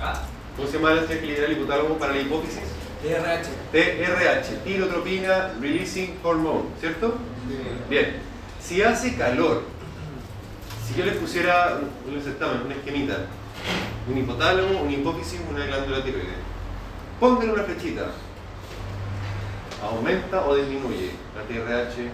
Ah, 0.00 0.22
¿Cómo 0.56 0.68
se 0.68 0.74
llama 0.76 0.90
la 0.90 1.02
señal 1.02 1.20
que 1.20 1.26
libera 1.26 1.46
el 1.46 1.52
hipotálamo 1.52 1.94
para 1.96 2.12
la 2.12 2.20
hipófisis? 2.20 2.62
TRH. 3.02 3.48
TRH, 3.72 4.64
tirotropina 4.64 5.54
releasing 5.60 6.18
hormone, 6.22 6.64
¿cierto? 6.80 7.14
Bien, 7.90 8.16
si 8.60 8.82
hace 8.82 9.14
calor, 9.14 9.64
si 10.86 10.98
yo 10.98 11.04
les 11.04 11.16
pusiera 11.16 11.78
un, 12.06 12.22
certamen, 12.22 12.62
una 12.64 12.74
esquemita, 12.74 13.26
un 14.08 14.18
hipotálamo, 14.18 14.82
una 14.82 14.92
hipófisis, 14.92 15.40
una 15.50 15.66
glándula 15.66 16.02
tiroides, 16.02 16.28
pónganle 17.20 17.52
una 17.52 17.62
flechita, 17.64 18.06
aumenta 19.82 20.46
o 20.46 20.56
disminuye 20.56 21.10
la 21.34 21.42
TRH, 21.42 22.10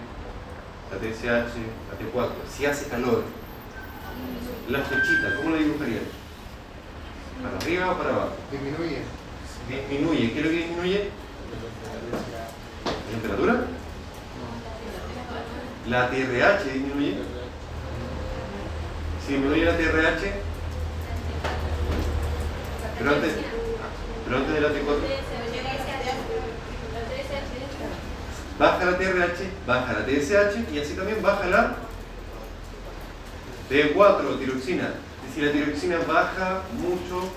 la 0.91 0.97
TSH, 0.97 1.55
la 1.87 1.97
T4, 1.97 2.29
si 2.49 2.65
hace 2.65 2.89
calor, 2.89 3.23
la 4.69 4.79
flechita, 4.79 5.35
¿cómo 5.37 5.51
la 5.51 5.57
dibujarían? 5.57 6.03
¿Para 7.41 7.57
arriba 7.57 7.91
o 7.91 7.97
para 7.97 8.09
abajo? 8.09 8.35
Disminuye. 8.51 9.01
Disminuye, 9.69 10.33
¿qué 10.33 10.39
es 10.39 10.45
lo 10.45 10.51
que 10.51 10.57
disminuye? 10.57 11.09
¿La 12.85 13.11
temperatura? 13.11 13.65
La 15.87 16.09
TRH 16.09 16.73
disminuye. 16.73 17.17
Si 19.25 19.33
disminuye 19.33 19.65
la 19.65 19.77
TRH, 19.77 20.31
pero 22.97 23.11
antes, 23.15 23.33
pero 24.25 24.37
antes 24.37 24.53
de 24.53 24.61
la 24.61 24.69
T4, 24.69 25.40
baja 28.61 28.85
la 28.85 28.97
TRH, 28.97 29.65
baja 29.65 29.93
la 29.93 30.05
TSH 30.05 30.71
y 30.71 30.79
así 30.79 30.93
también 30.93 31.19
baja 31.23 31.47
la 31.47 31.75
T4, 33.71 34.37
tiroxina. 34.37 34.93
Y 35.27 35.33
si 35.33 35.41
la 35.41 35.51
tiroxina 35.51 35.97
baja 36.07 36.61
mucho, 36.73 37.27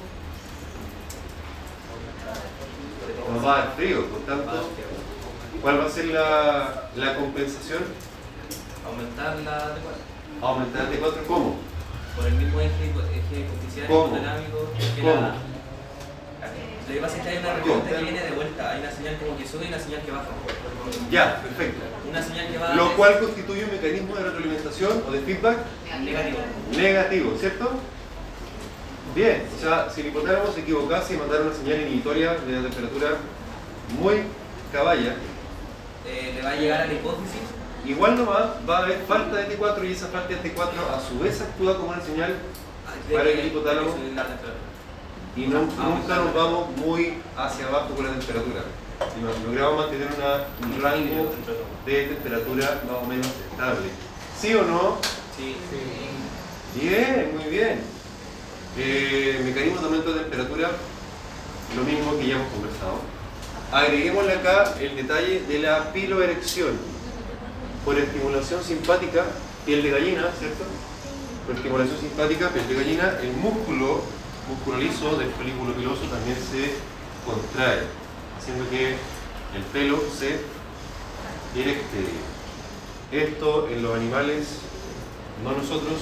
nos 3.32 3.44
va 3.44 3.54
a 3.54 3.58
dar 3.58 3.74
frío, 3.74 4.06
por 4.10 4.20
tanto, 4.26 4.68
¿cuál 5.62 5.80
va 5.80 5.86
a 5.86 5.90
ser 5.90 6.06
la, 6.06 6.90
la 6.94 7.16
compensación? 7.16 7.84
Aumentar 8.86 9.38
la 9.38 9.58
T4. 9.76 10.42
Aumentar 10.42 10.84
la 10.84 10.90
T4, 10.90 11.26
¿cómo? 11.26 11.56
Por 12.16 12.26
el 12.26 12.34
mismo 12.34 12.60
eje, 12.60 12.84
eje 12.84 13.86
¿Cómo? 13.88 14.08
hipotalámico 14.08 14.70
que 14.94 15.00
¿Cómo? 15.00 15.14
la. 15.14 15.53
Lo 16.94 17.00
que 17.00 17.06
pasa 17.06 17.16
es 17.16 17.22
que 17.24 17.28
hay 17.30 17.38
una 17.38 17.54
respuesta 17.54 17.90
que 17.90 18.02
viene 18.04 18.22
de 18.22 18.30
vuelta, 18.30 18.70
hay 18.70 18.80
una 18.80 18.90
señal 18.92 19.16
como 19.18 19.36
que 19.36 19.48
sube 19.48 19.64
y 19.64 19.68
una 19.68 19.78
señal 19.80 20.02
que 20.02 20.10
baja. 20.12 20.28
Ya, 21.10 21.42
perfecto. 21.42 21.80
Una 22.08 22.22
señal 22.22 22.46
que 22.52 22.58
va 22.58 22.74
Lo 22.74 22.92
cual 22.96 23.18
constituye 23.18 23.64
un 23.64 23.70
mecanismo 23.72 24.14
de 24.14 24.22
retroalimentación 24.22 25.02
o 25.08 25.10
de 25.10 25.20
feedback 25.20 25.58
negativo. 26.04 26.38
negativo, 26.76 27.36
¿cierto? 27.38 27.70
Bien, 29.14 29.42
o 29.56 29.60
sea, 29.60 29.90
si 29.90 30.02
el 30.02 30.06
hipotálamo 30.08 30.52
se 30.52 30.60
equivocase 30.60 31.14
y 31.14 31.16
mandara 31.16 31.42
una 31.42 31.54
señal 31.54 31.80
inhibitoria 31.82 32.34
de 32.34 32.52
una 32.58 32.68
temperatura 32.68 33.08
muy 33.98 34.22
caballa, 34.72 35.16
Eh, 36.06 36.32
le 36.36 36.42
va 36.42 36.50
a 36.50 36.56
llegar 36.56 36.80
a 36.82 36.86
la 36.86 36.92
hipótesis 36.92 37.40
igual 37.86 38.16
nomás 38.16 38.44
va 38.68 38.78
a 38.78 38.82
haber 38.82 38.98
falta 39.08 39.36
de 39.36 39.48
T4 39.58 39.84
y 39.88 39.92
esa 39.92 40.06
falta 40.08 40.28
de 40.28 40.36
T4 40.42 40.94
a 40.94 41.00
su 41.00 41.18
vez 41.18 41.40
actúa 41.40 41.76
como 41.78 41.88
una 41.90 42.00
señal 42.02 42.34
Para 43.10 43.28
el 43.30 43.36
que- 43.40 43.46
hipotálamo. 43.48 43.94
Y 45.36 45.46
no- 45.46 45.62
nunca 45.62 46.16
nos 46.16 46.34
vamos 46.34 46.68
muy 46.76 47.14
hacia 47.36 47.66
abajo 47.66 47.94
con 47.94 48.06
la 48.06 48.12
temperatura. 48.12 48.62
Nos 49.20 49.38
logramos 49.44 49.76
mantener 49.78 50.08
una- 50.16 50.66
un 50.66 50.82
rango 50.82 51.32
de 51.86 52.04
temperatura 52.04 52.82
más 52.86 52.96
o 53.02 53.06
menos 53.06 53.26
estable. 53.50 53.88
¿Sí 54.40 54.54
o 54.54 54.62
no? 54.62 54.98
Sí. 55.36 55.56
Bien, 56.80 57.32
muy 57.36 57.50
bien. 57.50 57.80
Eh, 58.76 59.40
mecanismos 59.44 59.80
de 59.80 59.86
aumento 59.86 60.12
de 60.12 60.20
temperatura, 60.20 60.70
lo 61.76 61.82
mismo 61.84 62.18
que 62.18 62.26
ya 62.28 62.36
hemos 62.36 62.48
conversado. 62.52 62.98
Agreguémosle 63.72 64.32
acá 64.34 64.74
el 64.80 64.96
detalle 64.96 65.40
de 65.48 65.58
la 65.60 65.92
piloerección. 65.92 66.72
Por 67.84 67.98
estimulación 67.98 68.62
simpática, 68.64 69.24
piel 69.66 69.82
de 69.82 69.90
gallina, 69.90 70.28
¿cierto? 70.38 70.64
Por 71.46 71.56
estimulación 71.56 71.98
simpática, 72.00 72.48
piel 72.50 72.68
de 72.68 72.74
gallina, 72.74 73.18
el 73.22 73.32
músculo, 73.32 74.02
músculo 74.48 74.78
liso 74.78 75.16
del 75.16 75.30
folículo 75.30 75.72
piloso 75.74 76.02
también 76.02 76.36
se 76.36 76.74
contrae, 77.24 77.84
haciendo 78.38 78.68
que 78.68 78.96
el 79.56 79.62
pelo 79.72 80.02
se 80.16 80.40
erecte. 81.58 82.04
Esto 83.12 83.68
en 83.68 83.82
los 83.82 83.96
animales, 83.96 84.46
no 85.42 85.52
nosotros, 85.52 86.00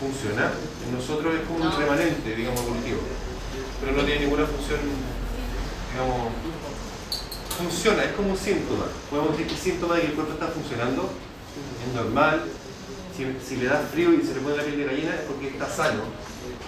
funciona. 0.00 0.52
En 0.84 0.94
nosotros 0.96 1.34
es 1.34 1.46
como 1.46 1.64
un 1.64 1.78
remanente, 1.78 2.34
digamos, 2.34 2.60
evolutivo. 2.60 3.00
Pero 3.80 3.96
no 3.96 4.04
tiene 4.04 4.20
ninguna 4.22 4.46
función, 4.46 4.80
digamos, 5.92 6.32
funciona, 7.56 8.04
es 8.04 8.12
como 8.12 8.30
un 8.30 8.36
síntoma. 8.36 8.86
Podemos 9.08 9.32
decir 9.32 9.46
que 9.46 9.54
es 9.54 9.60
síntoma 9.60 9.94
de 9.94 10.00
que 10.02 10.06
el 10.08 10.14
cuerpo 10.14 10.32
está 10.32 10.48
funcionando, 10.48 11.10
es 11.86 11.94
normal. 11.94 12.44
Si, 13.16 13.26
si 13.46 13.56
le 13.56 13.66
da 13.66 13.78
frío 13.92 14.12
y 14.14 14.22
se 14.22 14.34
le 14.34 14.40
pone 14.40 14.56
la 14.56 14.64
piel 14.64 14.78
de 14.78 14.84
gallina 14.84 15.14
es 15.14 15.20
porque 15.22 15.48
está 15.48 15.68
sano. 15.68 16.02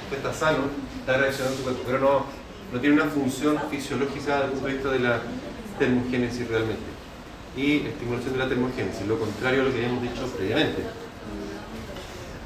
Usted 0.05 0.17
está 0.17 0.33
sano, 0.33 0.65
está 1.01 1.17
reaccionando 1.17 1.57
su 1.57 1.65
cuerpo, 1.65 1.83
pero 1.87 1.99
no, 1.99 2.25
no 2.73 2.81
tiene 2.81 3.01
una 3.01 3.11
función 3.11 3.59
fisiológica 3.71 4.35
desde 4.35 4.45
el 4.45 4.51
punto 4.53 4.67
de 4.67 4.73
vista 4.75 4.91
de 4.91 4.99
la 4.99 5.23
termogénesis 5.79 6.49
realmente. 6.49 6.83
Y 7.57 7.87
estimulación 7.87 8.33
de 8.33 8.39
la 8.39 8.49
termogénesis, 8.49 9.07
lo 9.07 9.19
contrario 9.19 9.63
a 9.63 9.65
lo 9.65 9.71
que 9.71 9.77
habíamos 9.79 10.03
dicho 10.03 10.27
previamente. 10.37 10.83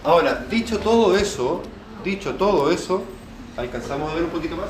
Ahora, 0.05 0.45
dicho 0.49 0.79
todo 0.79 1.17
eso, 1.17 1.63
dicho 2.05 2.35
todo 2.35 2.71
eso, 2.71 3.03
¿alcanzamos 3.57 4.11
a 4.11 4.15
ver 4.15 4.25
un 4.25 4.31
poquito 4.31 4.57
más? 4.57 4.69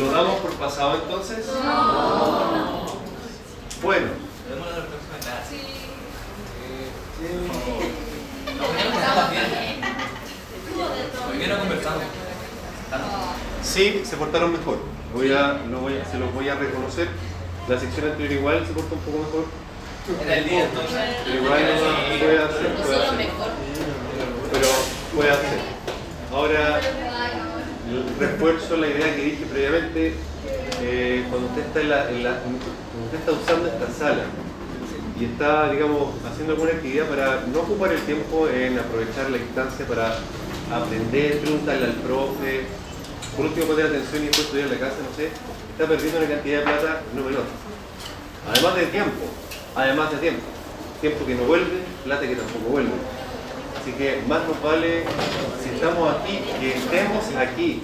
¿Lo 0.00 0.12
damos 0.12 0.40
por 0.40 0.52
pasado 0.54 1.00
entonces? 1.02 1.46
Bueno. 3.82 4.06
No, 4.48 4.56
hoy 4.56 4.60
día 4.60 4.76
no 4.76 4.84
conversamos 4.90 5.50
bien. 5.50 5.80
Hoy 11.30 11.38
día 11.38 11.48
no 11.48 11.58
conversamos. 11.60 12.02
sí, 13.62 14.02
se 14.04 14.16
portaron 14.16 14.52
mejor. 14.52 14.78
Voy 15.14 15.32
a, 15.32 15.58
voy 15.80 15.98
a- 15.98 16.04
se 16.10 16.18
los 16.18 16.32
voy 16.34 16.48
a 16.48 16.54
reconocer. 16.54 17.08
La 17.68 17.78
sección 17.78 18.06
anterior 18.10 18.32
igual 18.32 18.66
se 18.66 18.72
portó 18.72 18.94
un 18.94 19.00
poco 19.00 19.18
mejor. 19.18 19.44
Era 20.24 20.36
el 20.38 20.48
día 20.48 20.64
entonces. 20.64 20.98
Pero 21.24 21.36
igual 21.36 21.60
no 21.60 22.18
puede 22.18 22.38
hacer. 22.38 22.70
Pero 24.52 24.68
puede 25.14 25.30
hacer. 25.30 25.58
Ahora, 26.32 26.80
refuerzo 28.18 28.76
la 28.76 28.86
idea 28.88 29.14
que 29.16 29.22
dije 29.24 29.46
previamente. 29.46 30.14
eh, 30.82 31.26
cuando 31.28 31.48
usted 31.48 31.62
está 31.66 31.80
en 31.80 31.90
la, 31.90 32.08
en 32.10 32.24
la- 32.24 32.38
cuando 32.40 32.58
usted 33.04 33.18
está 33.18 33.32
usando 33.32 33.68
esta 33.68 33.86
sala 33.92 34.22
y 35.20 35.26
está, 35.26 35.70
digamos, 35.70 36.14
haciendo 36.24 36.54
alguna 36.54 36.72
actividad 36.72 37.06
para 37.06 37.44
no 37.52 37.60
ocupar 37.60 37.92
el 37.92 38.00
tiempo 38.00 38.48
en 38.48 38.78
aprovechar 38.78 39.30
la 39.30 39.36
instancia 39.36 39.86
para 39.86 40.16
aprender, 40.72 41.40
preguntarle 41.40 41.84
al 41.84 41.92
profe, 41.92 42.64
por 43.36 43.44
último 43.44 43.66
poner 43.66 43.86
atención 43.86 44.22
y 44.22 44.26
después 44.26 44.46
estudiar 44.46 44.68
en 44.68 44.80
la 44.80 44.80
casa, 44.80 44.96
no 45.04 45.14
sé, 45.14 45.28
está 45.72 45.86
perdiendo 45.86 46.20
una 46.20 46.28
cantidad 46.28 46.58
de 46.60 46.64
plata 46.64 47.02
no 47.14 47.22
menor. 47.22 47.44
Además 48.48 48.74
de 48.76 48.86
tiempo, 48.86 49.24
además 49.76 50.10
de 50.10 50.16
tiempo. 50.16 50.42
Tiempo 51.02 51.26
que 51.26 51.34
no 51.34 51.44
vuelve, 51.44 51.84
plata 52.04 52.26
que 52.26 52.36
tampoco 52.36 52.70
vuelve. 52.70 52.96
Así 53.78 53.92
que 53.92 54.22
más 54.26 54.40
nos 54.48 54.62
vale, 54.62 55.04
si 55.62 55.68
estamos 55.74 56.14
aquí, 56.14 56.40
que 56.60 56.76
estemos 56.78 57.24
aquí. 57.36 57.82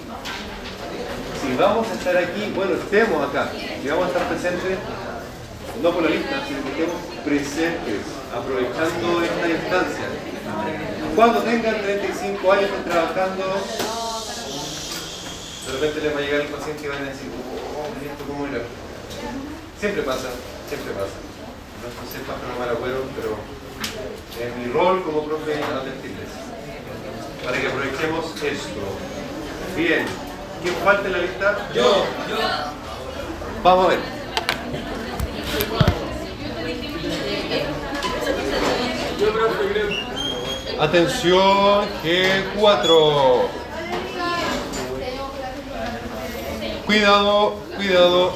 Si 1.41 1.55
vamos 1.55 1.87
a 1.87 1.93
estar 1.93 2.17
aquí, 2.17 2.51
bueno, 2.55 2.73
estemos 2.73 3.29
acá. 3.29 3.51
Si 3.53 3.87
vamos 3.87 4.05
a 4.05 4.07
estar 4.07 4.27
presentes, 4.27 4.77
no 5.81 5.91
por 5.91 6.03
la 6.03 6.09
lista, 6.09 6.43
sino 6.47 6.63
que 6.63 6.69
estemos 6.69 7.01
presentes, 7.23 8.01
aprovechando 8.33 9.21
esta 9.21 9.49
instancia. 9.49 10.07
Cuando 11.15 11.39
tengan 11.41 11.81
35 11.81 12.51
años 12.51 12.69
trabajando, 12.85 13.45
de 15.65 15.73
repente 15.73 16.01
les 16.01 16.15
va 16.15 16.19
a 16.19 16.21
llegar 16.21 16.41
el 16.41 16.47
paciente 16.47 16.85
y 16.85 16.87
van 16.87 17.03
a 17.03 17.09
decir, 17.09 17.29
oh, 17.29 17.87
¿esto 18.05 18.23
cómo 18.27 18.47
era? 18.47 18.63
Siempre 19.79 20.03
pasa, 20.03 20.29
siempre 20.67 20.93
pasa. 20.93 21.17
No 21.77 21.87
sepa 22.11 22.33
no 22.41 22.59
mal 22.59 22.69
agüero, 22.69 23.03
pero 23.15 23.37
es 24.41 24.55
mi 24.57 24.71
rol 24.71 25.03
como 25.03 25.25
profe 25.25 25.63
advertirles. 25.63 26.29
Para 27.43 27.61
que 27.61 27.67
aprovechemos 27.67 28.25
esto. 28.43 28.81
Bien. 29.75 30.05
¿Quién 30.63 30.75
falta 30.83 31.05
en 31.05 31.13
la 31.13 31.19
lista? 31.19 31.69
Yo, 31.73 31.83
yo. 31.83 32.37
Vamos 33.63 33.85
a 33.85 33.89
ver. 33.89 33.99
Atención, 40.79 41.85
G4. 42.03 43.47
Cuidado, 46.85 47.55
cuidado. 47.75 48.33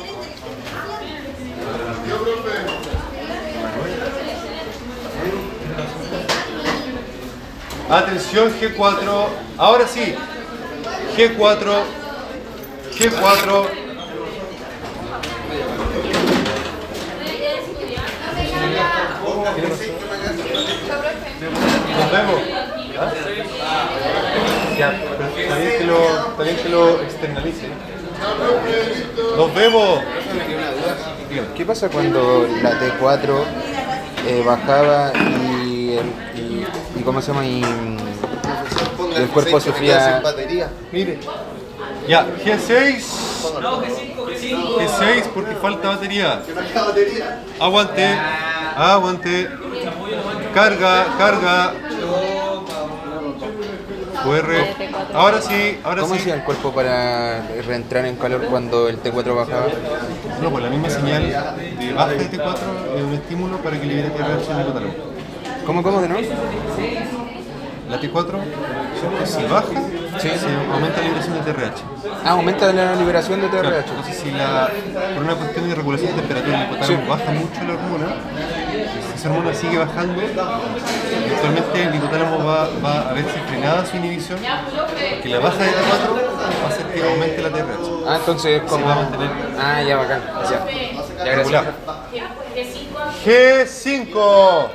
Atención 7.90 8.54
G4. 8.60 9.28
Ahora 9.58 9.88
sí. 9.88 10.16
G4. 11.16 11.84
G4. 12.98 13.81
Nos 21.42 22.12
vemos. 22.12 22.42
¿Ah? 23.00 23.12
Ya, 24.78 25.02
pero 25.18 25.38
está 25.38 25.58
bien 25.58 25.78
que 25.78 25.84
lo, 25.86 25.98
está 26.30 26.44
bien 26.44 26.56
que 26.58 26.70
lo 26.70 27.02
externalice. 27.02 27.68
Nos 29.38 29.54
vemos. 29.56 30.00
¿Qué 31.56 31.66
pasa 31.66 31.90
cuando 31.90 32.48
la 32.62 32.72
T4 32.80 33.44
eh, 34.28 34.44
bajaba 34.46 35.12
y, 35.66 35.98
el- 35.98 36.14
y, 36.40 36.66
y 37.00 37.04
cómo 37.04 37.22
se 37.22 37.32
llama 37.32 37.46
y, 37.46 37.62
y 37.62 39.16
el 39.16 39.28
cuerpo 39.30 39.60
sufría 39.60 40.22
Mire. 40.92 41.20
Ya, 42.08 42.26
G6. 42.46 43.04
No, 43.62 43.82
G5, 43.82 44.16
G5. 44.16 44.78
G6 44.78 45.24
porque 45.34 45.56
falta 45.56 45.90
batería. 45.90 46.42
Aguante. 47.60 48.18
Aguante. 48.76 49.50
Carga, 50.54 51.06
carga. 51.18 51.74
QR. 54.24 54.52
Ahora 55.16 55.42
sí, 55.42 55.80
ahora 55.84 56.02
¿Cómo 56.02 56.14
sí. 56.14 56.20
hacía 56.22 56.36
el 56.36 56.44
cuerpo 56.44 56.72
para 56.72 57.42
reentrar 57.66 58.06
en 58.06 58.18
calor 58.18 58.42
cuando 58.52 58.88
el 58.88 59.02
T4 59.02 59.36
bajaba? 59.36 59.66
No, 60.42 60.52
pues 60.52 60.64
la 60.64 60.70
misma 60.70 60.90
señal 60.90 61.24
de 61.28 61.94
baja 61.94 62.10
de 62.12 62.30
T4 62.30 62.58
es 62.98 63.04
un 63.04 63.14
estímulo 63.14 63.58
para 63.58 63.80
que 63.80 63.86
libere 63.88 64.10
TRH 64.10 64.52
en 64.52 64.56
el 64.58 64.62
hipotálamo. 64.62 64.94
¿Cómo, 65.66 65.84
cómo 65.84 66.02
de 66.02 66.10
nuevo? 66.10 66.28
La 67.90 68.00
T4, 68.00 68.40
si 69.26 69.44
baja, 69.44 69.68
se 70.20 70.30
aumenta 70.72 70.98
la 71.00 71.04
liberación 71.04 71.34
de 71.44 71.52
TRH. 71.54 71.82
Ah, 72.24 72.30
aumenta 72.32 72.72
la 72.72 72.96
liberación 72.96 73.42
de 73.42 73.50
Claro, 73.50 73.70
TRH. 73.70 73.90
Entonces, 73.90 74.18
si 74.18 74.32
la, 74.32 74.70
por 75.16 75.24
una 75.24 75.36
cuestión 75.36 75.68
de 75.68 75.76
regulación 75.76 76.12
de 76.16 76.22
temperatura 76.22 76.58
el 76.58 76.64
hipotálamo 76.68 77.02
Sí. 77.04 77.10
baja 77.10 77.32
mucho 77.32 77.62
la 77.68 77.74
hormona, 77.74 78.16
hormona 79.26 79.54
sigue 79.54 79.78
bajando, 79.78 80.22
eventualmente 80.22 81.84
el 81.84 81.96
hipotálamo 81.96 82.46
va, 82.46 82.70
va 82.84 83.10
a 83.10 83.14
verse 83.14 83.40
frenada 83.48 83.86
su 83.86 83.98
inhibición, 83.98 84.40
que 85.22 85.30
la 85.30 85.40
baja 85.40 85.58
de 85.58 85.70
T4 85.70 86.62
va 86.62 86.66
a 86.66 86.70
hacer 86.70 86.86
que 86.88 87.04
aumente 87.04 87.42
la 87.42 87.50
TRH. 87.50 87.92
Ah, 88.08 88.16
entonces 88.18 88.62
es 88.62 88.70
como. 88.70 88.86
va 88.86 88.94
a 88.94 88.96
mantener. 88.96 89.30
Ah, 89.60 89.82
ya, 89.84 89.98
bacán. 89.98 90.22
Ya, 90.50 91.26
ya 91.26 91.32
gracias. 91.32 91.66
G5. 93.26 94.70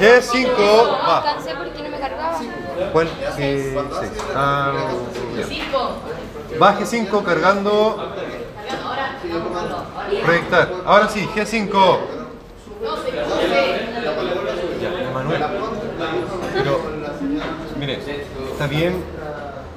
G5. 0.00 0.58
Va. 1.08 1.22
Cansé 1.24 1.54
porque 1.56 1.82
no 1.82 1.90
me 1.90 1.98
cargaba. 1.98 2.40
¿Cuál? 2.92 3.08
G6. 3.36 3.74
Ah. 4.34 4.72
Va 6.62 6.78
G5 6.78 7.24
cargando. 7.24 8.14
Proyectar. 10.24 10.72
Ahora 10.86 11.08
sí, 11.08 11.28
G5. 11.34 11.98
Ya, 14.80 15.10
Manuel. 15.12 15.44
Pero, 16.54 16.80
mire, 17.78 17.98
está 18.58 18.66
bien, 18.66 19.04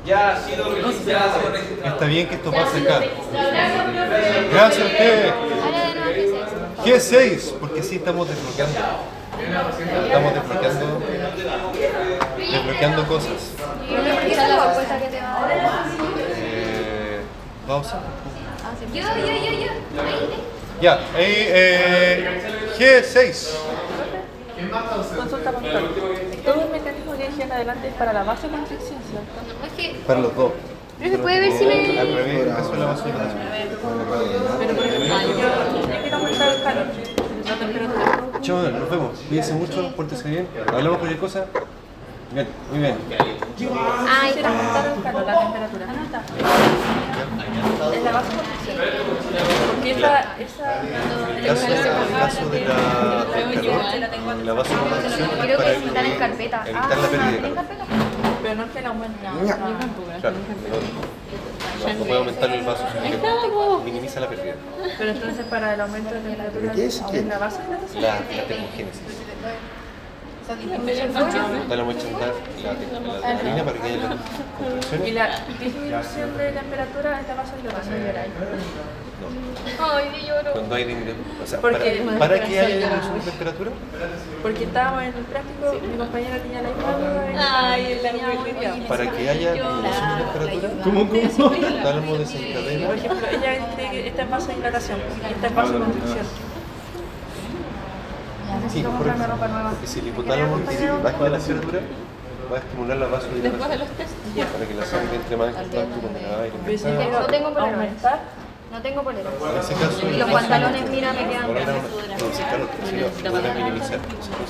Ya 0.04 0.32
ha 0.32 0.42
sido 0.44 0.74
registrado. 0.74 1.40
está 1.86 2.06
bien 2.06 2.28
que 2.28 2.34
esto 2.34 2.52
pase 2.52 2.80
acá. 2.80 3.00
Gracias 4.52 4.82
a 4.82 4.86
usted. 4.88 5.30
Ahora 5.30 5.88
de 5.88 5.96
nuevo 6.00 6.84
que 6.84 6.96
es 6.96 7.14
G6, 7.14 7.54
porque 7.60 7.82
así 7.82 7.98
estamos 7.98 8.28
desbloqueando. 8.28 8.80
Estamos 10.08 10.34
desbloqueando, 10.34 11.02
desbloqueando 12.38 13.08
cosas. 13.08 13.54
Esa 14.26 14.44
es 14.44 14.50
la 14.50 14.66
respuesta 14.66 15.00
que 15.00 15.08
te 15.10 15.22
va 15.22 15.46
a. 15.46 15.52
Eh. 16.38 17.22
Yo, 17.68 19.02
yo, 19.02 19.28
yo, 19.28 19.52
yo. 19.60 20.02
Ahí. 20.02 20.30
Ya, 20.82 20.94
ahí, 21.16 21.36
eh, 21.38 22.42
G6. 22.80 23.50
Consulta 25.16 25.52
puntual. 25.52 25.90
Todo 25.90 26.14
el 26.14 26.31
en 27.44 27.52
adelante 27.52 27.88
es 27.88 27.94
para 27.96 28.14
la 28.14 28.24
base 28.24 28.48
constricción, 28.48 29.00
¿cierto? 29.10 29.58
No, 29.60 29.66
es 29.66 29.74
que 29.74 30.00
Para 30.06 30.20
los 30.22 30.36
dos. 30.36 30.52
¿No 31.00 31.08
se 31.10 31.18
puede 31.18 31.40
ver 31.40 31.52
si 31.54 31.66
me- 31.66 32.00
Al 32.00 32.14
revés, 32.14 32.48
eso 32.60 32.74
es 32.74 32.80
la 32.80 32.86
vasodilatación. 32.86 33.40
Pero 34.60 34.76
por 34.76 34.86
ejemplo, 34.86 35.22
yo, 35.22 35.82
yo 35.82 36.02
quiero 36.02 36.18
aumentar 36.18 36.50
el 36.54 36.62
calor, 36.64 36.86
la 37.46 37.56
temperatura. 37.56 38.42
Chao, 38.42 38.58
nos 38.70 38.90
vemos. 38.90 39.20
Cuídense 39.28 39.54
mucho, 39.54 39.96
pórtense 39.96 40.30
bien. 40.30 40.48
Hablamos 40.68 40.98
cualquier 41.00 41.20
cosa. 41.20 41.46
Bien, 42.34 42.48
muy 42.70 42.80
bien. 42.80 42.96
Ah, 43.10 43.18
Quiero 43.58 43.76
está. 44.30 44.48
aumentar 44.48 44.94
el 44.96 45.04
calor, 45.04 45.26
la 45.26 45.40
temperatura. 45.40 45.88
Es 47.94 48.04
la 48.04 48.12
base 48.12 48.30
constricción. 48.36 48.78
Porque 49.76 49.92
esa, 49.92 50.38
esa, 50.40 50.82
El 51.38 51.46
caso, 51.46 51.68
el 51.68 52.20
caso 52.20 52.50
de 52.50 52.60
la, 52.66 53.26
del 53.26 53.54
calor, 53.56 53.84
la 53.96 54.62
es 54.62 54.68
Creo 55.42 55.58
que 55.58 55.64
para 55.64 55.72
es 55.72 55.84
estar 55.84 56.06
en 56.06 56.18
carpeta. 56.18 56.64
evitar 56.66 56.98
la 56.98 57.08
pérdida 57.08 57.32
de 57.32 57.36
¿En 57.38 57.42
calor. 57.42 57.56
carpeta? 57.56 57.86
pero 58.42 58.56
no 58.56 58.64
es 58.64 58.72
que 58.72 58.82
la 58.82 58.90
aumente. 58.90 59.20
Claro, 59.22 60.38
no, 61.82 61.94
no 61.94 62.06
puede 62.06 62.18
aumentar 62.20 62.50
el 62.52 62.64
vaso, 62.66 62.84
sino 63.04 63.80
que 63.80 63.86
minimiza 63.86 64.20
la 64.20 64.30
pérdida. 64.30 64.56
Pero 64.98 65.12
entonces 65.12 65.46
para 65.46 65.74
el 65.74 65.82
aumento 65.82 66.14
de 66.14 66.20
temperatura 66.22 66.72
qué 66.74 66.86
es? 66.86 67.02
es 67.14 67.26
la 67.26 67.38
base 67.38 67.60
de 67.94 68.02
La, 68.02 68.14
la 68.20 68.44
termogénesis. 68.48 69.02
Tálamo 71.70 71.92
echa 71.92 72.04
a 72.04 72.10
andar 72.10 72.34
la, 72.64 72.74
la 72.74 73.28
adrenalina 73.30 73.64
para 73.64 73.80
que 73.80 73.88
haya 73.88 73.98
la 73.98 74.10
contracción. 74.10 75.08
Y 75.08 75.12
la 75.12 75.40
disminución 75.60 76.38
de 76.38 76.52
temperatura 76.52 77.20
es 77.22 77.28
la 77.28 77.36
vasodilatación. 77.36 77.96
Ay, 79.80 80.06
yo 80.14 80.28
lloro. 80.28 80.52
Cuando 80.54 80.76
hay 80.76 80.84
disminución, 80.84 81.18
o 81.44 81.48
sea, 81.48 81.62
para, 81.62 81.80
para 82.20 82.44
que 82.44 82.60
haya 82.60 82.78
disminución 82.78 83.20
de 83.20 83.22
temperatura, 83.32 83.72
Porque 84.42 84.64
estábamos 84.64 85.04
en 85.04 85.08
el 85.16 85.24
práctico, 85.26 85.74
mi 85.88 85.98
compañera 85.98 86.38
tenía 86.42 86.62
la 86.64 86.70
misma 86.70 87.72
Ay, 87.72 88.00
la 88.04 88.12
muy 88.12 88.52
bien. 88.52 88.84
para 88.88 89.12
que 89.12 89.30
haya 89.30 89.54
disminución 89.54 90.18
de 90.18 90.24
temperatura, 90.24 91.68
el 91.70 91.84
tálamo 91.84 92.18
desencadena 92.18 92.88
Por 92.88 92.96
ejemplo, 92.98 93.28
ella 93.32 93.68
cree 93.76 93.90
que 93.92 94.08
esta 94.08 94.24
es 94.24 94.30
vasodilatación 94.30 95.00
y 95.00 95.34
esta 95.34 95.48
es 95.48 95.56
vasoconstricción. 95.56 96.26
Sí, 96.26 96.51
Necesito 98.62 98.90
correcto. 98.90 99.12
comprarme 99.12 99.28
ropa 99.28 99.48
nueva. 99.48 99.70
Porque 99.72 99.88
si 99.88 100.00
el 100.00 100.08
hipotálamo 100.08 100.60
baje 101.04 101.30
la 101.30 101.40
temperatura, 101.40 101.80
va 102.52 102.56
a 102.56 102.60
estimular 102.60 102.98
la 102.98 103.08
Después 103.08 103.70
de 103.70 103.78
los 103.78 103.90
test, 103.90 104.14
para 104.54 104.66
que 104.68 104.74
la 104.76 104.86
sangre 104.86 105.16
entre 105.16 105.38
más 105.38 105.48
en 105.48 105.54
contacto 105.56 106.02
con 106.02 106.16
el 106.16 106.26
aire. 106.26 107.12
No 107.12 107.26
tengo 107.28 107.48
aumentar, 107.60 108.20
No 108.72 108.82
tengo 108.82 109.04
polera. 109.04 109.30
Y 109.32 110.18
los 110.18 110.32
pantalones, 110.32 110.90
mira, 110.90 111.14
me 111.14 111.28
quedan 111.30 111.54
grandes. 111.54 111.84
sí, 112.22 112.44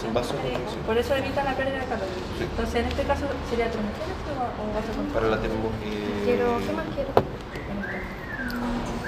sí, 0.02 0.08
vaso 0.14 0.36
con 0.36 0.86
por 0.86 0.98
eso 0.98 1.16
evita 1.16 1.44
la 1.44 1.54
pérdida 1.56 1.80
de 1.80 1.86
calor. 1.86 2.08
Sí. 2.38 2.44
Entonces, 2.44 2.76
en 2.76 2.86
este 2.88 3.04
caso, 3.04 3.26
¿sería 3.50 3.70
termogénesis 3.72 4.28
o, 4.30 4.62
o 4.62 4.64
vasoconstricción? 4.74 5.14
Para 5.14 5.28
la 5.30 5.38
termo... 5.42 5.70
Eh, 5.84 6.22
Quiero, 6.26 6.58
¿qué 6.60 6.74
más 6.74 6.86
quiero? 6.94 7.12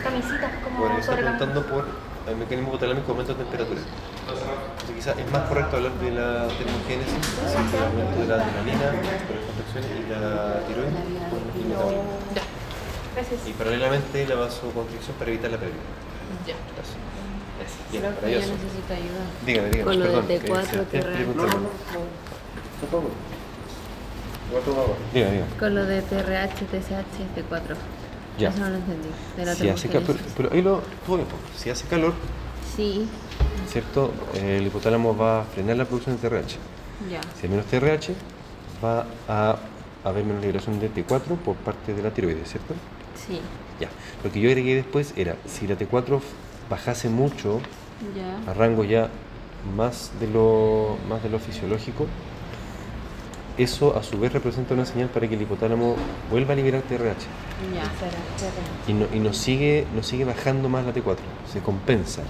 Camisitas, 0.04 0.52
como 0.64 1.02
sobre 1.02 1.22
la 1.22 1.32
preguntando 1.38 1.66
por 1.68 1.86
el 2.28 2.36
mecanismo 2.38 2.70
hipotalámico 2.70 3.08
de 3.08 3.12
aumento 3.12 3.34
de 3.34 3.44
temperatura. 3.44 3.82
Entonces 3.82 4.96
quizás 4.96 5.18
es 5.20 5.32
más 5.32 5.44
correcto 5.50 5.76
hablar 5.78 5.92
de 6.00 6.12
la 6.12 6.48
termogénesis, 6.48 7.20
del 7.72 7.84
aumento 7.84 8.20
de 8.22 8.28
la 8.28 8.36
adrenalina, 8.44 8.86
por 9.28 9.36
las 9.36 9.46
contracciones 9.46 9.90
y 9.92 10.10
la 10.10 10.60
tiroides 10.68 10.94
con 11.30 11.40
el 11.44 11.68
metabolismo. 11.68 12.04
Gracias. 13.16 13.40
Y 13.48 13.54
paralelamente 13.54 14.26
la 14.26 14.36
vasoconstricción 14.36 15.16
para 15.18 15.30
evitar 15.32 15.52
la 15.52 15.58
pérdida. 15.58 15.84
Ya. 16.48 16.56
Gracias. 16.74 16.98
Bien, 17.92 18.04
maravilloso. 18.04 18.54
necesito 18.58 18.94
ayuda. 18.94 19.24
Dígame, 19.46 19.70
dígame, 19.70 19.84
Con 19.86 20.00
lo 20.00 20.06
perdón. 20.06 20.26
eh, 20.30 20.42
T4 20.42 20.66
Sebastián, 20.66 20.86
que. 20.90 20.98
Diga, 25.14 25.30
diga. 25.32 25.46
Con 25.60 25.76
lo 25.76 25.86
de 25.86 26.02
TRH, 26.02 26.66
TSH, 26.66 27.18
T4. 27.38 27.76
Ya. 28.40 28.50
Eso 28.50 28.60
no 28.60 28.70
lo 28.70 28.76
entendí. 28.76 29.08
De 29.38 29.46
la 29.46 29.54
Si 29.56 29.70
hace 29.70 29.90
ca- 29.90 30.02
pero, 30.36 30.52
ahí 30.52 30.62
lo, 30.62 30.82
todo 31.06 31.18
bien, 31.18 31.28
si 31.58 31.70
hace 31.70 31.86
calor, 31.88 32.14
Sí, 32.76 33.08
¿cierto? 33.72 34.12
El 34.34 34.66
hipotálamo 34.66 35.16
va 35.16 35.42
a 35.42 35.44
frenar 35.44 35.78
la 35.78 35.86
producción 35.86 36.16
de 36.20 36.22
TRH. 36.30 36.58
ya. 37.12 37.22
Si 37.40 37.44
hay 37.46 37.50
menos 37.50 37.66
TRH, 37.68 38.14
va 38.84 39.06
a 39.28 39.58
haber 40.04 40.24
menos 40.26 40.42
liberación 40.42 40.80
de 40.80 40.90
T4 40.92 41.36
por 41.38 41.56
parte 41.58 41.94
de 41.94 42.02
la 42.02 42.10
tiroides, 42.12 42.50
¿cierto? 42.50 42.74
Sí, 43.16 43.40
Ya. 43.80 43.90
Lo 44.24 44.32
que 44.32 44.40
yo 44.40 44.50
agregué 44.50 44.76
después 44.76 45.14
era, 45.16 45.36
si 45.48 45.68
la 45.68 45.76
T4 45.78 46.20
bajase 46.70 47.10
mucho, 47.10 47.60
ya. 48.16 48.52
a 48.52 48.54
rango 48.56 48.84
ya 48.84 49.10
más 49.78 50.12
de 50.20 50.28
lo, 50.28 50.98
más 51.08 51.22
de 51.24 51.30
lo 51.30 51.38
fisiológico, 51.40 52.08
eso 53.58 53.96
a 53.98 54.02
su 54.04 54.18
vez 54.20 54.34
representa 54.34 54.74
una 54.74 54.86
señal 54.86 55.10
para 55.10 55.28
que 55.28 55.36
el 55.36 55.42
hipotálamo 55.44 55.96
vuelva 56.32 56.54
a 56.54 56.56
liberar 56.56 56.82
TRH. 56.82 57.28
Ya. 57.72 57.84
Y 58.88 58.94
no, 58.94 59.06
y 59.14 59.20
no 59.20 59.34
sigue, 59.34 59.86
no 59.96 60.04
sigue 60.04 60.26
bajando 60.26 60.70
más 60.70 60.86
la 60.86 60.94
T4, 60.94 61.18
se 61.52 61.60
compensa. 61.62 62.22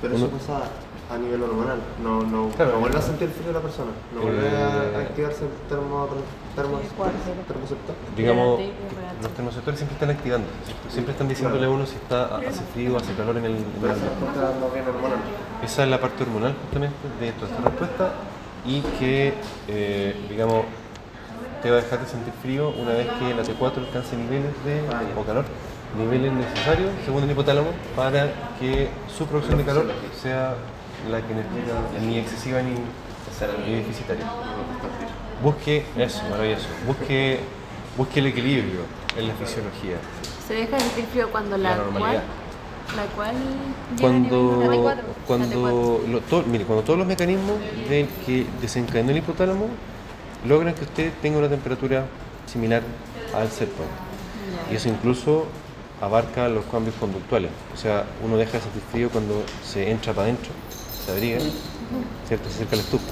Pero 0.00 0.16
Uno- 0.16 0.26
eso 0.26 0.36
pasa 0.36 0.62
a 1.10 1.18
nivel 1.18 1.42
hormonal, 1.42 1.78
no, 2.02 2.22
no, 2.22 2.48
Claro. 2.50 2.72
no 2.72 2.80
vuelve 2.80 2.98
a 2.98 3.02
sentir 3.02 3.28
el 3.28 3.34
frío 3.34 3.48
de 3.48 3.52
la 3.54 3.60
persona, 3.60 3.90
no 4.14 4.20
vuelve 4.22 4.46
Eh, 4.48 4.96
a 4.96 4.98
activarse 5.00 5.44
el 5.44 5.50
termo, 5.68 6.08
termo, 6.56 6.78
termoceptor. 7.46 7.94
digamos, 8.16 8.60
los 9.22 9.30
termoceptores 9.32 9.78
siempre 9.78 9.94
están 9.94 10.10
activando, 10.10 10.46
siempre 10.88 11.12
están 11.12 11.28
diciéndole 11.28 11.66
a 11.66 11.70
uno 11.70 11.86
si 11.86 11.96
está, 11.96 12.36
hace 12.36 12.62
frío, 12.72 12.96
hace 12.96 13.12
calor 13.14 13.36
en 13.36 13.44
el, 13.44 13.52
en 13.52 13.56
el 13.84 14.88
hormonal. 14.88 15.18
Esa 15.62 15.84
es 15.84 15.88
la 15.90 16.00
parte 16.00 16.22
hormonal 16.24 16.54
justamente 16.64 16.96
de 17.20 17.32
toda 17.32 17.48
esta 17.50 17.62
respuesta 17.62 18.12
y 18.64 18.80
que, 18.98 19.34
eh, 19.68 20.26
digamos, 20.28 20.64
te 21.62 21.70
va 21.70 21.78
a 21.78 21.80
dejar 21.80 22.00
de 22.00 22.06
sentir 22.06 22.32
frío 22.42 22.70
una 22.70 22.90
vez 22.92 23.06
que 23.18 23.34
la 23.34 23.42
T4 23.42 23.78
alcance 23.78 24.16
niveles 24.16 24.52
de, 24.64 24.80
o 25.18 25.24
calor, 25.24 25.44
niveles 25.98 26.32
necesarios 26.32 26.90
según 27.04 27.22
el 27.24 27.30
hipotálamo 27.30 27.68
para 27.96 28.32
que 28.58 28.88
su 29.16 29.26
producción 29.26 29.58
de 29.58 29.64
calor 29.64 29.86
sea 30.20 30.54
la 31.10 31.18
que 31.20 31.34
necesita, 31.34 32.00
ni 32.06 32.18
excesiva 32.18 32.62
ni, 32.62 32.72
ni 33.66 33.74
deficitaria. 33.76 34.24
Busque 35.42 35.84
eso, 35.96 36.22
maravilloso, 36.30 36.66
busque, 36.86 37.40
busque 37.96 38.20
el 38.20 38.26
equilibrio 38.26 38.80
en 39.16 39.28
la 39.28 39.34
fisiología. 39.34 39.96
Se 40.46 40.54
deja 40.54 40.76
de 40.76 40.82
sentir 40.82 41.04
frío 41.06 41.28
cuando 41.30 41.56
la, 41.58 41.70
La 41.70 41.76
cual. 41.76 41.92
normalidad. 41.92 42.22
La 42.96 43.04
cual. 43.16 43.34
cuando, 44.00 44.58
de 44.58 44.66
T4, 44.68 44.96
cuando, 45.26 46.00
lo- 46.08 46.42
mire, 46.44 46.64
cuando 46.64 46.84
todos 46.84 46.98
los 46.98 47.06
mecanismos 47.08 47.56
de, 47.88 48.06
que 48.26 48.46
desencadenan 48.60 49.10
el 49.10 49.16
hipotálamo 49.18 49.66
logran 50.46 50.74
que 50.74 50.84
usted 50.84 51.12
tenga 51.22 51.38
una 51.38 51.48
temperatura 51.48 52.04
similar 52.46 52.82
al 53.34 53.50
set 53.50 53.68
point. 53.70 53.90
Y 54.70 54.76
eso 54.76 54.88
incluso 54.88 55.46
abarca 56.00 56.48
los 56.48 56.64
cambios 56.66 56.96
conductuales. 56.96 57.50
O 57.74 57.76
sea, 57.76 58.04
uno 58.24 58.36
deja 58.36 58.52
de 58.52 58.60
sentir 58.60 58.82
frío 58.90 59.10
cuando 59.10 59.42
se 59.64 59.90
entra 59.90 60.12
para 60.12 60.24
adentro, 60.24 60.50
se 61.04 61.12
abriga, 61.12 61.38
¿cierto? 62.26 62.48
Se 62.48 62.56
acerca 62.56 62.76
la 62.76 62.82
estufa. 62.82 63.04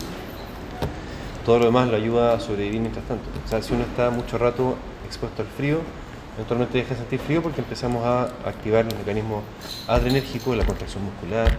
Todo 1.45 1.59
lo 1.61 1.65
demás 1.67 1.89
lo 1.89 1.97
ayuda 1.97 2.35
a 2.35 2.41
sobrevivir 2.41 2.81
mientras 2.81 3.05
tanto. 3.07 3.25
O 3.45 3.49
sea, 3.49 3.63
si 3.63 3.73
uno 3.73 3.85
está 3.85 4.11
mucho 4.11 4.39
rato 4.39 4.77
expuesto 5.07 5.43
al 5.43 5.49
frío, 5.49 5.79
eventualmente 6.37 6.79
deja 6.79 6.91
de 6.91 6.97
sentir 6.97 7.21
frío 7.21 7.43
porque 7.43 7.61
empezamos 7.61 8.05
a 8.05 8.25
activar 8.45 8.85
los 8.85 8.95
mecanismos 8.95 9.43
adrenérgicos, 9.87 10.57
la 10.57 10.65
contracción 10.65 11.05
muscular 11.05 11.51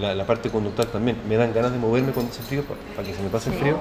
la, 0.00 0.14
la 0.14 0.26
parte 0.26 0.50
conductual 0.50 0.88
también. 0.88 1.16
Me 1.28 1.36
dan 1.36 1.52
ganas 1.52 1.72
de 1.72 1.78
moverme 1.78 2.12
cuando 2.12 2.32
hace 2.32 2.42
frío 2.42 2.64
para 2.64 3.06
que 3.06 3.14
se 3.14 3.22
me 3.22 3.28
pase 3.28 3.50
el 3.50 3.56
frío. 3.56 3.78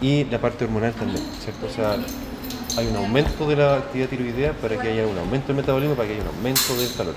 Y 0.00 0.24
la 0.26 0.38
parte 0.38 0.64
hormonal 0.64 0.92
también, 0.94 1.24
¿cierto? 1.40 1.66
O 1.66 1.70
sea, 1.70 1.96
hay 2.76 2.86
un 2.86 2.96
aumento 2.96 3.48
de 3.48 3.56
la 3.56 3.74
actividad 3.76 4.08
tiroidea 4.08 4.52
para 4.52 4.80
que 4.80 4.88
haya 4.88 5.06
un 5.06 5.18
aumento 5.18 5.48
del 5.48 5.56
metabolismo, 5.56 5.96
para 5.96 6.08
que 6.08 6.14
haya 6.14 6.22
un 6.22 6.28
aumento 6.28 6.76
del 6.76 6.94
calor. 6.94 7.14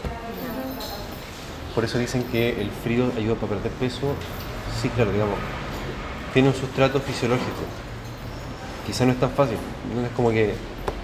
Por 1.76 1.84
eso 1.84 2.00
dicen 2.00 2.24
que 2.24 2.60
el 2.60 2.72
frío 2.72 3.12
ayuda 3.16 3.36
para 3.36 3.54
perder 3.54 3.72
peso. 3.74 4.16
Sí, 4.82 4.90
claro, 4.90 5.12
digamos, 5.12 5.38
tiene 6.34 6.50
un 6.50 6.56
sustrato 6.56 7.00
fisiológico. 7.00 7.64
Quizá 8.88 9.06
no 9.06 9.12
es 9.12 9.20
tan 9.20 9.30
fácil, 9.30 9.58
no 9.96 10.06
es 10.06 10.12
como 10.14 10.32
que 10.32 10.56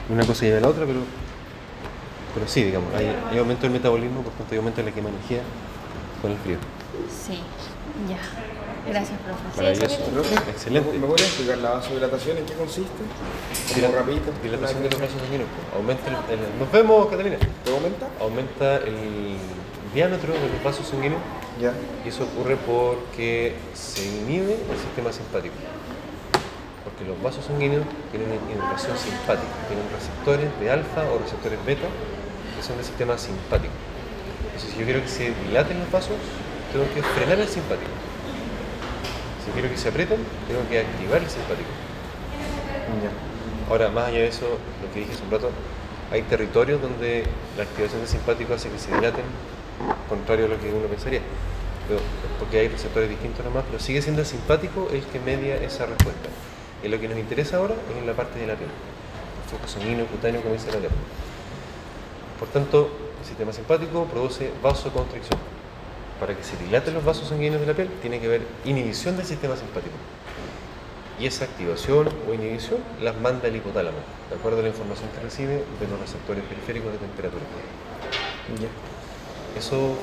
una 0.09 0.25
cosa 0.25 0.45
lleva 0.45 0.57
a 0.57 0.61
la 0.61 0.69
otra, 0.69 0.85
pero, 0.85 1.01
pero 2.33 2.47
sí, 2.47 2.63
digamos, 2.63 2.91
hay, 2.95 3.15
hay 3.29 3.37
aumento 3.37 3.63
del 3.63 3.71
metabolismo, 3.71 4.21
por 4.21 4.33
tanto 4.33 4.51
hay 4.53 4.57
aumento 4.57 4.81
de 4.81 4.89
la 4.89 4.95
quema 4.95 5.09
de 5.09 5.15
energía 5.15 5.41
con 6.21 6.31
el 6.31 6.37
frío. 6.37 6.57
Sí, 7.07 7.39
ya. 8.09 8.56
Gracias, 8.89 9.19
profe. 9.19 9.57
Maravilloso. 9.57 9.97
Excelente. 10.49 10.97
¿Me 10.97 11.07
podrías 11.07 11.27
explicar 11.29 11.57
la 11.59 11.71
vasodilatación 11.71 12.37
en 12.37 12.45
qué 12.45 12.53
consiste? 12.53 13.03
Como 13.81 13.93
rapidito. 13.95 14.31
Dilatación 14.43 14.83
de 14.83 14.89
los 14.89 14.99
vasos 14.99 15.21
sanguíneos. 15.21 15.49
Aumenta 15.75 16.07
el, 16.09 16.39
el- 16.39 16.59
nos 16.59 16.71
vemos, 16.71 17.07
Catalina. 17.07 17.37
¿Te 17.63 17.71
aumenta? 17.71 18.07
Aumenta 18.21 18.77
el 18.77 19.35
diámetro 19.93 20.33
de 20.33 20.39
los 20.39 20.63
vasos 20.63 20.87
sanguíneos. 20.87 21.21
Ya. 21.61 21.73
Y 22.05 22.09
eso 22.09 22.23
ocurre 22.23 22.55
porque 22.55 23.55
se 23.73 24.05
inhibe 24.05 24.53
el 24.53 24.77
sistema 24.79 25.11
simpático. 25.11 25.55
Porque 26.83 27.03
los 27.03 27.21
vasos 27.21 27.43
sanguíneos 27.45 27.83
tienen 28.11 28.29
innervación 28.49 28.95
simpática. 28.97 29.51
Tienen 29.67 29.85
receptores 29.91 30.47
de 30.59 30.71
alfa 30.71 31.03
o 31.11 31.19
receptores 31.19 31.59
beta 31.65 31.87
que 32.55 32.63
son 32.63 32.77
del 32.77 32.85
sistema 32.85 33.17
simpático. 33.17 33.73
Entonces, 34.45 34.71
si 34.73 34.79
yo 34.79 34.85
quiero 34.85 35.01
que 35.01 35.09
se 35.09 35.33
dilaten 35.45 35.77
los 35.79 35.91
vasos, 35.91 36.15
tengo 36.71 36.85
que 36.93 37.03
frenar 37.03 37.37
el 37.39 37.47
simpático. 37.47 37.91
Si 39.47 39.53
quiero 39.53 39.69
que 39.69 39.77
se 39.77 39.89
aprieten, 39.89 40.19
tengo 40.47 40.67
que 40.69 40.79
activar 40.81 41.23
el 41.23 41.29
simpático. 41.29 41.69
Ahora, 43.69 43.89
más 43.89 44.09
allá 44.09 44.19
de 44.19 44.27
eso, 44.27 44.45
lo 44.81 44.93
que 44.93 44.99
dije 44.99 45.13
hace 45.13 45.23
un 45.23 45.31
rato, 45.31 45.49
hay 46.11 46.21
territorios 46.23 46.81
donde 46.81 47.23
la 47.57 47.63
activación 47.63 48.01
del 48.01 48.09
simpático 48.09 48.53
hace 48.53 48.69
que 48.69 48.77
se 48.79 48.93
dilaten, 48.93 49.23
contrario 50.07 50.45
a 50.45 50.49
lo 50.49 50.59
que 50.59 50.69
uno 50.69 50.87
pensaría. 50.87 51.21
Pero- 51.87 51.99
porque 52.39 52.59
hay 52.59 52.67
receptores 52.67 53.09
distintos 53.09 53.43
nomás, 53.45 53.63
pero 53.65 53.79
sigue 53.79 54.01
siendo 54.01 54.21
el 54.21 54.27
simpático 54.27 54.89
el 54.91 55.03
que 55.03 55.19
media 55.19 55.55
esa 55.55 55.85
respuesta. 55.85 56.29
Y 56.83 56.87
lo 56.89 56.99
que 56.99 57.07
nos 57.07 57.17
interesa 57.17 57.57
ahora 57.57 57.73
es 57.91 57.97
en 57.97 58.05
la 58.05 58.13
parte 58.13 58.39
de 58.39 58.47
la 58.47 58.55
piel, 58.55 58.69
el 58.69 59.69
sanguíneo, 59.69 60.05
cutáneo, 60.07 60.41
dice 60.51 60.67
la 60.67 60.79
piel. 60.79 60.91
Por 62.39 62.49
tanto, 62.49 62.89
el 63.19 63.25
sistema 63.25 63.51
simpático 63.51 64.05
produce 64.05 64.51
vasoconstricción. 64.61 65.39
Para 66.19 66.35
que 66.35 66.43
se 66.43 66.57
dilaten 66.57 66.93
los 66.93 67.05
vasos 67.05 67.27
sanguíneos 67.29 67.61
de 67.61 67.67
la 67.67 67.73
piel, 67.73 67.89
tiene 68.01 68.19
que 68.19 68.25
haber 68.25 68.41
inhibición 68.65 69.17
del 69.17 69.25
sistema 69.25 69.55
simpático. 69.55 69.95
Y 71.19 71.25
esa 71.25 71.45
activación 71.45 72.09
o 72.27 72.33
inhibición 72.33 72.79
las 73.01 73.19
manda 73.19 73.47
el 73.47 73.55
hipotálamo, 73.55 73.97
de 74.29 74.35
acuerdo 74.35 74.59
a 74.59 74.61
la 74.63 74.69
información 74.69 75.09
que 75.15 75.21
recibe 75.21 75.63
de 75.79 75.87
los 75.89 75.99
receptores 75.99 76.43
periféricos 76.43 76.91
de 76.91 76.97
temperatura. 76.99 77.43
Ya. 78.59 79.59
Eso 79.59 79.95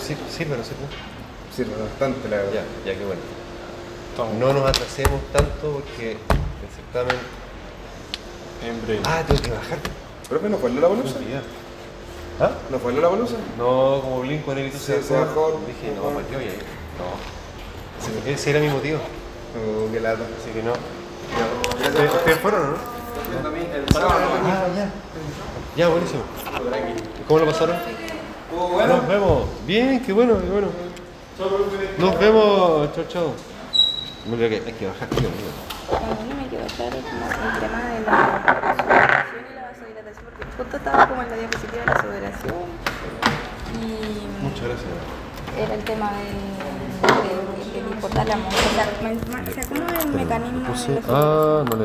sirve, 0.00 0.56
¿no 0.56 0.64
sirve? 0.64 0.86
Sirve 1.54 1.82
bastante, 1.82 2.28
la 2.28 2.38
verdad. 2.38 2.64
Ya, 2.84 2.92
ya 2.92 2.98
que 2.98 3.04
bueno. 3.04 3.20
No 4.40 4.52
nos 4.52 4.68
atrasemos 4.68 5.20
tanto 5.32 5.74
porque 5.74 6.12
el 6.12 6.68
certamen. 6.74 7.16
En 8.66 8.82
breve. 8.84 9.02
Ah, 9.04 9.22
tengo 9.24 9.40
que 9.40 9.50
bajar. 9.50 9.78
¿Profe, 10.28 10.48
no 10.48 10.58
fue 10.58 10.70
la 10.70 10.88
bolusa? 10.88 11.14
¿Ah? 12.40 12.52
¿No 12.70 12.78
fue 12.78 12.92
la 12.92 13.08
bolusa? 13.08 13.34
No, 13.56 14.00
como 14.00 14.20
Blinco 14.20 14.52
en 14.52 14.58
el 14.58 14.72
Sí, 14.72 14.92
se 15.02 15.14
bajó. 15.14 15.60
Dije, 15.66 15.92
no, 15.96 16.10
Mateo, 16.10 16.40
ya. 16.40 16.52
No. 16.98 17.18
Sí, 18.00 18.12
Ese 18.30 18.50
era 18.50 18.60
mi 18.60 18.68
motivo. 18.68 19.00
Oh, 19.56 19.90
qué 19.92 19.98
lata. 20.00 20.22
Así 20.40 20.50
que 20.50 20.62
no. 20.62 20.72
¿Ustedes 22.16 22.38
fueron 22.38 22.62
o 22.62 22.66
no? 22.66 22.98
El 23.74 23.92
sábado. 23.92 24.20
Ah, 24.44 24.66
ya. 24.76 24.90
Ya, 25.76 25.88
buenísimo. 25.88 26.22
¿Cómo 27.26 27.40
lo 27.40 27.46
pasaron? 27.46 27.76
Nos 28.88 29.08
vemos. 29.08 29.48
Bien, 29.66 30.00
qué 30.04 30.12
bueno, 30.12 30.40
qué 30.40 30.48
bueno. 30.48 30.68
Nos 31.98 32.18
vemos. 32.20 32.94
Chao, 32.94 33.04
chao. 33.08 33.32
Me 34.26 34.34
olvidé 34.34 34.60
que 34.60 34.66
hay 34.68 34.72
que 34.74 34.86
bajar, 34.86 35.08
tío. 35.08 35.28
A 35.28 36.22
mí 36.22 36.34
me 36.34 36.48
quedó 36.48 36.66
claro 36.76 36.96
como 37.02 37.24
el 37.26 37.60
tema 37.60 37.80
de 37.88 38.00
la 38.04 38.76
sudoración 38.76 39.44
y 39.50 39.54
la 39.54 39.62
vasodilatación, 39.70 40.24
porque 40.24 40.44
justo 40.58 40.76
estaba 40.76 41.08
como 41.08 41.22
en 41.22 41.30
la 41.30 41.36
diapositiva 41.36 41.80
de 41.80 41.86
la 41.86 42.00
sudoración 42.02 42.54
y 43.80 44.42
Muchas 44.44 44.64
gracias. 44.68 44.88
era 45.58 45.74
el 45.74 45.84
tema 45.84 46.10
de, 46.12 46.24
de, 46.24 47.96
hipotálamo, 47.96 48.48
o 48.48 48.50
sea, 48.50 48.88
me- 49.02 49.14
me- 49.14 49.50
o 49.50 49.54
sea, 49.54 49.64
¿cómo 49.66 49.86
es 49.98 50.04
el 50.04 50.12
mecanismo? 50.12 50.60
de 50.60 50.68
Puse- 50.68 50.94
la 50.94 51.00
Ah, 51.08 51.64
no 51.64 51.70
le 51.70 51.76